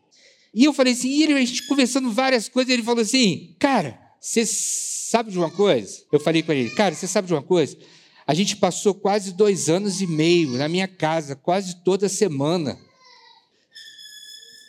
E 0.53 0.63
eu 0.63 0.75
falei 0.75 0.93
assim, 0.93 1.09
e 1.09 1.23
ele, 1.23 1.33
a 1.33 1.41
gente 1.41 1.67
conversando 1.67 2.11
várias 2.11 2.51
coisas, 2.51 2.71
ele 2.71 2.83
falou 2.83 3.01
assim, 3.01 3.57
cara, 3.59 3.99
você 4.21 4.45
sabe 4.45 5.31
de 5.31 5.39
uma 5.39 5.51
coisa? 5.51 6.03
Eu 6.13 6.21
falei 6.21 6.43
com 6.43 6.53
ele, 6.53 6.69
cara, 6.69 6.95
você 6.95 7.07
sabe 7.07 7.29
de 7.29 7.33
uma 7.33 7.43
coisa? 7.43 7.79
A 8.27 8.35
gente 8.35 8.57
passou 8.57 8.93
quase 8.93 9.33
dois 9.33 9.71
anos 9.71 10.03
e 10.03 10.07
meio 10.07 10.51
na 10.51 10.69
minha 10.69 10.87
casa, 10.87 11.35
quase 11.35 11.83
toda 11.83 12.11
semana. 12.11 12.79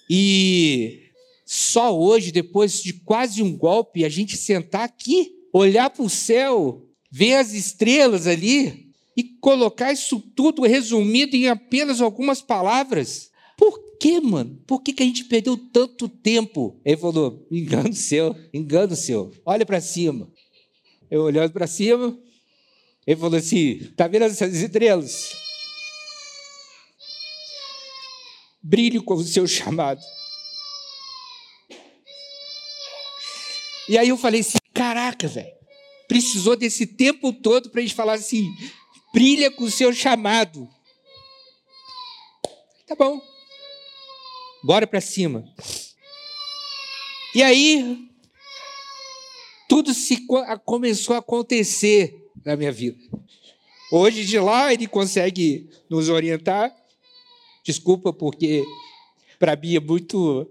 E 0.10 1.09
só 1.52 1.98
hoje, 2.00 2.32
depois 2.32 2.84
de 2.84 2.94
quase 2.94 3.42
um 3.42 3.58
golpe, 3.58 4.06
a 4.06 4.10
gente 4.10 4.38
sentar 4.38 4.84
aqui, 4.84 5.32
olhar 5.52 5.90
para 5.90 6.04
o 6.04 6.10
céu, 6.10 6.86
ver 7.10 7.38
as 7.38 7.54
estrelas 7.54 8.28
ali 8.28 8.92
e 9.18 9.24
colocar 9.24 9.92
isso 9.92 10.20
tudo 10.36 10.62
resumido 10.62 11.36
em 11.36 11.48
apenas 11.48 12.02
algumas 12.02 12.40
palavras. 12.40 13.32
Por 13.58 13.98
que, 14.00 14.22
mano? 14.22 14.62
Por 14.68 14.84
que, 14.84 14.94
que 14.94 15.02
a 15.02 15.06
gente 15.08 15.24
perdeu 15.24 15.58
tanto 15.58 16.08
tempo? 16.08 16.80
Ele 16.86 16.98
falou: 16.98 17.44
engano 17.50 17.94
seu, 17.94 18.36
engano 18.54 18.96
seu. 18.96 19.32
Olha 19.44 19.66
para 19.66 19.82
cima. 19.82 20.32
Eu 21.10 21.24
olhando 21.24 21.52
para 21.52 21.66
cima, 21.66 22.16
ele 23.08 23.20
falou 23.20 23.40
assim: 23.40 23.92
tá 23.98 24.08
vendo 24.08 24.26
essas 24.26 24.54
estrelas? 24.54 25.32
Brilhe 28.62 29.00
com 29.00 29.16
o 29.16 29.24
seu 29.24 29.48
chamado. 29.48 30.00
E 33.90 33.98
aí 33.98 34.10
eu 34.10 34.18
falei 34.18 34.42
assim: 34.42 34.60
caraca, 34.72 35.28
velho, 35.28 35.52
precisou 36.08 36.56
desse 36.56 36.86
tempo 36.86 37.34
todo 37.34 37.72
para 37.72 37.82
gente 37.82 37.96
falar 37.96 38.14
assim: 38.14 38.48
brilha 39.12 39.50
com 39.50 39.64
o 39.64 39.72
seu 39.72 39.92
chamado. 39.92 40.70
Tá 42.86 42.96
bom. 42.96 43.20
Bora 44.64 44.86
para 44.86 45.02
cima. 45.02 45.44
E 47.34 47.42
aí, 47.42 48.08
tudo 49.68 49.92
se 49.94 50.24
começou 50.66 51.16
a 51.16 51.20
acontecer 51.20 52.30
na 52.46 52.56
minha 52.56 52.72
vida. 52.72 53.00
Hoje 53.92 54.24
de 54.24 54.38
lá 54.38 54.72
ele 54.72 54.86
consegue 54.86 55.68
nos 55.90 56.10
orientar. 56.10 56.76
Desculpa 57.64 58.14
porque 58.14 58.64
para 59.40 59.56
mim 59.56 59.76
é 59.76 59.80
muito 59.80 60.48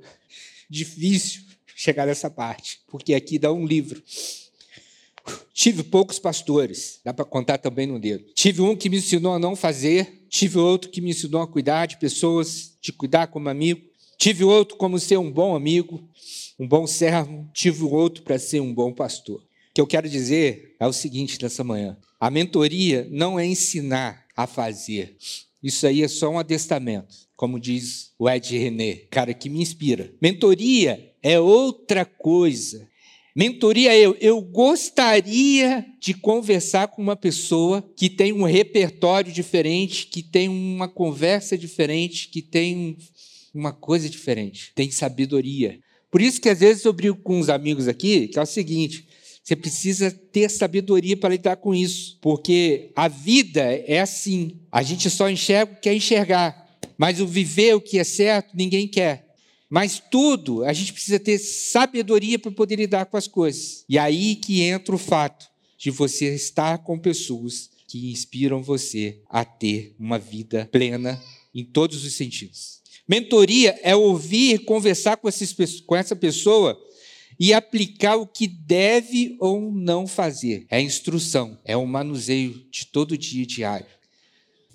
difícil 0.68 1.47
chegar 1.78 2.06
nessa 2.06 2.28
parte, 2.28 2.80
porque 2.88 3.14
aqui 3.14 3.38
dá 3.38 3.52
um 3.52 3.64
livro. 3.64 4.02
Tive 5.54 5.84
poucos 5.84 6.18
pastores, 6.18 6.98
dá 7.04 7.14
para 7.14 7.24
contar 7.24 7.58
também 7.58 7.86
no 7.86 8.00
dedo. 8.00 8.24
Tive 8.34 8.62
um 8.62 8.74
que 8.74 8.88
me 8.90 8.96
ensinou 8.96 9.34
a 9.34 9.38
não 9.38 9.54
fazer, 9.54 10.26
tive 10.28 10.58
outro 10.58 10.90
que 10.90 11.00
me 11.00 11.10
ensinou 11.10 11.40
a 11.40 11.46
cuidar 11.46 11.86
de 11.86 11.96
pessoas, 11.96 12.76
de 12.80 12.92
cuidar 12.92 13.28
como 13.28 13.48
amigo. 13.48 13.80
Tive 14.16 14.42
outro 14.42 14.76
como 14.76 14.98
ser 14.98 15.18
um 15.18 15.30
bom 15.30 15.54
amigo, 15.54 16.02
um 16.58 16.66
bom 16.66 16.84
servo. 16.84 17.48
Tive 17.54 17.84
outro 17.84 18.24
para 18.24 18.40
ser 18.40 18.58
um 18.58 18.74
bom 18.74 18.92
pastor. 18.92 19.36
O 19.36 19.74
que 19.74 19.80
eu 19.80 19.86
quero 19.86 20.08
dizer 20.08 20.74
é 20.80 20.86
o 20.86 20.92
seguinte 20.92 21.40
nessa 21.40 21.62
manhã: 21.62 21.96
a 22.18 22.28
mentoria 22.28 23.06
não 23.08 23.38
é 23.38 23.46
ensinar 23.46 24.26
a 24.36 24.48
fazer. 24.48 25.16
Isso 25.62 25.86
aí 25.86 26.02
é 26.02 26.08
só 26.08 26.30
um 26.30 26.38
adestamento, 26.38 27.14
como 27.34 27.58
diz 27.58 28.12
o 28.18 28.28
Ed 28.28 28.56
René, 28.56 28.94
cara 29.10 29.34
que 29.34 29.48
me 29.48 29.60
inspira. 29.60 30.12
Mentoria 30.22 31.12
é 31.22 31.40
outra 31.40 32.04
coisa. 32.04 32.88
Mentoria 33.34 33.96
eu, 33.96 34.16
eu 34.20 34.40
gostaria 34.40 35.84
de 36.00 36.14
conversar 36.14 36.88
com 36.88 37.02
uma 37.02 37.16
pessoa 37.16 37.82
que 37.96 38.08
tem 38.08 38.32
um 38.32 38.44
repertório 38.44 39.32
diferente, 39.32 40.06
que 40.06 40.22
tem 40.22 40.48
uma 40.48 40.88
conversa 40.88 41.56
diferente, 41.56 42.28
que 42.28 42.42
tem 42.42 42.96
uma 43.54 43.72
coisa 43.72 44.08
diferente, 44.08 44.72
tem 44.74 44.90
sabedoria. 44.90 45.80
Por 46.10 46.20
isso 46.20 46.40
que 46.40 46.48
às 46.48 46.60
vezes 46.60 46.84
eu 46.84 46.92
brigo 46.92 47.16
com 47.16 47.38
uns 47.38 47.48
amigos 47.48 47.86
aqui, 47.86 48.28
que 48.28 48.38
é 48.38 48.42
o 48.42 48.46
seguinte, 48.46 49.07
você 49.48 49.56
precisa 49.56 50.10
ter 50.10 50.50
sabedoria 50.50 51.16
para 51.16 51.30
lidar 51.30 51.56
com 51.56 51.74
isso, 51.74 52.18
porque 52.20 52.90
a 52.94 53.08
vida 53.08 53.62
é 53.62 53.98
assim. 53.98 54.58
A 54.70 54.82
gente 54.82 55.08
só 55.08 55.30
enxerga 55.30 55.72
o 55.72 55.74
que 55.76 55.80
quer 55.84 55.94
enxergar, 55.94 56.78
mas 56.98 57.18
o 57.18 57.26
viver 57.26 57.74
o 57.74 57.80
que 57.80 57.98
é 57.98 58.04
certo 58.04 58.54
ninguém 58.54 58.86
quer. 58.86 59.26
Mas 59.70 60.02
tudo, 60.10 60.64
a 60.64 60.72
gente 60.74 60.92
precisa 60.92 61.18
ter 61.18 61.38
sabedoria 61.38 62.38
para 62.38 62.50
poder 62.50 62.76
lidar 62.76 63.06
com 63.06 63.16
as 63.16 63.26
coisas. 63.26 63.86
E 63.88 63.98
aí 63.98 64.36
que 64.36 64.60
entra 64.60 64.94
o 64.94 64.98
fato 64.98 65.46
de 65.78 65.90
você 65.90 66.34
estar 66.34 66.76
com 66.84 66.98
pessoas 66.98 67.70
que 67.86 68.10
inspiram 68.10 68.62
você 68.62 69.22
a 69.30 69.46
ter 69.46 69.94
uma 69.98 70.18
vida 70.18 70.68
plena 70.70 71.18
em 71.54 71.64
todos 71.64 72.04
os 72.04 72.12
sentidos. 72.12 72.82
Mentoria 73.08 73.80
é 73.82 73.96
ouvir 73.96 74.56
e 74.56 74.58
conversar 74.58 75.16
com, 75.16 75.26
esses, 75.26 75.80
com 75.80 75.96
essa 75.96 76.14
pessoa 76.14 76.78
e 77.38 77.52
aplicar 77.52 78.16
o 78.16 78.26
que 78.26 78.46
deve 78.46 79.36
ou 79.38 79.72
não 79.72 80.06
fazer. 80.06 80.66
É 80.68 80.80
instrução, 80.80 81.58
é 81.64 81.76
um 81.76 81.86
manuseio 81.86 82.66
de 82.70 82.86
todo 82.86 83.16
dia 83.16 83.46
diário. 83.46 83.86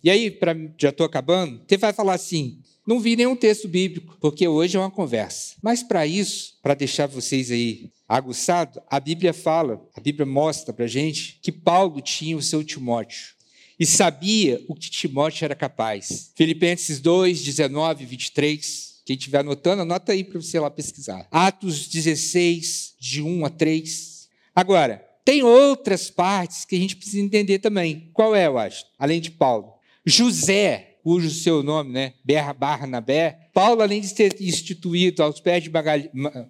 E 0.04 0.10
aí, 0.10 0.30
pra, 0.30 0.56
já 0.78 0.90
estou 0.90 1.06
acabando, 1.06 1.62
você 1.68 1.78
vai 1.78 1.94
falar 1.94 2.14
assim: 2.14 2.60
não 2.86 3.00
vi 3.00 3.16
nenhum 3.16 3.36
texto 3.36 3.68
bíblico, 3.68 4.18
porque 4.20 4.48
hoje 4.48 4.76
é 4.76 4.80
uma 4.80 4.92
conversa. 4.92 5.56
Mas 5.62 5.82
para 5.82 6.06
isso, 6.06 6.58
para 6.62 6.74
deixar 6.74 7.08
vocês 7.08 7.50
aí 7.50 7.90
aguçados, 8.08 8.82
a 8.90 9.00
Bíblia 9.00 9.34
fala, 9.34 9.82
a 9.96 10.02
Bíblia 10.02 10.26
mostra 10.26 10.74
para 10.74 10.86
a 10.86 10.90
gente 10.90 11.40
que 11.42 11.52
Paulo 11.52 12.02
tinha 12.02 12.36
o 12.36 12.42
seu 12.42 12.64
Timóteo 12.64 13.34
e 13.80 13.86
sabia 13.86 14.64
o 14.68 14.76
que 14.76 14.90
Timóteo 14.90 15.46
era 15.46 15.56
capaz. 15.56 16.32
Filipenses 16.36 17.00
2, 17.00 17.42
19 17.42 18.06
23. 18.06 18.93
Quem 19.06 19.16
estiver 19.16 19.40
anotando, 19.40 19.82
anota 19.82 20.12
aí 20.12 20.24
para 20.24 20.42
você 20.42 20.60
lá 20.60 20.72
pesquisar. 20.72 21.28
Atos 21.32 21.88
16, 21.88 22.96
de 23.00 23.22
1 23.22 23.46
a 23.46 23.50
3. 23.50 24.30
Agora, 24.56 25.04
tem 25.26 25.44
outras 25.44 26.10
partes 26.10 26.66
que 26.66 26.76
a 26.76 26.80
gente 26.80 26.96
precisa 26.96 27.20
entender 27.20 27.60
também. 27.60 28.10
Qual 28.14 28.36
é, 28.36 28.48
eu 28.48 28.58
acho? 28.58 28.86
Além 28.98 29.20
de 29.20 29.32
Paulo. 29.32 29.74
José 30.06 30.94
cujo 31.04 31.30
seu 31.30 31.62
nome, 31.62 31.92
né, 31.92 32.14
Barnabé, 32.58 33.50
Paulo, 33.54 33.82
além 33.82 34.00
de 34.00 34.08
ser 34.08 34.36
instituído 34.40 35.22
aos 35.22 35.40
pés 35.42 35.64
de 35.64 35.72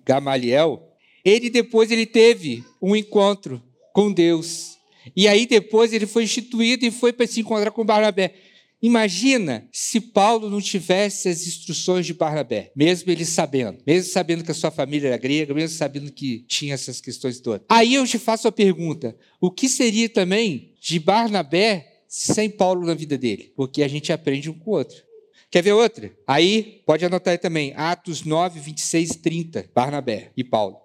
Gamaliel, 0.06 0.94
ele 1.26 1.50
depois 1.50 1.92
ele 1.92 2.06
teve 2.06 2.64
um 2.82 2.96
encontro 2.96 3.62
com 3.92 4.12
Deus. 4.12 4.78
E 5.16 5.28
aí 5.28 5.46
depois 5.46 5.92
ele 5.92 6.06
foi 6.06 6.24
instituído 6.24 6.86
e 6.86 6.92
foi 6.92 7.12
para 7.12 7.28
se 7.28 7.42
encontrar 7.42 7.72
com 7.72 7.84
Barnabé. 7.84 8.36
Imagina 8.84 9.66
se 9.72 10.02
Paulo 10.02 10.50
não 10.50 10.60
tivesse 10.60 11.30
as 11.30 11.48
instruções 11.48 12.06
de 12.06 12.14
Barnabé, 12.14 12.70
mesmo 12.76 13.10
ele 13.10 13.24
sabendo, 13.24 13.78
mesmo 13.88 14.12
sabendo 14.12 14.44
que 14.44 14.52
a 14.52 14.54
sua 14.54 14.72
família 14.72 15.08
era 15.08 15.18
grega, 15.18 15.54
mesmo 15.54 15.78
sabendo 15.78 16.12
que 16.12 16.40
tinha 16.50 16.74
essas 16.74 17.00
questões 17.00 17.40
todas. 17.40 17.66
Aí 17.70 17.94
eu 17.94 18.06
te 18.06 18.20
faço 18.20 18.46
a 18.46 18.52
pergunta: 18.52 19.16
o 19.40 19.50
que 19.50 19.70
seria 19.70 20.10
também 20.10 20.74
de 20.82 21.00
Barnabé 21.00 22.02
sem 22.10 22.50
Paulo 22.50 22.86
na 22.86 22.94
vida 22.94 23.18
dele, 23.18 23.54
porque 23.56 23.84
a 23.84 23.88
gente 23.88 24.12
aprende 24.12 24.50
um 24.50 24.54
com 24.54 24.72
o 24.72 24.74
outro. 24.74 25.02
Quer 25.50 25.64
ver 25.64 25.72
outra? 25.72 26.12
Aí, 26.28 26.82
pode 26.86 27.06
anotar 27.06 27.32
aí 27.32 27.38
também, 27.38 27.74
Atos 27.78 28.24
9, 28.24 28.60
26 28.60 29.16
30, 29.16 29.70
Barnabé 29.74 30.32
e 30.36 30.44
Paulo, 30.44 30.78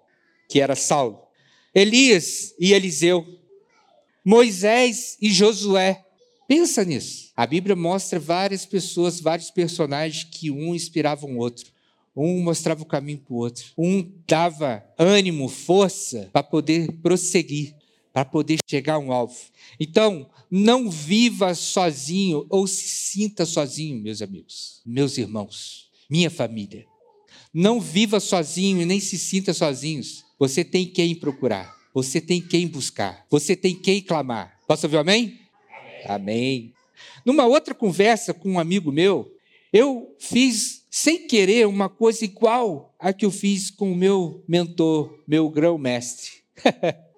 que 0.47 0.61
era 0.61 0.73
Saulo. 0.73 1.19
Elias 1.75 2.55
e 2.57 2.71
Eliseu. 2.71 3.25
Moisés 4.23 5.17
e 5.21 5.29
Josué. 5.31 6.05
Pensa 6.49 6.83
nisso. 6.83 7.29
A 7.37 7.45
Bíblia 7.45 7.75
mostra 7.75 8.19
várias 8.19 8.65
pessoas, 8.65 9.19
vários 9.19 9.51
personagens 9.51 10.23
que 10.23 10.49
um 10.49 10.73
inspirava 10.73 11.27
o 11.27 11.37
outro. 11.37 11.71
Um 12.15 12.41
mostrava 12.41 12.81
o 12.81 12.87
caminho 12.87 13.19
para 13.19 13.33
o 13.35 13.37
outro. 13.37 13.65
Um 13.77 14.11
dava 14.27 14.83
ânimo, 14.97 15.47
força 15.47 16.27
para 16.33 16.41
poder 16.41 16.91
prosseguir, 17.03 17.75
para 18.11 18.25
poder 18.25 18.57
chegar 18.67 18.95
a 18.95 18.97
um 18.97 19.11
alvo. 19.11 19.37
Então, 19.79 20.27
não 20.49 20.89
viva 20.89 21.53
sozinho 21.53 22.47
ou 22.49 22.65
se 22.65 22.89
sinta 22.89 23.45
sozinho, 23.45 24.01
meus 24.01 24.19
amigos, 24.19 24.81
meus 24.83 25.19
irmãos, 25.19 25.91
minha 26.09 26.31
família. 26.31 26.83
Não 27.53 27.79
viva 27.79 28.19
sozinho 28.19 28.81
e 28.81 28.85
nem 28.85 28.99
se 28.99 29.19
sinta 29.19 29.53
sozinhos. 29.53 30.25
Você 30.39 30.63
tem 30.63 30.87
quem 30.87 31.13
procurar. 31.13 31.77
Você 31.93 32.19
tem 32.19 32.41
quem 32.41 32.67
buscar. 32.67 33.27
Você 33.29 33.55
tem 33.55 33.75
quem 33.75 34.01
clamar. 34.01 34.59
Posso 34.67 34.87
ouvir 34.87 34.97
amém? 34.97 35.25
Amém. 35.25 35.48
Amém. 36.05 36.73
Numa 37.25 37.45
outra 37.45 37.73
conversa 37.73 38.33
com 38.33 38.51
um 38.51 38.59
amigo 38.59 38.91
meu, 38.91 39.31
eu 39.71 40.15
fiz 40.19 40.83
sem 40.89 41.27
querer 41.27 41.67
uma 41.67 41.87
coisa 41.87 42.25
igual 42.25 42.93
a 42.99 43.13
que 43.13 43.25
eu 43.25 43.31
fiz 43.31 43.69
com 43.69 43.91
o 43.91 43.95
meu 43.95 44.43
mentor, 44.47 45.19
meu 45.27 45.49
grão-mestre. 45.49 46.31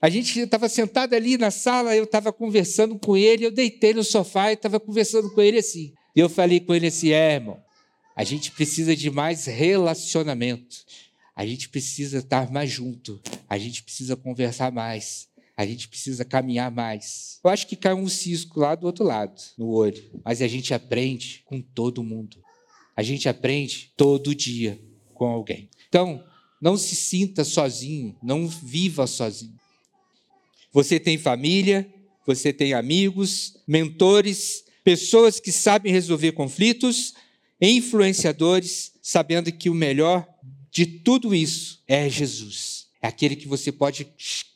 A 0.00 0.08
gente 0.08 0.38
estava 0.38 0.68
sentado 0.68 1.14
ali 1.14 1.36
na 1.36 1.50
sala, 1.50 1.96
eu 1.96 2.04
estava 2.04 2.32
conversando 2.32 2.96
com 3.00 3.16
ele, 3.16 3.44
eu 3.44 3.50
deitei 3.50 3.92
no 3.92 4.04
sofá 4.04 4.50
e 4.50 4.54
estava 4.54 4.78
conversando 4.78 5.28
com 5.34 5.40
ele 5.40 5.58
assim. 5.58 5.92
E 6.14 6.20
eu 6.20 6.28
falei 6.28 6.60
com 6.60 6.72
ele 6.72 6.86
assim: 6.86 7.10
é, 7.10 7.34
irmão, 7.34 7.60
a 8.14 8.22
gente 8.22 8.52
precisa 8.52 8.94
de 8.94 9.10
mais 9.10 9.46
relacionamento. 9.46 10.76
A 11.34 11.44
gente 11.44 11.68
precisa 11.68 12.18
estar 12.18 12.50
mais 12.50 12.70
junto. 12.70 13.20
A 13.48 13.58
gente 13.58 13.82
precisa 13.82 14.16
conversar 14.16 14.70
mais. 14.70 15.28
A 15.58 15.66
gente 15.66 15.88
precisa 15.88 16.24
caminhar 16.24 16.70
mais. 16.70 17.40
Eu 17.42 17.50
acho 17.50 17.66
que 17.66 17.74
cai 17.74 17.92
um 17.92 18.08
cisco 18.08 18.60
lá 18.60 18.76
do 18.76 18.86
outro 18.86 19.04
lado, 19.04 19.34
no 19.58 19.66
olho. 19.66 20.00
Mas 20.24 20.40
a 20.40 20.46
gente 20.46 20.72
aprende 20.72 21.42
com 21.46 21.60
todo 21.60 22.04
mundo. 22.04 22.36
A 22.96 23.02
gente 23.02 23.28
aprende 23.28 23.92
todo 23.96 24.36
dia 24.36 24.80
com 25.12 25.26
alguém. 25.26 25.68
Então, 25.88 26.24
não 26.60 26.76
se 26.76 26.94
sinta 26.94 27.42
sozinho, 27.42 28.16
não 28.22 28.46
viva 28.46 29.04
sozinho. 29.08 29.58
Você 30.72 31.00
tem 31.00 31.18
família, 31.18 31.92
você 32.24 32.52
tem 32.52 32.72
amigos, 32.72 33.60
mentores, 33.66 34.62
pessoas 34.84 35.40
que 35.40 35.50
sabem 35.50 35.90
resolver 35.90 36.30
conflitos, 36.32 37.14
influenciadores, 37.60 38.92
sabendo 39.02 39.50
que 39.50 39.68
o 39.68 39.74
melhor 39.74 40.24
de 40.70 40.86
tudo 40.86 41.34
isso 41.34 41.82
é 41.88 42.08
Jesus. 42.08 42.86
É 43.02 43.08
aquele 43.08 43.34
que 43.34 43.48
você 43.48 43.72
pode 43.72 44.06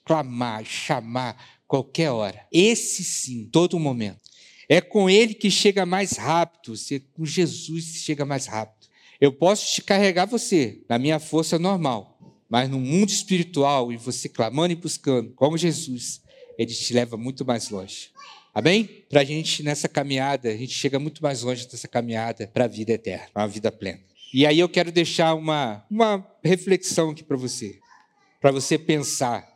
clamar, 0.04 0.64
chamar 0.64 1.36
qualquer 1.66 2.10
hora. 2.10 2.46
Esse 2.52 3.02
sim, 3.02 3.48
todo 3.50 3.78
momento. 3.78 4.20
É 4.68 4.80
com 4.80 5.08
ele 5.10 5.34
que 5.34 5.50
chega 5.50 5.84
mais 5.84 6.12
rápido, 6.12 6.76
você, 6.76 7.00
com 7.00 7.24
Jesus 7.26 7.84
chega 7.96 8.24
mais 8.24 8.46
rápido. 8.46 8.88
Eu 9.20 9.32
posso 9.32 9.72
te 9.72 9.82
carregar 9.82 10.26
você 10.26 10.80
na 10.88 10.98
minha 10.98 11.18
força 11.18 11.58
normal, 11.58 12.18
mas 12.48 12.68
no 12.68 12.80
mundo 12.80 13.10
espiritual 13.10 13.92
e 13.92 13.96
você 13.96 14.28
clamando 14.28 14.72
e 14.72 14.76
buscando, 14.76 15.32
como 15.34 15.56
Jesus, 15.56 16.20
ele 16.58 16.72
te 16.72 16.92
leva 16.92 17.16
muito 17.16 17.44
mais 17.44 17.70
longe. 17.70 18.10
Amém? 18.54 19.04
Para 19.08 19.22
a 19.22 19.24
gente, 19.24 19.62
nessa 19.62 19.88
caminhada, 19.88 20.50
a 20.50 20.56
gente 20.56 20.74
chega 20.74 20.98
muito 20.98 21.22
mais 21.22 21.42
longe 21.42 21.66
dessa 21.66 21.88
caminhada 21.88 22.46
para 22.46 22.64
a 22.64 22.68
vida 22.68 22.92
eterna, 22.92 23.26
para 23.32 23.44
a 23.44 23.46
vida 23.46 23.72
plena. 23.72 24.00
E 24.34 24.46
aí 24.46 24.58
eu 24.58 24.68
quero 24.68 24.90
deixar 24.90 25.34
uma, 25.34 25.84
uma 25.90 26.26
reflexão 26.42 27.10
aqui 27.10 27.22
para 27.22 27.36
você, 27.36 27.78
para 28.40 28.50
você 28.50 28.78
pensar 28.78 29.51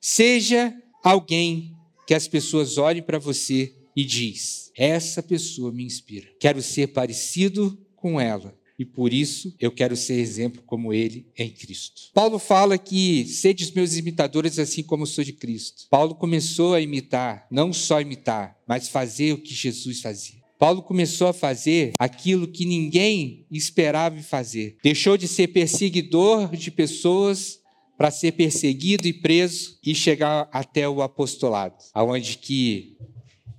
Seja 0.00 0.74
alguém 1.04 1.76
que 2.06 2.14
as 2.14 2.26
pessoas 2.26 2.78
olhem 2.78 3.02
para 3.02 3.18
você 3.18 3.74
e 3.94 4.04
diz: 4.04 4.72
essa 4.76 5.22
pessoa 5.22 5.70
me 5.70 5.84
inspira. 5.84 6.28
Quero 6.40 6.62
ser 6.62 6.88
parecido 6.88 7.78
com 7.94 8.20
ela. 8.20 8.58
E 8.78 8.84
por 8.84 9.12
isso 9.12 9.54
eu 9.60 9.70
quero 9.70 9.94
ser 9.94 10.14
exemplo 10.14 10.62
como 10.64 10.90
ele 10.90 11.26
em 11.36 11.50
Cristo. 11.50 12.10
Paulo 12.14 12.38
fala 12.38 12.78
que 12.78 13.26
sedes 13.26 13.70
meus 13.72 13.94
imitadores 13.94 14.58
assim 14.58 14.82
como 14.82 15.02
eu 15.02 15.06
sou 15.06 15.22
de 15.22 15.34
Cristo. 15.34 15.86
Paulo 15.90 16.14
começou 16.14 16.72
a 16.72 16.80
imitar, 16.80 17.46
não 17.50 17.74
só 17.74 18.00
imitar, 18.00 18.56
mas 18.66 18.88
fazer 18.88 19.34
o 19.34 19.38
que 19.42 19.52
Jesus 19.52 20.00
fazia. 20.00 20.40
Paulo 20.58 20.82
começou 20.82 21.28
a 21.28 21.32
fazer 21.34 21.94
aquilo 21.98 22.48
que 22.48 22.64
ninguém 22.64 23.46
esperava 23.50 24.20
fazer. 24.22 24.76
Deixou 24.82 25.18
de 25.18 25.28
ser 25.28 25.48
perseguidor 25.48 26.56
de 26.56 26.70
pessoas 26.70 27.59
para 28.00 28.10
ser 28.10 28.32
perseguido 28.32 29.06
e 29.06 29.12
preso 29.12 29.78
e 29.84 29.94
chegar 29.94 30.48
até 30.50 30.88
o 30.88 31.02
apostolado, 31.02 31.76
aonde 31.92 32.38
que 32.38 32.96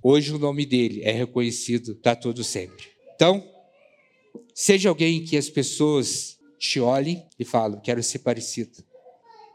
hoje 0.02 0.34
o 0.34 0.38
nome 0.38 0.66
dele 0.66 1.00
é 1.04 1.12
reconhecido 1.12 1.94
para 1.94 2.16
todo 2.16 2.42
sempre. 2.42 2.86
Então, 3.14 3.48
seja 4.52 4.88
alguém 4.88 5.24
que 5.24 5.36
as 5.36 5.48
pessoas 5.48 6.40
te 6.58 6.80
olhem 6.80 7.24
e 7.38 7.44
falem, 7.44 7.78
quero 7.78 8.02
ser 8.02 8.18
parecido. 8.18 8.82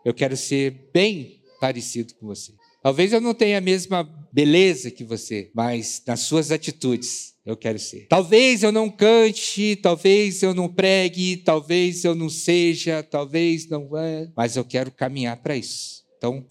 Eu 0.06 0.14
quero 0.14 0.38
ser 0.38 0.90
bem 0.94 1.42
parecido 1.60 2.14
com 2.16 2.26
você. 2.26 2.54
Talvez 2.82 3.12
eu 3.12 3.20
não 3.20 3.34
tenha 3.34 3.58
a 3.58 3.62
mesma 3.62 4.04
beleza 4.32 4.90
que 4.90 5.04
você, 5.04 5.52
mas 5.54 6.02
nas 6.08 6.22
suas 6.22 6.50
atitudes 6.50 7.36
eu 7.48 7.56
quero 7.56 7.80
ser. 7.80 8.08
Talvez 8.10 8.62
eu 8.62 8.74
não 8.74 8.90
cante, 8.90 9.78
talvez 9.78 10.44
eu 10.44 10.54
não 10.54 10.68
pregue, 10.68 11.38
talvez 11.38 12.04
eu 12.04 12.14
não 12.14 12.30
seja, 12.30 13.02
talvez 13.02 13.70
não 13.70 13.98
é, 13.98 14.30
mas 14.36 14.58
eu 14.58 14.66
quero 14.66 14.92
caminhar 14.92 15.38
para 15.38 15.56
isso. 15.56 16.04
Então, 16.18 16.46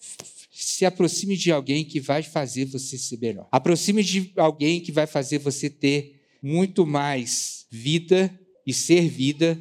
se 0.51 0.85
aproxime 0.85 1.37
de 1.37 1.51
alguém 1.51 1.85
que 1.85 1.99
vai 1.99 2.23
fazer 2.23 2.65
você 2.65 2.97
ser 2.97 3.19
melhor. 3.19 3.47
Aproxime 3.51 4.03
de 4.03 4.33
alguém 4.37 4.81
que 4.81 4.91
vai 4.91 5.05
fazer 5.05 5.37
você 5.37 5.69
ter 5.69 6.19
muito 6.41 6.83
mais 6.83 7.67
vida 7.69 8.33
e 8.65 8.73
ser 8.73 9.07
vida 9.07 9.59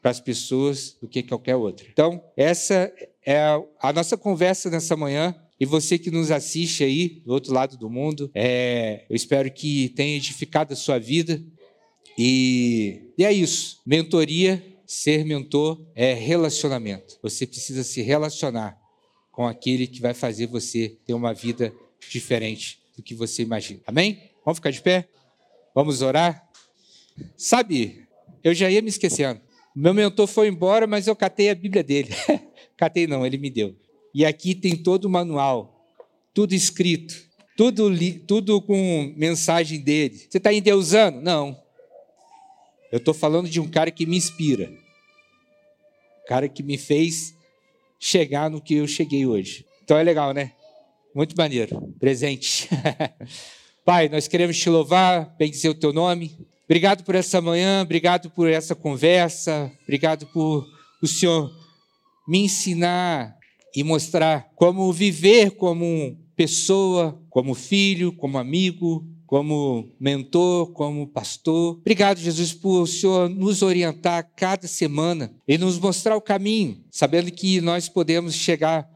para 0.00 0.12
as 0.12 0.20
pessoas 0.20 0.96
do 1.02 1.08
que 1.08 1.20
qualquer 1.20 1.56
outra. 1.56 1.84
Então, 1.90 2.22
essa 2.36 2.92
é 3.26 3.40
a 3.80 3.92
nossa 3.92 4.16
conversa 4.16 4.70
nessa 4.70 4.96
manhã. 4.96 5.34
E 5.58 5.64
você 5.64 5.98
que 5.98 6.10
nos 6.10 6.30
assiste 6.30 6.84
aí, 6.84 7.22
do 7.24 7.32
outro 7.32 7.52
lado 7.52 7.76
do 7.76 7.88
mundo, 7.88 8.30
é, 8.34 9.06
eu 9.08 9.16
espero 9.16 9.50
que 9.50 9.88
tenha 9.90 10.16
edificado 10.16 10.72
a 10.72 10.76
sua 10.76 10.98
vida. 10.98 11.42
E, 12.18 13.12
e 13.16 13.24
é 13.24 13.32
isso. 13.32 13.80
Mentoria, 13.86 14.62
ser 14.86 15.24
mentor 15.24 15.84
é 15.94 16.12
relacionamento. 16.12 17.18
Você 17.22 17.46
precisa 17.46 17.82
se 17.82 18.02
relacionar 18.02 18.78
com 19.32 19.46
aquele 19.46 19.86
que 19.86 20.00
vai 20.00 20.14
fazer 20.14 20.46
você 20.46 20.96
ter 21.06 21.14
uma 21.14 21.32
vida 21.32 21.72
diferente 22.10 22.80
do 22.96 23.02
que 23.02 23.14
você 23.14 23.42
imagina. 23.42 23.80
Amém? 23.86 24.30
Vamos 24.44 24.58
ficar 24.58 24.70
de 24.70 24.80
pé? 24.80 25.08
Vamos 25.74 26.00
orar? 26.00 26.48
Sabe, 27.36 28.06
eu 28.42 28.54
já 28.54 28.70
ia 28.70 28.80
me 28.80 28.88
esquecendo. 28.88 29.40
Meu 29.74 29.92
mentor 29.92 30.26
foi 30.26 30.48
embora, 30.48 30.86
mas 30.86 31.06
eu 31.06 31.14
catei 31.14 31.50
a 31.50 31.54
Bíblia 31.54 31.82
dele. 31.82 32.10
catei 32.76 33.06
não, 33.06 33.26
ele 33.26 33.36
me 33.36 33.50
deu. 33.50 33.76
E 34.16 34.24
aqui 34.24 34.54
tem 34.54 34.74
todo 34.74 35.04
o 35.04 35.10
manual, 35.10 35.92
tudo 36.32 36.54
escrito, 36.54 37.14
tudo, 37.54 37.90
tudo 38.26 38.62
com 38.62 39.12
mensagem 39.14 39.78
dele. 39.78 40.16
Você 40.16 40.38
está 40.38 40.50
endeusando? 40.54 41.20
Não. 41.20 41.54
Eu 42.90 42.96
estou 42.96 43.12
falando 43.12 43.46
de 43.46 43.60
um 43.60 43.68
cara 43.68 43.90
que 43.90 44.06
me 44.06 44.16
inspira. 44.16 44.70
Um 44.70 46.28
cara 46.28 46.48
que 46.48 46.62
me 46.62 46.78
fez 46.78 47.34
chegar 48.00 48.48
no 48.48 48.58
que 48.58 48.76
eu 48.76 48.88
cheguei 48.88 49.26
hoje. 49.26 49.66
Então 49.84 49.98
é 49.98 50.02
legal, 50.02 50.32
né? 50.32 50.52
Muito 51.14 51.36
maneiro. 51.36 51.94
Presente. 52.00 52.70
Pai, 53.84 54.08
nós 54.08 54.26
queremos 54.26 54.58
te 54.58 54.70
louvar, 54.70 55.36
bendizer 55.36 55.70
o 55.70 55.74
teu 55.74 55.92
nome. 55.92 56.34
Obrigado 56.64 57.04
por 57.04 57.14
essa 57.14 57.42
manhã, 57.42 57.82
obrigado 57.82 58.30
por 58.30 58.48
essa 58.48 58.74
conversa, 58.74 59.70
obrigado 59.82 60.24
por 60.28 60.66
o 61.02 61.06
Senhor 61.06 61.54
me 62.26 62.38
ensinar 62.38 63.36
e 63.76 63.84
mostrar 63.84 64.50
como 64.56 64.90
viver 64.90 65.50
como 65.50 66.16
pessoa, 66.34 67.22
como 67.28 67.54
filho, 67.54 68.10
como 68.10 68.38
amigo, 68.38 69.06
como 69.26 69.92
mentor, 70.00 70.72
como 70.72 71.06
pastor. 71.06 71.74
Obrigado, 71.74 72.18
Jesus, 72.18 72.54
por 72.54 72.82
o 72.82 72.86
Senhor 72.86 73.28
nos 73.28 73.60
orientar 73.60 74.32
cada 74.34 74.66
semana 74.66 75.30
e 75.46 75.58
nos 75.58 75.78
mostrar 75.78 76.16
o 76.16 76.22
caminho, 76.22 76.82
sabendo 76.90 77.30
que 77.30 77.60
nós 77.60 77.86
podemos 77.86 78.34
chegar 78.34 78.88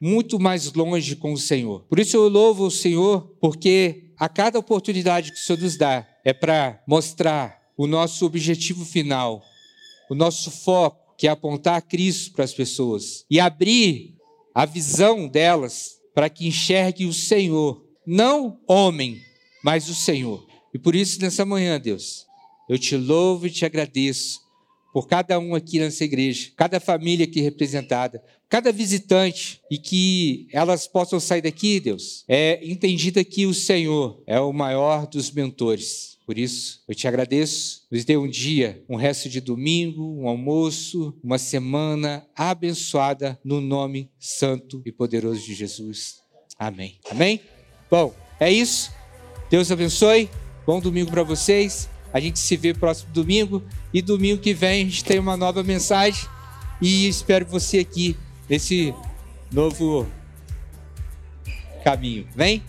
muito 0.00 0.38
mais 0.38 0.72
longe 0.72 1.16
com 1.16 1.32
o 1.32 1.38
Senhor. 1.38 1.80
Por 1.88 1.98
isso 1.98 2.16
eu 2.16 2.28
louvo 2.28 2.66
o 2.66 2.70
Senhor, 2.70 3.22
porque 3.40 4.12
a 4.16 4.28
cada 4.28 4.56
oportunidade 4.56 5.32
que 5.32 5.38
o 5.38 5.40
Senhor 5.40 5.60
nos 5.60 5.76
dá 5.76 6.06
é 6.24 6.32
para 6.32 6.80
mostrar 6.86 7.60
o 7.76 7.88
nosso 7.88 8.24
objetivo 8.24 8.84
final, 8.84 9.42
o 10.08 10.14
nosso 10.14 10.48
foco 10.48 11.01
que 11.22 11.28
é 11.28 11.30
apontar 11.30 11.80
Cristo 11.82 12.32
para 12.32 12.44
as 12.44 12.52
pessoas 12.52 13.24
e 13.30 13.38
abrir 13.38 14.16
a 14.52 14.66
visão 14.66 15.28
delas 15.28 15.92
para 16.12 16.28
que 16.28 16.48
enxergue 16.48 17.06
o 17.06 17.12
Senhor, 17.12 17.80
não 18.04 18.58
homem, 18.66 19.20
mas 19.62 19.88
o 19.88 19.94
Senhor. 19.94 20.44
E 20.74 20.80
por 20.80 20.96
isso, 20.96 21.20
nessa 21.20 21.46
manhã, 21.46 21.80
Deus, 21.80 22.26
eu 22.68 22.76
te 22.76 22.96
louvo 22.96 23.46
e 23.46 23.50
te 23.50 23.64
agradeço 23.64 24.40
por 24.92 25.06
cada 25.06 25.38
um 25.38 25.54
aqui 25.54 25.78
nessa 25.78 26.02
igreja, 26.02 26.50
cada 26.56 26.80
família 26.80 27.24
aqui 27.24 27.40
representada, 27.40 28.20
cada 28.48 28.72
visitante, 28.72 29.60
e 29.70 29.78
que 29.78 30.48
elas 30.52 30.88
possam 30.88 31.20
sair 31.20 31.42
daqui, 31.42 31.78
Deus, 31.78 32.24
é 32.26 32.58
entendida 32.68 33.22
que 33.22 33.46
o 33.46 33.54
Senhor 33.54 34.20
é 34.26 34.40
o 34.40 34.52
maior 34.52 35.06
dos 35.06 35.30
mentores 35.30 36.18
por 36.24 36.38
isso, 36.38 36.82
eu 36.88 36.94
te 36.94 37.06
agradeço. 37.08 37.86
Nos 37.90 38.04
dê 38.04 38.16
um 38.16 38.28
dia, 38.28 38.84
um 38.88 38.96
resto 38.96 39.28
de 39.28 39.40
domingo, 39.40 40.20
um 40.20 40.28
almoço, 40.28 41.18
uma 41.22 41.38
semana 41.38 42.26
abençoada 42.34 43.38
no 43.44 43.60
nome 43.60 44.10
santo 44.18 44.82
e 44.84 44.92
poderoso 44.92 45.44
de 45.44 45.54
Jesus. 45.54 46.20
Amém. 46.58 46.98
Amém? 47.10 47.40
Bom, 47.90 48.14
é 48.38 48.50
isso. 48.50 48.92
Deus 49.50 49.70
abençoe. 49.70 50.30
Bom 50.66 50.80
domingo 50.80 51.10
para 51.10 51.22
vocês. 51.22 51.88
A 52.12 52.20
gente 52.20 52.38
se 52.38 52.56
vê 52.56 52.72
próximo 52.72 53.12
domingo. 53.12 53.62
E 53.92 54.00
domingo 54.00 54.40
que 54.40 54.54
vem 54.54 54.82
a 54.82 54.84
gente 54.84 55.04
tem 55.04 55.18
uma 55.18 55.36
nova 55.36 55.62
mensagem. 55.62 56.24
E 56.80 57.08
espero 57.08 57.44
você 57.46 57.78
aqui 57.78 58.16
nesse 58.48 58.94
novo 59.50 60.06
caminho. 61.84 62.26
Vem? 62.34 62.62